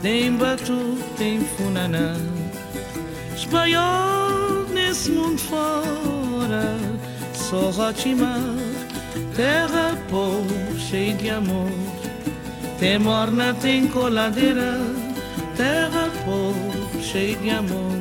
Tem 0.03 0.37
batu, 0.37 0.99
tem 1.17 1.41
funaná. 1.41 2.15
Espanhol 3.35 4.67
nesse 4.75 5.11
mundo 5.11 5.39
fora, 5.39 6.77
só 7.33 7.71
Rotimar, 7.71 8.39
terra 9.35 9.97
pobre, 10.11 10.79
cheia 10.79 11.15
de 11.15 11.31
amor. 11.31 11.73
Tem 12.79 12.99
morna, 12.99 13.55
tem 13.55 13.89
coladeira, 13.89 14.79
terra 15.57 16.08
cheia 17.11 17.37
de 17.37 17.51
amor. 17.51 17.97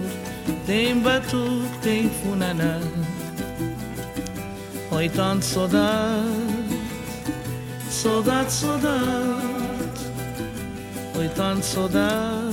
Tem 0.66 1.00
batu, 1.00 1.64
tem 1.82 2.10
funaná. 2.10 2.80
Oi, 4.92 5.10
tanto 5.10 5.46
saudade, 5.46 6.82
saudade, 7.90 8.52
saudade. 8.52 10.02
Oi, 11.18 11.30
tanto 11.36 11.66
saudade, 11.66 12.47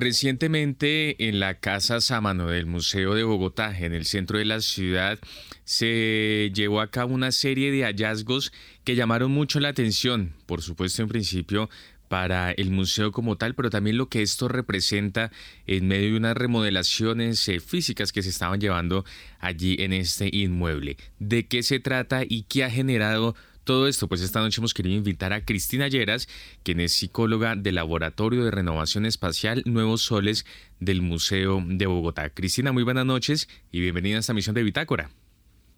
Recientemente 0.00 1.28
en 1.28 1.40
la 1.40 1.54
Casa 1.58 2.00
Sámano 2.00 2.46
del 2.46 2.66
Museo 2.66 3.16
de 3.16 3.24
Bogotá, 3.24 3.76
en 3.76 3.92
el 3.92 4.04
centro 4.04 4.38
de 4.38 4.44
la 4.44 4.60
ciudad, 4.60 5.18
se 5.64 6.52
llevó 6.54 6.80
a 6.80 6.92
cabo 6.92 7.14
una 7.14 7.32
serie 7.32 7.72
de 7.72 7.82
hallazgos 7.82 8.52
que 8.84 8.94
llamaron 8.94 9.32
mucho 9.32 9.58
la 9.58 9.70
atención, 9.70 10.34
por 10.46 10.62
supuesto 10.62 11.02
en 11.02 11.08
principio 11.08 11.68
para 12.06 12.52
el 12.52 12.70
museo 12.70 13.10
como 13.10 13.36
tal, 13.36 13.56
pero 13.56 13.70
también 13.70 13.98
lo 13.98 14.08
que 14.08 14.22
esto 14.22 14.46
representa 14.46 15.32
en 15.66 15.88
medio 15.88 16.12
de 16.12 16.16
unas 16.16 16.36
remodelaciones 16.36 17.48
eh, 17.48 17.58
físicas 17.58 18.12
que 18.12 18.22
se 18.22 18.28
estaban 18.28 18.60
llevando 18.60 19.04
allí 19.40 19.78
en 19.80 19.92
este 19.92 20.30
inmueble. 20.32 20.96
¿De 21.18 21.48
qué 21.48 21.64
se 21.64 21.80
trata 21.80 22.22
y 22.22 22.44
qué 22.44 22.62
ha 22.62 22.70
generado 22.70 23.34
todo 23.68 23.86
esto? 23.86 24.08
Pues 24.08 24.22
esta 24.22 24.40
noche 24.40 24.62
hemos 24.62 24.72
querido 24.72 24.96
invitar 24.96 25.34
a 25.34 25.44
Cristina 25.44 25.88
Lleras, 25.88 26.26
quien 26.62 26.80
es 26.80 26.94
psicóloga 26.94 27.54
del 27.54 27.74
Laboratorio 27.74 28.42
de 28.42 28.50
Renovación 28.50 29.04
Espacial 29.04 29.62
Nuevos 29.66 30.00
Soles 30.00 30.46
del 30.80 31.02
Museo 31.02 31.62
de 31.66 31.84
Bogotá. 31.84 32.30
Cristina, 32.30 32.72
muy 32.72 32.82
buenas 32.82 33.04
noches 33.04 33.46
y 33.70 33.80
bienvenida 33.80 34.16
a 34.16 34.20
esta 34.20 34.32
misión 34.32 34.54
de 34.54 34.62
Bitácora. 34.62 35.10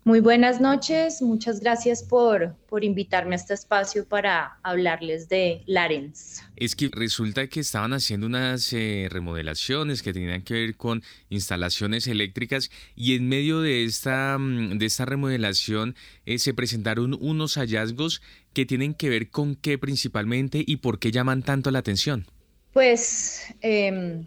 Muy 0.03 0.20
buenas 0.20 0.62
noches, 0.62 1.20
muchas 1.20 1.61
gracias 1.61 2.03
por, 2.03 2.57
por 2.70 2.84
invitarme 2.84 3.34
a 3.34 3.36
este 3.36 3.53
espacio 3.53 4.07
para 4.09 4.59
hablarles 4.62 5.28
de 5.28 5.62
Larens. 5.66 6.42
Es 6.57 6.74
que 6.74 6.88
resulta 6.90 7.48
que 7.48 7.61
estaban 7.61 7.92
haciendo 7.92 8.26
unas 8.26 8.72
eh, 8.72 9.09
remodelaciones 9.11 10.03
que 10.03 10.14
tenían 10.14 10.40
que 10.40 10.55
ver 10.55 10.76
con 10.76 11.03
instalaciones 11.28 12.07
eléctricas 12.07 12.70
y 12.96 13.14
en 13.14 13.28
medio 13.28 13.61
de 13.61 13.84
esta, 13.84 14.38
mm, 14.38 14.78
de 14.78 14.86
esta 14.86 15.05
remodelación 15.05 15.94
eh, 16.24 16.38
se 16.38 16.55
presentaron 16.55 17.18
unos 17.20 17.57
hallazgos 17.59 18.22
que 18.55 18.64
tienen 18.64 18.94
que 18.94 19.11
ver 19.11 19.28
con 19.28 19.55
qué 19.55 19.76
principalmente 19.76 20.64
y 20.66 20.78
por 20.78 20.98
qué 20.98 21.11
llaman 21.11 21.42
tanto 21.42 21.70
la 21.70 21.80
atención. 21.80 22.26
Pues 22.72 23.55
em, 23.61 24.24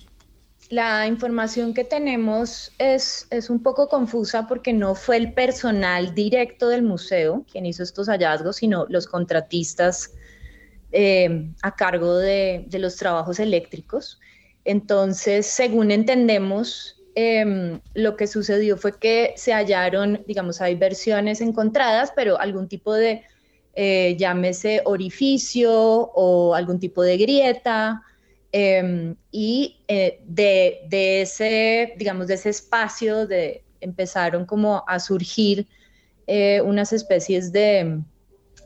la 0.73 1.05
información 1.05 1.75
que 1.75 1.83
tenemos 1.83 2.71
es, 2.79 3.27
es 3.29 3.51
un 3.51 3.61
poco 3.61 3.87
confusa 3.87 4.47
porque 4.47 4.73
no 4.73 4.95
fue 4.95 5.17
el 5.17 5.33
personal 5.33 6.15
directo 6.15 6.67
del 6.67 6.81
museo 6.81 7.45
quien 7.51 7.67
hizo 7.67 7.83
estos 7.83 8.07
hallazgos, 8.07 8.55
sino 8.55 8.87
los 8.89 9.05
contratistas 9.05 10.15
eh, 10.91 11.51
a 11.61 11.75
cargo 11.75 12.17
de, 12.17 12.65
de, 12.67 12.79
los 12.79 12.95
trabajos 12.95 13.39
eléctricos. 13.39 14.19
Entonces, 14.65 15.45
según 15.45 15.91
entendemos, 15.91 16.99
eh, 17.13 17.79
lo 17.93 18.17
que 18.17 18.25
sucedió 18.25 18.75
fue 18.75 18.97
que 18.97 19.35
se 19.37 19.53
hallaron, 19.53 20.23
digamos, 20.27 20.59
hay 20.59 20.73
versiones 20.73 21.41
encontradas, 21.41 22.11
pero 22.15 22.39
algún 22.39 22.67
tipo 22.67 22.93
de, 22.93 23.21
eh, 23.75 24.15
llámese 24.17 24.81
orificio 24.85 25.71
o 25.71 26.55
algún 26.55 26.79
tipo 26.79 27.03
de 27.03 27.17
grieta 27.17 28.01
eh, 28.53 29.15
y 29.31 29.83
eh, 29.87 30.21
de, 30.25 30.81
de, 30.87 31.23
ese, 31.23 31.95
digamos, 31.97 32.27
de 32.27 32.35
ese 32.35 32.49
espacio 32.49 33.25
de, 33.25 33.63
empezaron 33.81 34.45
como 34.45 34.83
a 34.87 34.99
surgir 34.99 35.67
eh, 36.27 36.61
unas 36.61 36.93
especies 36.93 37.51
de, 37.51 37.99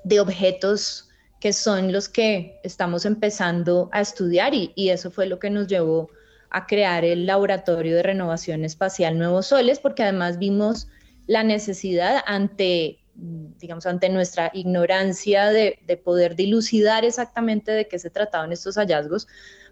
de 0.03 0.19
objetos 0.19 1.09
que 1.39 1.53
son 1.53 1.93
los 1.93 2.09
que 2.09 2.59
estamos 2.63 3.05
empezando 3.05 3.89
a 3.93 4.01
estudiar 4.01 4.53
y, 4.53 4.73
y 4.75 4.89
eso 4.89 5.09
fue 5.09 5.25
lo 5.25 5.39
que 5.39 5.49
nos 5.49 5.67
llevó 5.67 6.09
a 6.49 6.67
crear 6.67 7.05
el 7.05 7.25
Laboratorio 7.25 7.95
de 7.95 8.03
Renovación 8.03 8.65
Espacial 8.65 9.17
Nuevos 9.17 9.47
Soles, 9.47 9.79
porque 9.79 10.03
además 10.03 10.37
vimos 10.37 10.89
la 11.27 11.43
necesidad 11.43 12.23
ante, 12.25 12.99
digamos, 13.15 13.85
ante 13.85 14.09
nuestra 14.09 14.51
ignorancia 14.53 15.47
de, 15.47 15.79
de, 15.87 15.97
poder 15.97 16.35
dilucidar 16.35 17.05
exactamente 17.05 17.71
de 17.71 17.87
qué 17.87 17.99
se 17.99 18.09
trataban 18.09 18.51
estos 18.51 18.75
hallazgos, 18.75 19.27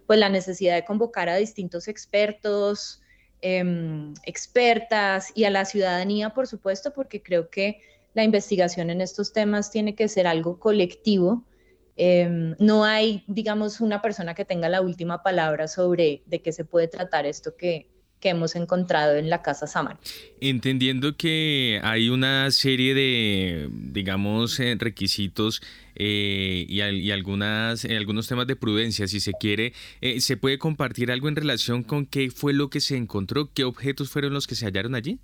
pues 0.07 0.19
la 0.19 0.29
necesidad 0.29 0.75
de 0.75 0.85
convocar 0.85 1.29
a 1.29 1.35
distintos 1.35 1.87
expertos, 1.87 3.01
eh, 3.41 3.63
expertas 4.23 5.31
y 5.35 5.45
a 5.45 5.49
la 5.49 5.65
ciudadanía, 5.65 6.31
por 6.31 6.47
supuesto, 6.47 6.93
porque 6.93 7.21
creo 7.21 7.49
que 7.49 7.79
la 8.13 8.23
investigación 8.23 8.89
en 8.89 9.01
estos 9.01 9.33
temas 9.33 9.71
tiene 9.71 9.93
que 9.95 10.07
ser 10.07 10.25
algo 10.25 10.59
colectivo. 10.59 11.43
Eh, 11.97 12.55
no 12.59 12.83
hay, 12.83 13.23
digamos, 13.27 13.81
una 13.81 14.01
persona 14.01 14.33
que 14.33 14.45
tenga 14.45 14.69
la 14.69 14.81
última 14.81 15.21
palabra 15.21 15.67
sobre 15.67 16.23
de 16.25 16.41
qué 16.41 16.51
se 16.51 16.65
puede 16.65 16.87
tratar 16.87 17.25
esto 17.25 17.55
que, 17.55 17.89
que 18.25 18.31
hemos 18.31 18.55
encontrado 18.55 19.17
en 19.17 19.29
la 19.29 19.43
Casa 19.43 19.67
Samar. 19.67 19.99
Entendiendo 20.41 21.15
que 21.15 21.79
hay 21.83 22.09
una 22.09 22.49
serie 22.49 22.95
de, 22.95 23.69
digamos, 23.71 24.59
eh, 24.59 24.75
requisitos 24.79 25.61
eh, 25.93 26.65
y, 26.67 26.81
y, 26.81 27.11
algunas, 27.11 27.85
eh, 27.85 27.95
algunos 27.95 28.27
temas 28.27 28.47
de 28.47 28.55
prudencia, 28.55 29.07
si 29.07 29.19
se 29.19 29.33
quiere, 29.33 29.73
eh, 30.01 30.19
¿se 30.21 30.37
puede 30.37 30.57
compartir 30.57 31.11
algo 31.11 31.27
en 31.27 31.35
relación 31.35 31.83
con 31.83 32.07
qué 32.07 32.31
fue 32.31 32.51
lo 32.51 32.71
que 32.71 32.79
se 32.79 32.97
encontró? 32.97 33.53
¿Qué 33.53 33.63
objetos 33.63 34.09
fueron 34.09 34.33
los 34.33 34.47
que 34.47 34.55
se 34.55 34.65
hallaron 34.65 34.95
allí? 34.95 35.19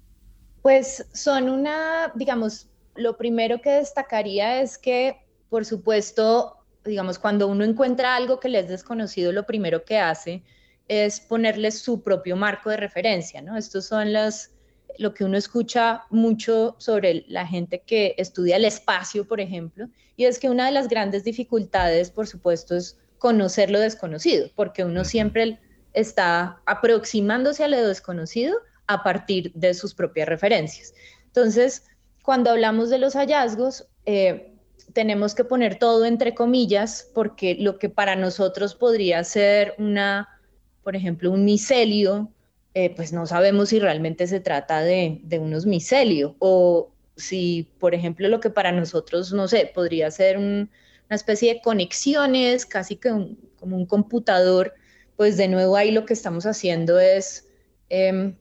Pues 0.62 1.04
son 1.12 1.50
una, 1.50 2.12
digamos, 2.14 2.68
lo 2.94 3.18
primero 3.18 3.62
que 3.64 3.72
destacaría 3.72 4.62
es 4.62 4.78
que, 4.78 5.16
por 5.50 5.66
supuesto, 5.66 6.56
digamos, 6.86 7.18
cuando 7.18 7.48
uno 7.48 7.64
encuentra 7.64 8.16
algo 8.16 8.40
que 8.40 8.50
le 8.50 8.60
es 8.60 8.70
desconocido, 8.70 9.32
lo 9.32 9.48
primero 9.48 9.86
que 9.86 9.98
hace 9.98 10.44
es 10.92 11.22
ponerle 11.22 11.72
su 11.72 12.04
propio 12.04 12.36
marco 12.36 12.70
de 12.70 12.76
referencia, 12.76 13.42
¿no? 13.42 13.56
Estos 13.56 13.86
son 13.86 14.12
las, 14.12 14.52
lo 14.98 15.14
que 15.14 15.24
uno 15.24 15.38
escucha 15.38 16.04
mucho 16.10 16.76
sobre 16.80 17.24
la 17.30 17.48
gente 17.48 17.82
que 17.86 18.14
estudia 18.18 18.58
el 18.58 18.66
espacio, 18.66 19.26
por 19.26 19.40
ejemplo, 19.40 19.88
y 20.18 20.26
es 20.26 20.38
que 20.38 20.50
una 20.50 20.66
de 20.66 20.74
las 20.74 20.90
grandes 20.90 21.24
dificultades, 21.24 22.12
por 22.12 22.28
supuesto, 22.28 22.76
es 22.76 23.00
conocer 23.20 23.72
lo 23.72 23.80
desconocido, 23.80 24.50
porque 24.54 24.84
uno 24.84 25.06
siempre 25.06 25.60
está 25.94 26.62
aproximándose 26.66 27.64
a 27.64 27.70
lo 27.70 27.88
desconocido 27.88 28.58
a 28.88 29.02
partir 29.02 29.54
de 29.54 29.74
sus 29.74 29.94
propias 29.94 30.28
referencias. 30.28 30.94
Entonces, 31.28 31.86
cuando 32.22 32.50
hablamos 32.50 32.90
de 32.90 32.98
los 32.98 33.14
hallazgos, 33.14 33.88
eh, 34.06 34.54
tenemos 34.92 35.36
que 35.36 35.46
poner 35.46 35.80
todo 35.80 36.04
entre 36.04 36.36
comillas 36.36 37.10
porque 37.14 37.56
lo 37.58 37.80
que 37.80 37.88
para 37.88 38.18
nosotros 38.18 38.76
podría 38.76 39.24
ser 39.24 39.74
una, 39.78 40.41
por 40.84 40.96
ejemplo, 40.96 41.32
un 41.32 41.46
micelio, 41.46 42.32
eh, 42.74 42.94
pues 42.96 43.14
no 43.14 43.26
sabemos 43.26 43.70
si 43.70 43.80
realmente 43.80 44.28
se 44.28 44.40
trata 44.40 44.82
de, 44.82 45.20
de 45.24 45.40
unos 45.40 45.66
micelios 45.66 46.34
o 46.40 46.92
si, 47.16 47.70
por 47.80 47.94
ejemplo, 47.94 48.28
lo 48.30 48.40
que 48.40 48.50
para 48.50 48.72
nosotros, 48.72 49.34
no 49.34 49.48
sé, 49.48 49.72
podría 49.74 50.10
ser 50.12 50.38
un, 50.38 50.70
una 51.08 51.16
especie 51.16 51.56
de 51.56 51.62
conexiones, 51.62 52.66
casi 52.66 52.96
que 52.96 53.12
un, 53.12 53.38
como 53.60 53.76
un 53.76 53.86
computador, 53.86 54.74
pues 55.18 55.38
de 55.38 55.48
nuevo 55.48 55.76
ahí 55.76 55.92
lo 55.92 56.06
que 56.06 56.14
estamos 56.14 56.46
haciendo 56.46 57.00
es 57.00 57.48
eh, 57.90 58.34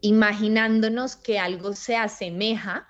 imaginándonos 0.00 1.16
que 1.16 1.38
algo 1.38 1.74
se 1.74 1.96
asemeja 1.96 2.88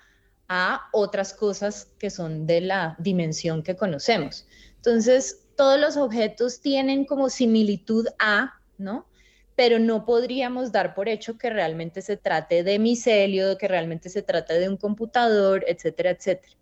a 0.48 0.88
otras 0.92 1.32
cosas 1.32 1.88
que 1.98 2.11
son 2.11 2.46
de 2.46 2.61
la 2.61 2.96
dimensión 2.98 3.62
que 3.62 3.76
conocemos. 3.76 4.46
Entonces, 4.76 5.42
todos 5.57 5.78
los 5.80 5.96
objetos 5.96 6.61
tienen 6.61 7.04
como 7.04 7.28
similitud 7.28 8.07
a, 8.18 8.61
¿no? 8.79 9.07
Pero 9.55 9.79
no 9.79 10.05
podríamos 10.05 10.72
dar 10.72 10.95
por 10.95 11.09
hecho 11.09 11.39
que 11.39 11.51
realmente 11.51 12.03
se 12.03 12.16
trate 12.16 12.62
de 12.62 12.79
micelio, 12.79 13.57
que 13.59 13.68
realmente 13.68 14.09
se 14.09 14.22
trate 14.22 14.59
de 14.59 14.68
un 14.68 14.77
computador, 14.77 15.64
etcétera, 15.66 16.11
etcétera. 16.11 16.53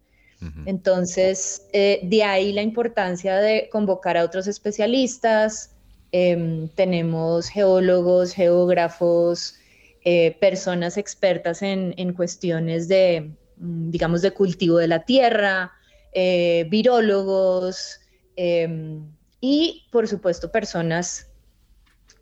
Uh 0.41 0.45
-huh. 0.45 0.63
Entonces, 0.67 1.67
eh, 1.73 2.01
de 2.03 2.23
ahí 2.23 2.53
la 2.53 2.63
importancia 2.63 3.39
de 3.39 3.69
convocar 3.71 4.17
a 4.17 4.25
otros 4.25 4.47
especialistas. 4.47 5.71
Eh, 6.13 6.69
tenemos 6.77 7.49
geólogos, 7.49 8.33
geógrafos, 8.33 9.57
eh, 10.05 10.37
personas 10.39 10.97
expertas 10.97 11.63
en, 11.63 11.95
en 11.97 12.13
cuestiones 12.13 12.87
de, 12.87 13.33
Mm, 13.57 13.91
digamos, 13.91 14.23
de 14.23 14.33
cultivo 14.33 14.79
de 14.79 14.89
la 14.89 15.05
tierra, 15.05 15.73
eh, 16.13 16.67
virólogos 16.71 18.01
eh, 18.37 18.99
y, 19.41 19.87
por 19.93 20.09
supuesto, 20.09 20.51
personas 20.51 21.29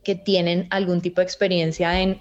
que 0.02 0.14
tienen 0.14 0.66
algún 0.70 1.00
tipo 1.00 1.20
de 1.20 1.24
experiencia 1.24 2.00
en 2.00 2.20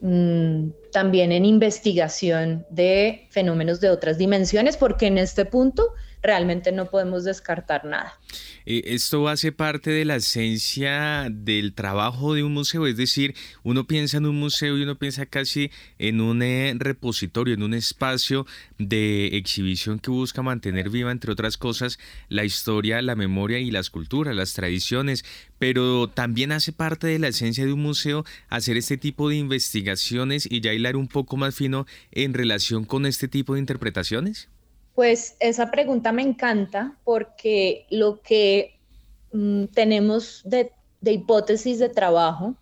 mmm, 0.00 0.70
también 0.92 1.32
en 1.32 1.44
investigación 1.44 2.66
de 2.70 3.26
fenómenos 3.30 3.80
de 3.80 3.90
otras 3.90 4.18
dimensiones, 4.18 4.76
porque 4.76 5.06
en 5.06 5.18
este 5.18 5.44
punto 5.44 5.94
realmente 6.22 6.72
no 6.72 6.86
podemos 6.86 7.24
descartar 7.24 7.84
nada. 7.84 8.18
Eh, 8.66 8.82
esto 8.86 9.28
hace 9.28 9.52
parte 9.52 9.90
de 9.90 10.04
la 10.04 10.16
esencia 10.16 11.28
del 11.30 11.72
trabajo 11.74 12.34
de 12.34 12.42
un 12.42 12.52
museo, 12.52 12.86
es 12.86 12.96
decir, 12.96 13.34
uno 13.62 13.86
piensa 13.86 14.18
en 14.18 14.26
un 14.26 14.38
museo 14.38 14.76
y 14.76 14.82
uno 14.82 14.98
piensa 14.98 15.26
casi 15.26 15.70
en 15.98 16.20
un 16.20 16.42
eh, 16.42 16.74
repositorio, 16.76 17.54
en 17.54 17.62
un 17.62 17.74
espacio 17.74 18.46
de 18.78 19.28
exhibición 19.28 19.98
que 19.98 20.10
busca 20.10 20.42
mantener 20.42 20.90
viva, 20.90 21.10
entre 21.10 21.32
otras 21.32 21.56
cosas, 21.56 21.98
la 22.28 22.44
historia, 22.44 23.02
la 23.02 23.16
memoria 23.16 23.58
y 23.58 23.70
las 23.70 23.90
culturas, 23.90 24.36
las 24.36 24.52
tradiciones, 24.52 25.24
pero 25.58 26.08
también 26.08 26.52
hace 26.52 26.72
parte 26.72 27.06
de 27.06 27.18
la 27.18 27.28
esencia 27.28 27.64
de 27.64 27.72
un 27.72 27.82
museo 27.82 28.24
hacer 28.48 28.76
este 28.76 28.96
tipo 28.96 29.28
de 29.28 29.36
investigaciones 29.36 30.46
y 30.50 30.60
ya 30.60 30.72
hilar 30.72 30.96
un 30.96 31.08
poco 31.08 31.36
más 31.36 31.54
fino 31.54 31.86
en 32.12 32.34
relación 32.34 32.84
con 32.84 33.06
este 33.06 33.28
tipo 33.28 33.54
de 33.54 33.60
interpretaciones. 33.60 34.48
Pues 35.00 35.34
esa 35.40 35.70
pregunta 35.70 36.12
me 36.12 36.20
encanta 36.20 36.94
porque 37.04 37.86
lo 37.88 38.20
que 38.20 38.78
mm, 39.32 39.64
tenemos 39.72 40.42
de, 40.44 40.72
de, 41.00 41.12
hipótesis 41.12 41.78
de 41.78 41.88
trabajo 41.88 42.54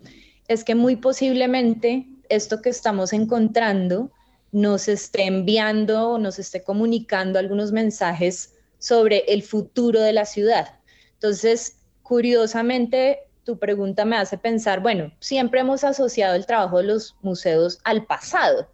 es 0.46 0.62
que 0.62 0.76
muy 0.76 0.94
posiblemente 0.94 2.06
esto 2.28 2.62
que 2.62 2.68
estamos 2.68 3.12
encontrando 3.12 4.12
nos 4.52 4.86
esté 4.86 5.24
enviando 5.24 6.10
o 6.10 6.18
nos 6.18 6.38
esté 6.38 6.62
comunicando 6.62 7.40
algunos 7.40 7.72
mensajes 7.72 8.54
sobre 8.78 9.24
el 9.26 9.42
futuro 9.42 10.00
de 10.00 10.12
la 10.12 10.24
ciudad. 10.24 10.78
Entonces, 11.14 11.78
curiosamente, 12.04 13.18
tu 13.48 13.58
pregunta 13.58 14.04
me 14.04 14.18
hace 14.18 14.36
pensar, 14.36 14.80
bueno, 14.80 15.10
siempre 15.20 15.60
hemos 15.60 15.82
asociado 15.82 16.34
el 16.34 16.44
trabajo 16.44 16.76
de 16.76 16.84
los 16.84 17.16
museos 17.22 17.78
al 17.82 18.04
pasado. 18.04 18.68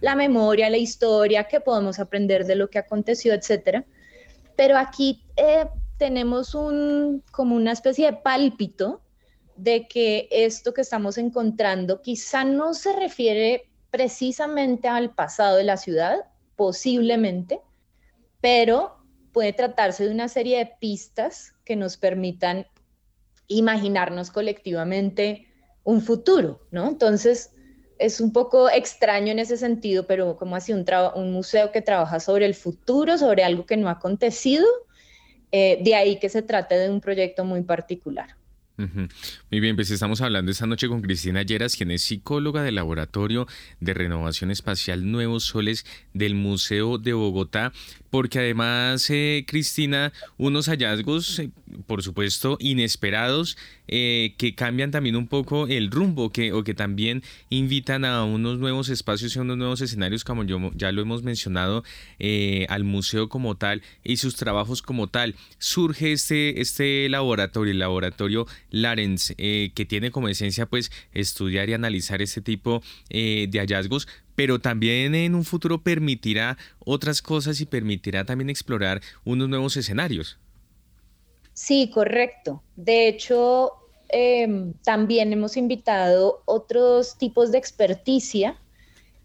La 0.00 0.16
memoria, 0.16 0.68
la 0.68 0.78
historia, 0.78 1.44
qué 1.44 1.60
podemos 1.60 2.00
aprender 2.00 2.44
de 2.44 2.56
lo 2.56 2.68
que 2.68 2.80
aconteció, 2.80 3.34
etcétera. 3.34 3.84
Pero 4.56 4.78
aquí 4.78 5.22
eh, 5.36 5.68
tenemos 5.96 6.56
un, 6.56 7.22
como 7.30 7.54
una 7.54 7.70
especie 7.70 8.06
de 8.06 8.16
pálpito 8.16 9.00
de 9.54 9.86
que 9.86 10.26
esto 10.32 10.74
que 10.74 10.80
estamos 10.80 11.18
encontrando 11.18 12.02
quizá 12.02 12.42
no 12.42 12.74
se 12.74 12.96
refiere 12.96 13.70
precisamente 13.92 14.88
al 14.88 15.14
pasado 15.14 15.56
de 15.58 15.62
la 15.62 15.76
ciudad, 15.76 16.16
posiblemente, 16.56 17.60
pero 18.40 18.96
puede 19.30 19.52
tratarse 19.52 20.02
de 20.02 20.10
una 20.10 20.26
serie 20.26 20.58
de 20.58 20.72
pistas 20.80 21.54
que 21.64 21.76
nos 21.76 21.96
permitan 21.96 22.66
imaginarnos 23.48 24.30
colectivamente 24.30 25.46
un 25.84 26.02
futuro, 26.02 26.60
¿no? 26.70 26.88
Entonces, 26.88 27.52
es 27.98 28.20
un 28.20 28.32
poco 28.32 28.68
extraño 28.68 29.32
en 29.32 29.38
ese 29.38 29.56
sentido, 29.56 30.06
pero 30.06 30.36
como 30.36 30.56
así 30.56 30.72
un, 30.72 30.84
un 31.14 31.32
museo 31.32 31.72
que 31.72 31.82
trabaja 31.82 32.20
sobre 32.20 32.46
el 32.46 32.54
futuro, 32.54 33.18
sobre 33.18 33.44
algo 33.44 33.66
que 33.66 33.76
no 33.76 33.88
ha 33.88 33.92
acontecido, 33.92 34.66
eh, 35.52 35.78
de 35.82 35.94
ahí 35.94 36.18
que 36.18 36.28
se 36.28 36.42
trate 36.42 36.74
de 36.76 36.90
un 36.90 37.00
proyecto 37.00 37.44
muy 37.44 37.62
particular. 37.62 38.36
Muy 38.76 39.60
bien, 39.60 39.74
pues 39.74 39.90
estamos 39.90 40.20
hablando 40.20 40.52
esta 40.52 40.66
noche 40.66 40.86
con 40.86 41.00
Cristina 41.00 41.42
Lleras, 41.42 41.76
quien 41.76 41.90
es 41.90 42.02
psicóloga 42.02 42.62
del 42.62 42.74
Laboratorio 42.74 43.46
de 43.80 43.94
Renovación 43.94 44.50
Espacial 44.50 45.10
Nuevos 45.10 45.44
Soles 45.44 45.86
del 46.12 46.34
Museo 46.34 46.98
de 46.98 47.14
Bogotá, 47.14 47.72
porque 48.16 48.38
además, 48.38 49.10
eh, 49.10 49.44
Cristina, 49.46 50.10
unos 50.38 50.70
hallazgos, 50.70 51.38
eh, 51.38 51.50
por 51.86 52.02
supuesto, 52.02 52.56
inesperados, 52.60 53.58
eh, 53.88 54.32
que 54.38 54.54
cambian 54.54 54.90
también 54.90 55.16
un 55.16 55.28
poco 55.28 55.66
el 55.66 55.90
rumbo, 55.90 56.32
que, 56.32 56.54
o 56.54 56.64
que 56.64 56.72
también 56.72 57.22
invitan 57.50 58.06
a 58.06 58.24
unos 58.24 58.58
nuevos 58.58 58.88
espacios 58.88 59.36
y 59.36 59.38
a 59.38 59.42
unos 59.42 59.58
nuevos 59.58 59.82
escenarios, 59.82 60.24
como 60.24 60.44
yo, 60.44 60.72
ya 60.74 60.92
lo 60.92 61.02
hemos 61.02 61.24
mencionado, 61.24 61.84
eh, 62.18 62.64
al 62.70 62.84
museo 62.84 63.28
como 63.28 63.54
tal 63.54 63.82
y 64.02 64.16
sus 64.16 64.36
trabajos 64.36 64.80
como 64.80 65.08
tal. 65.08 65.34
Surge 65.58 66.12
este, 66.12 66.62
este 66.62 67.10
laboratorio, 67.10 67.72
el 67.72 67.80
laboratorio 67.80 68.46
Larens, 68.70 69.34
que 69.36 69.86
tiene 69.86 70.10
como 70.10 70.30
esencia 70.30 70.64
pues 70.64 70.90
estudiar 71.12 71.68
y 71.68 71.74
analizar 71.74 72.22
este 72.22 72.40
tipo 72.40 72.82
de 73.10 73.58
hallazgos, 73.58 74.08
pero 74.36 74.60
también 74.60 75.14
en 75.14 75.34
un 75.34 75.44
futuro 75.44 75.82
permitirá 75.82 76.58
otras 76.84 77.22
cosas 77.22 77.60
y 77.60 77.66
permitirá 77.66 78.24
también 78.24 78.50
explorar 78.50 79.00
unos 79.24 79.48
nuevos 79.48 79.76
escenarios. 79.76 80.38
Sí, 81.54 81.90
correcto. 81.92 82.62
De 82.76 83.08
hecho, 83.08 83.72
em, 84.10 84.74
también 84.84 85.32
hemos 85.32 85.56
invitado 85.56 86.42
otros 86.44 87.16
tipos 87.16 87.50
de 87.50 87.58
experticia 87.58 88.56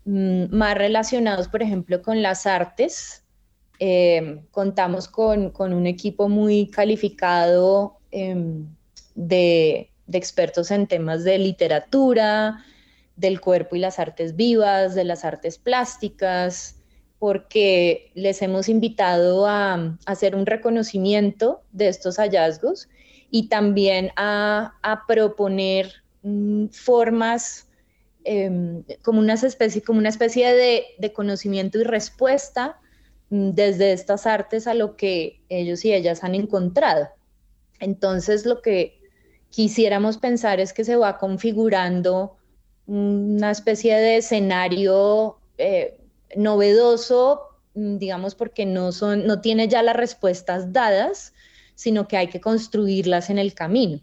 mm, 0.05 0.45
más 0.55 0.75
relacionados, 0.75 1.47
por 1.49 1.61
ejemplo, 1.61 2.01
con 2.01 2.21
las 2.21 2.47
artes. 2.47 3.23
Em, 3.79 4.45
contamos 4.51 5.07
con, 5.07 5.51
un 5.57 5.87
equipo 5.87 6.29
muy 6.29 6.67
calificado 6.67 7.97
em, 8.11 8.65
de 9.15 9.91
expertos 10.13 10.71
en 10.71 10.87
temas 10.87 11.23
de 11.23 11.37
literatura, 11.37 12.63
del 13.21 13.39
cuerpo 13.39 13.75
y 13.75 13.79
las 13.79 13.99
artes 13.99 14.35
vivas, 14.35 14.95
de 14.95 15.03
las 15.05 15.23
artes 15.23 15.57
plásticas, 15.57 16.75
porque 17.19 18.11
les 18.15 18.41
hemos 18.41 18.67
invitado 18.67 19.45
a, 19.45 19.95
hacer 20.07 20.35
un 20.35 20.47
reconocimiento 20.47 21.61
de 21.71 21.87
estos 21.87 22.17
hallazgos 22.17 22.89
y 23.29 23.47
también 23.47 24.09
a, 24.15 24.73
proponer 25.07 25.93
mm, 26.23 26.69
formas 26.69 27.67
em, 28.23 28.83
como, 29.03 29.19
una 29.19 29.35
especie, 29.35 29.83
como 29.83 29.99
una 29.99 30.09
especie 30.09 30.53
de, 30.55 31.13
conocimiento 31.13 31.79
y 31.79 31.83
respuesta 31.83 32.79
mm, 33.29 33.51
desde 33.51 33.93
estas 33.93 34.25
artes 34.25 34.65
a 34.65 34.73
lo 34.73 34.97
que 34.97 35.41
ellos 35.47 35.85
y 35.85 35.93
ellas 35.93 36.23
han 36.23 36.33
encontrado. 36.33 37.07
Entonces 37.79 38.47
lo 38.47 38.63
que 38.63 38.99
quisiéramos 39.51 40.17
pensar 40.17 40.59
es 40.59 40.73
que 40.73 40.83
se 40.83 40.95
va 40.95 41.19
configurando 41.19 42.37
una 42.91 43.51
especie 43.51 43.95
de 43.95 44.17
escenario 44.17 45.37
eh, 45.57 45.97
novedoso, 46.35 47.41
mm, 47.73 47.97
digamos, 47.97 48.35
porque 48.35 48.65
no, 48.65 48.91
son, 48.91 49.25
no 49.25 49.39
tiene 49.39 49.69
ya 49.69 49.81
las 49.81 49.95
respuestas 49.95 50.73
dadas, 50.73 51.33
sino 51.75 52.07
que 52.07 52.17
hay 52.17 52.27
que 52.27 52.41
construirlas 52.41 53.29
en 53.29 53.39
el 53.39 53.53
camino. 53.53 54.01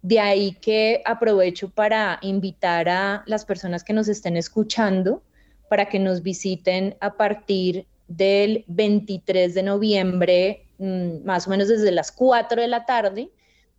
De 0.00 0.20
ahí 0.20 0.52
que 0.52 1.02
aprovecho 1.04 1.68
para 1.68 2.18
invitar 2.22 2.88
a 2.88 3.22
las 3.26 3.44
personas 3.44 3.84
que 3.84 3.92
nos 3.92 4.08
estén 4.08 4.38
escuchando 4.38 5.22
para 5.68 5.90
que 5.90 5.98
nos 5.98 6.22
visiten 6.22 6.96
a 7.00 7.16
partir 7.16 7.86
del 8.08 8.64
23 8.68 9.54
de 9.54 9.62
noviembre, 9.62 10.64
mm, 10.78 11.24
más 11.24 11.46
o 11.46 11.50
menos 11.50 11.68
desde 11.68 11.92
las 11.92 12.10
4 12.10 12.62
de 12.62 12.68
la 12.68 12.86
tarde. 12.86 13.30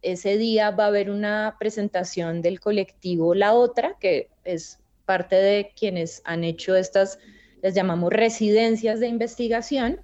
Ese 0.01 0.37
día 0.37 0.71
va 0.71 0.85
a 0.85 0.87
haber 0.87 1.11
una 1.11 1.55
presentación 1.59 2.41
del 2.41 2.59
colectivo 2.59 3.35
La 3.35 3.53
Otra, 3.53 3.97
que 3.99 4.29
es 4.43 4.79
parte 5.05 5.35
de 5.35 5.71
quienes 5.75 6.21
han 6.25 6.43
hecho 6.43 6.75
estas 6.75 7.19
les 7.61 7.75
llamamos 7.75 8.11
residencias 8.11 8.99
de 8.99 9.07
investigación, 9.07 10.01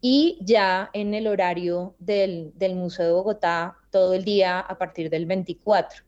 y 0.00 0.38
ya 0.40 0.90
en 0.92 1.14
el 1.14 1.26
horario 1.26 1.94
del, 1.98 2.52
Museo 2.74 3.06
de 3.06 3.12
Bogotá 3.12 3.76
todo 3.90 4.14
el 4.14 4.24
día 4.24 4.60
a 4.60 4.78
partir 4.78 5.10
del 5.10 5.26
24. 5.26 6.04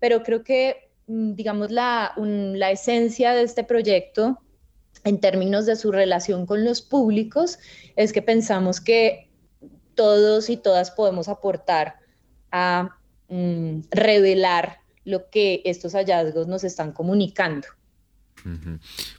Pero 0.00 0.22
creo 0.22 0.42
que, 0.42 0.90
mm, 1.06 1.34
digamos, 1.34 1.70
la, 1.70 2.12
la 2.16 2.70
esencia 2.70 3.34
de 3.34 3.42
este 3.42 3.62
proyecto 3.62 4.40
en 5.04 5.20
términos 5.20 5.66
de 5.66 5.76
su 5.76 5.92
relación 5.92 6.46
con 6.46 6.64
los 6.64 6.82
públicos 6.82 7.58
es 7.94 8.12
que 8.12 8.22
pensamos 8.22 8.80
que 8.80 9.30
todos 9.94 10.50
y 10.50 10.56
todas 10.56 10.90
podemos 10.90 11.28
aportar 11.28 11.96
a 12.56 12.96
mm, 13.28 13.80
revelar 13.90 14.78
lo 15.04 15.28
que 15.30 15.60
estos 15.64 15.92
hallazgos 15.92 16.46
nos 16.46 16.64
están 16.64 16.92
comunicando. 16.92 17.68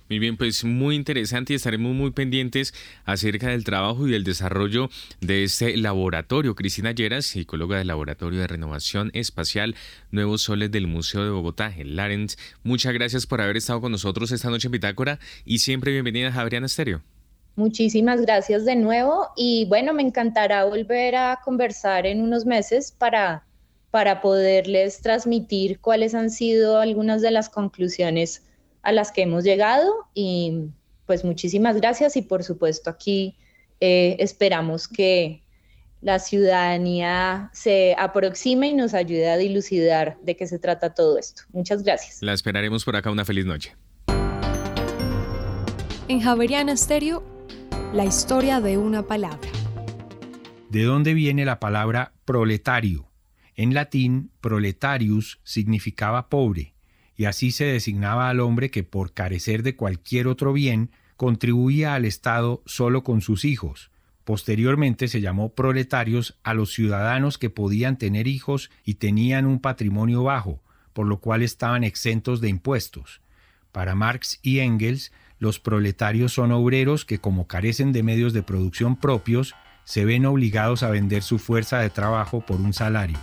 Muy 0.08 0.20
bien, 0.20 0.38
pues 0.38 0.64
muy 0.64 0.96
interesante 0.96 1.52
y 1.52 1.58
estaremos 1.58 1.94
muy 1.94 2.12
pendientes 2.12 2.74
acerca 3.04 3.50
del 3.50 3.66
trabajo 3.66 4.08
y 4.08 4.12
del 4.12 4.24
desarrollo 4.24 4.90
de 5.20 5.44
este 5.44 5.76
laboratorio. 5.76 6.56
Cristina 6.56 6.92
Lleras, 6.92 7.26
psicóloga 7.26 7.78
del 7.78 7.88
Laboratorio 7.88 8.40
de 8.40 8.48
Renovación 8.48 9.12
Espacial 9.14 9.76
Nuevos 10.12 10.44
Soles 10.44 10.72
del 10.72 10.88
Museo 10.88 11.26
de 11.26 11.30
Bogotá, 11.30 11.74
en 11.76 11.98
Larens. 11.98 12.38
Muchas 12.64 12.94
gracias 12.94 13.26
por 13.26 13.42
haber 13.42 13.58
estado 13.58 13.82
con 13.82 13.92
nosotros 13.92 14.32
esta 14.32 14.50
noche 14.50 14.70
en 14.70 14.74
Bitácora 14.74 15.20
y 15.44 15.60
siempre 15.60 15.92
bienvenida 15.92 16.30
a 16.30 16.32
Javeriana 16.32 16.68
Estéreo. 16.68 17.02
Muchísimas 17.58 18.22
gracias 18.22 18.66
de 18.66 18.76
nuevo 18.76 19.30
y 19.36 19.66
bueno, 19.66 19.92
me 19.92 20.04
encantará 20.04 20.64
volver 20.66 21.16
a 21.16 21.40
conversar 21.44 22.06
en 22.06 22.22
unos 22.22 22.46
meses 22.46 22.92
para, 22.92 23.48
para 23.90 24.22
poderles 24.22 25.02
transmitir 25.02 25.80
cuáles 25.80 26.14
han 26.14 26.30
sido 26.30 26.80
algunas 26.80 27.24
de 27.24 27.32
las 27.32 27.50
conclusiones 27.50 28.44
a 28.84 28.92
las 28.92 29.12
que 29.12 29.24
hemos 29.24 29.44
llegado 29.44 29.92
y 30.14 30.68
pues 31.08 31.26
muchísimas 31.26 31.78
gracias 31.78 32.16
y 32.16 32.22
por 32.22 32.44
supuesto 32.44 32.92
aquí 32.92 33.36
eh, 33.80 34.18
esperamos 34.20 34.88
que 34.88 35.42
la 36.02 36.20
ciudadanía 36.20 37.50
se 37.54 37.96
aproxime 37.98 38.68
y 38.68 38.74
nos 38.74 38.94
ayude 38.94 39.32
a 39.32 39.38
dilucidar 39.38 40.20
de 40.22 40.36
qué 40.36 40.46
se 40.46 40.60
trata 40.60 40.94
todo 40.94 41.18
esto. 41.18 41.42
Muchas 41.54 41.82
gracias. 41.82 42.22
La 42.22 42.34
esperaremos 42.34 42.86
por 42.86 42.96
acá. 42.96 43.10
Una 43.10 43.26
feliz 43.26 43.48
noche. 43.48 43.76
En 46.08 46.22
Javeriana 46.22 46.78
Stereo, 46.78 47.37
la 47.94 48.06
historia 48.06 48.60
de 48.60 48.78
una 48.78 49.04
palabra. 49.04 49.50
¿De 50.70 50.84
dónde 50.84 51.14
viene 51.14 51.46
la 51.46 51.60
palabra 51.60 52.14
proletario? 52.26 53.08
En 53.56 53.74
latín, 53.74 54.32
proletarius 54.42 55.40
significaba 55.44 56.30
pobre 56.30 56.74
y 57.16 57.26
así 57.26 57.52
se 57.52 57.66
designaba 57.66 58.30
al 58.30 58.42
hombre 58.42 58.70
que 58.70 58.84
por 58.84 59.14
carecer 59.14 59.64
de 59.64 59.76
cualquier 59.76 60.28
otro 60.28 60.54
bien 60.54 60.92
contribuía 61.16 61.96
al 61.96 62.06
Estado 62.06 62.62
solo 62.66 63.04
con 63.04 63.22
sus 63.22 63.46
hijos. 63.46 63.90
Posteriormente 64.24 65.08
se 65.08 65.22
llamó 65.22 65.54
proletarios 65.56 66.38
a 66.44 66.54
los 66.54 66.74
ciudadanos 66.74 67.38
que 67.38 67.50
podían 67.50 67.98
tener 67.98 68.28
hijos 68.28 68.70
y 68.84 68.96
tenían 68.96 69.46
un 69.46 69.60
patrimonio 69.60 70.24
bajo, 70.24 70.62
por 70.92 71.08
lo 71.08 71.22
cual 71.22 71.42
estaban 71.42 71.86
exentos 71.86 72.42
de 72.42 72.50
impuestos. 72.50 73.22
Para 73.72 73.96
Marx 73.96 74.40
y 74.42 74.60
Engels, 74.60 75.12
los 75.40 75.60
proletarios 75.60 76.34
son 76.34 76.52
obreros 76.52 77.06
que 77.06 77.20
como 77.20 77.48
carecen 77.48 77.92
de 77.92 78.04
medios 78.04 78.34
de 78.34 78.44
producción 78.44 78.96
propios, 78.96 79.56
se 79.84 80.06
ven 80.06 80.26
obligados 80.26 80.84
a 80.84 80.90
vender 80.90 81.24
su 81.24 81.40
fuerza 81.40 81.80
de 81.80 81.90
trabajo 81.90 82.42
por 82.42 82.60
un 82.60 82.74
salario. 82.74 83.18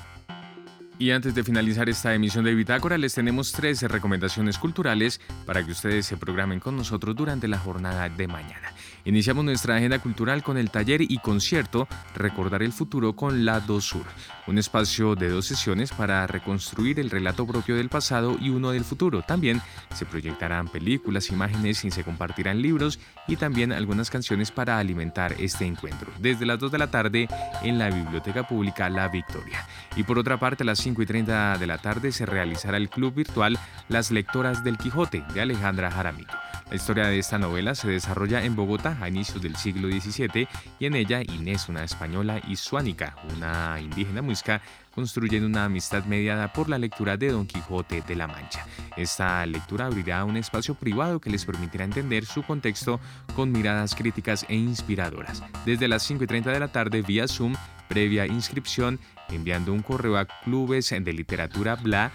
Y 0.98 1.10
antes 1.10 1.34
de 1.34 1.42
finalizar 1.42 1.88
esta 1.88 2.14
emisión 2.14 2.44
de 2.44 2.54
Bitácora, 2.54 2.96
les 2.98 3.14
tenemos 3.14 3.52
13 3.52 3.88
recomendaciones 3.88 4.58
culturales 4.58 5.20
para 5.44 5.64
que 5.64 5.72
ustedes 5.72 6.06
se 6.06 6.16
programen 6.16 6.60
con 6.60 6.76
nosotros 6.76 7.16
durante 7.16 7.48
la 7.48 7.58
jornada 7.58 8.08
de 8.08 8.28
mañana. 8.28 8.73
Iniciamos 9.06 9.44
nuestra 9.44 9.76
agenda 9.76 9.98
cultural 9.98 10.42
con 10.42 10.56
el 10.56 10.70
taller 10.70 11.02
y 11.02 11.18
concierto 11.18 11.86
Recordar 12.14 12.62
el 12.62 12.72
futuro 12.72 13.14
con 13.14 13.44
la 13.44 13.60
Sur, 13.80 14.04
un 14.46 14.58
espacio 14.58 15.14
de 15.14 15.28
dos 15.28 15.46
sesiones 15.46 15.90
para 15.92 16.26
reconstruir 16.26 17.00
el 17.00 17.10
relato 17.10 17.46
propio 17.46 17.76
del 17.76 17.88
pasado 17.88 18.36
y 18.40 18.50
uno 18.50 18.70
del 18.70 18.84
futuro. 18.84 19.22
También 19.22 19.60
se 19.94 20.06
proyectarán 20.06 20.68
películas, 20.68 21.30
imágenes 21.30 21.84
y 21.84 21.90
se 21.90 22.04
compartirán 22.04 22.62
libros 22.62 22.98
y 23.26 23.36
también 23.36 23.72
algunas 23.72 24.10
canciones 24.10 24.50
para 24.50 24.78
alimentar 24.78 25.34
este 25.38 25.66
encuentro. 25.66 26.12
Desde 26.18 26.46
las 26.46 26.58
2 26.58 26.72
de 26.72 26.78
la 26.78 26.90
tarde 26.90 27.28
en 27.62 27.78
la 27.78 27.90
Biblioteca 27.90 28.46
Pública 28.46 28.88
La 28.88 29.08
Victoria. 29.08 29.66
Y 29.96 30.04
por 30.04 30.18
otra 30.18 30.38
parte, 30.38 30.62
a 30.62 30.66
las 30.66 30.78
5 30.78 31.02
y 31.02 31.06
30 31.06 31.58
de 31.58 31.66
la 31.66 31.78
tarde 31.78 32.12
se 32.12 32.26
realizará 32.26 32.76
el 32.76 32.88
club 32.88 33.14
virtual 33.14 33.58
Las 33.88 34.10
Lectoras 34.10 34.64
del 34.64 34.78
Quijote 34.78 35.24
de 35.34 35.40
Alejandra 35.40 35.90
Jaramillo. 35.90 36.53
La 36.74 36.78
historia 36.78 37.06
de 37.06 37.20
esta 37.20 37.38
novela 37.38 37.76
se 37.76 37.86
desarrolla 37.86 38.42
en 38.42 38.56
Bogotá 38.56 38.98
a 39.00 39.08
inicios 39.08 39.40
del 39.40 39.54
siglo 39.54 39.86
XVII 39.86 40.48
y 40.80 40.86
en 40.86 40.96
ella 40.96 41.22
Inés, 41.22 41.68
una 41.68 41.84
española, 41.84 42.40
y 42.48 42.56
Suánica, 42.56 43.14
una 43.32 43.78
indígena 43.80 44.22
muisca, 44.22 44.60
construyen 44.92 45.44
una 45.44 45.66
amistad 45.66 46.02
mediada 46.06 46.52
por 46.52 46.68
la 46.68 46.78
lectura 46.78 47.16
de 47.16 47.30
Don 47.30 47.46
Quijote 47.46 48.02
de 48.02 48.16
la 48.16 48.26
Mancha. 48.26 48.66
Esta 48.96 49.46
lectura 49.46 49.86
abrirá 49.86 50.24
un 50.24 50.36
espacio 50.36 50.74
privado 50.74 51.20
que 51.20 51.30
les 51.30 51.44
permitirá 51.44 51.84
entender 51.84 52.26
su 52.26 52.42
contexto 52.42 52.98
con 53.36 53.52
miradas 53.52 53.94
críticas 53.94 54.44
e 54.48 54.56
inspiradoras. 54.56 55.44
Desde 55.64 55.86
las 55.86 56.02
5 56.02 56.24
y 56.24 56.26
30 56.26 56.50
de 56.50 56.58
la 56.58 56.72
tarde 56.72 57.02
vía 57.02 57.28
Zoom, 57.28 57.54
previa 57.88 58.26
inscripción, 58.26 58.98
enviando 59.28 59.72
un 59.72 59.82
correo 59.82 60.16
a 60.16 60.24
clubes 60.24 60.90
de 60.90 61.12
literatura 61.12 61.76
bla 61.76 62.10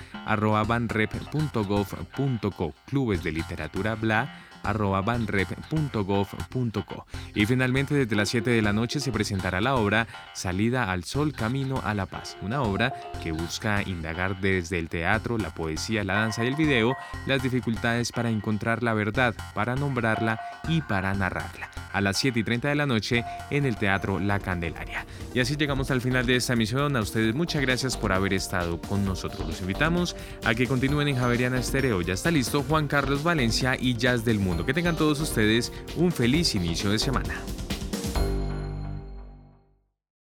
clubes 2.85 3.23
de 3.23 3.31
literatura 3.31 3.95
bla 3.95 4.19
arroba 4.19 4.48
banrep.gov.co. 4.63 7.05
Y 7.35 7.45
finalmente 7.45 7.95
desde 7.95 8.15
las 8.15 8.29
7 8.29 8.49
de 8.49 8.61
la 8.61 8.73
noche 8.73 8.99
se 8.99 9.11
presentará 9.11 9.61
la 9.61 9.75
obra 9.75 10.07
Salida 10.33 10.91
al 10.91 11.03
Sol, 11.03 11.33
Camino 11.33 11.81
a 11.83 11.93
la 11.93 12.05
Paz, 12.05 12.37
una 12.41 12.61
obra 12.61 12.93
que 13.23 13.31
busca 13.31 13.81
indagar 13.83 14.39
desde 14.41 14.79
el 14.79 14.89
teatro, 14.89 15.37
la 15.37 15.53
poesía, 15.53 16.03
la 16.03 16.15
danza 16.15 16.43
y 16.43 16.47
el 16.47 16.55
video 16.55 16.95
las 17.25 17.43
dificultades 17.43 18.11
para 18.11 18.29
encontrar 18.29 18.83
la 18.83 18.93
verdad, 18.93 19.35
para 19.53 19.75
nombrarla 19.75 20.39
y 20.67 20.81
para 20.81 21.13
narrarla. 21.13 21.69
A 21.91 22.01
las 22.01 22.17
7 22.17 22.39
y 22.39 22.43
30 22.43 22.69
de 22.69 22.75
la 22.75 22.85
noche 22.85 23.23
en 23.49 23.65
el 23.65 23.75
Teatro 23.75 24.19
La 24.19 24.39
Candelaria. 24.39 25.05
Y 25.33 25.39
así 25.39 25.55
llegamos 25.55 25.91
al 25.91 26.01
final 26.01 26.25
de 26.25 26.35
esta 26.35 26.53
emisión. 26.53 26.95
A 26.95 27.01
ustedes 27.01 27.33
muchas 27.33 27.61
gracias 27.61 27.97
por 27.97 28.11
haber 28.11 28.33
estado 28.33 28.79
con 28.81 29.05
nosotros. 29.05 29.47
Los 29.47 29.61
invitamos 29.61 30.15
a 30.45 30.53
que 30.53 30.67
continúen 30.67 31.07
en 31.07 31.17
Javeriana 31.17 31.59
Estéreo. 31.59 32.01
Ya 32.01 32.13
está 32.13 32.31
listo 32.31 32.63
Juan 32.63 32.87
Carlos 32.87 33.23
Valencia 33.23 33.75
y 33.79 33.95
Jazz 33.95 34.23
del 34.23 34.39
Que 34.49 34.73
tengan 34.73 34.95
todos 34.95 35.19
ustedes 35.19 35.71
un 35.95 36.11
feliz 36.11 36.55
inicio 36.55 36.89
de 36.89 36.99
semana. 36.99 37.35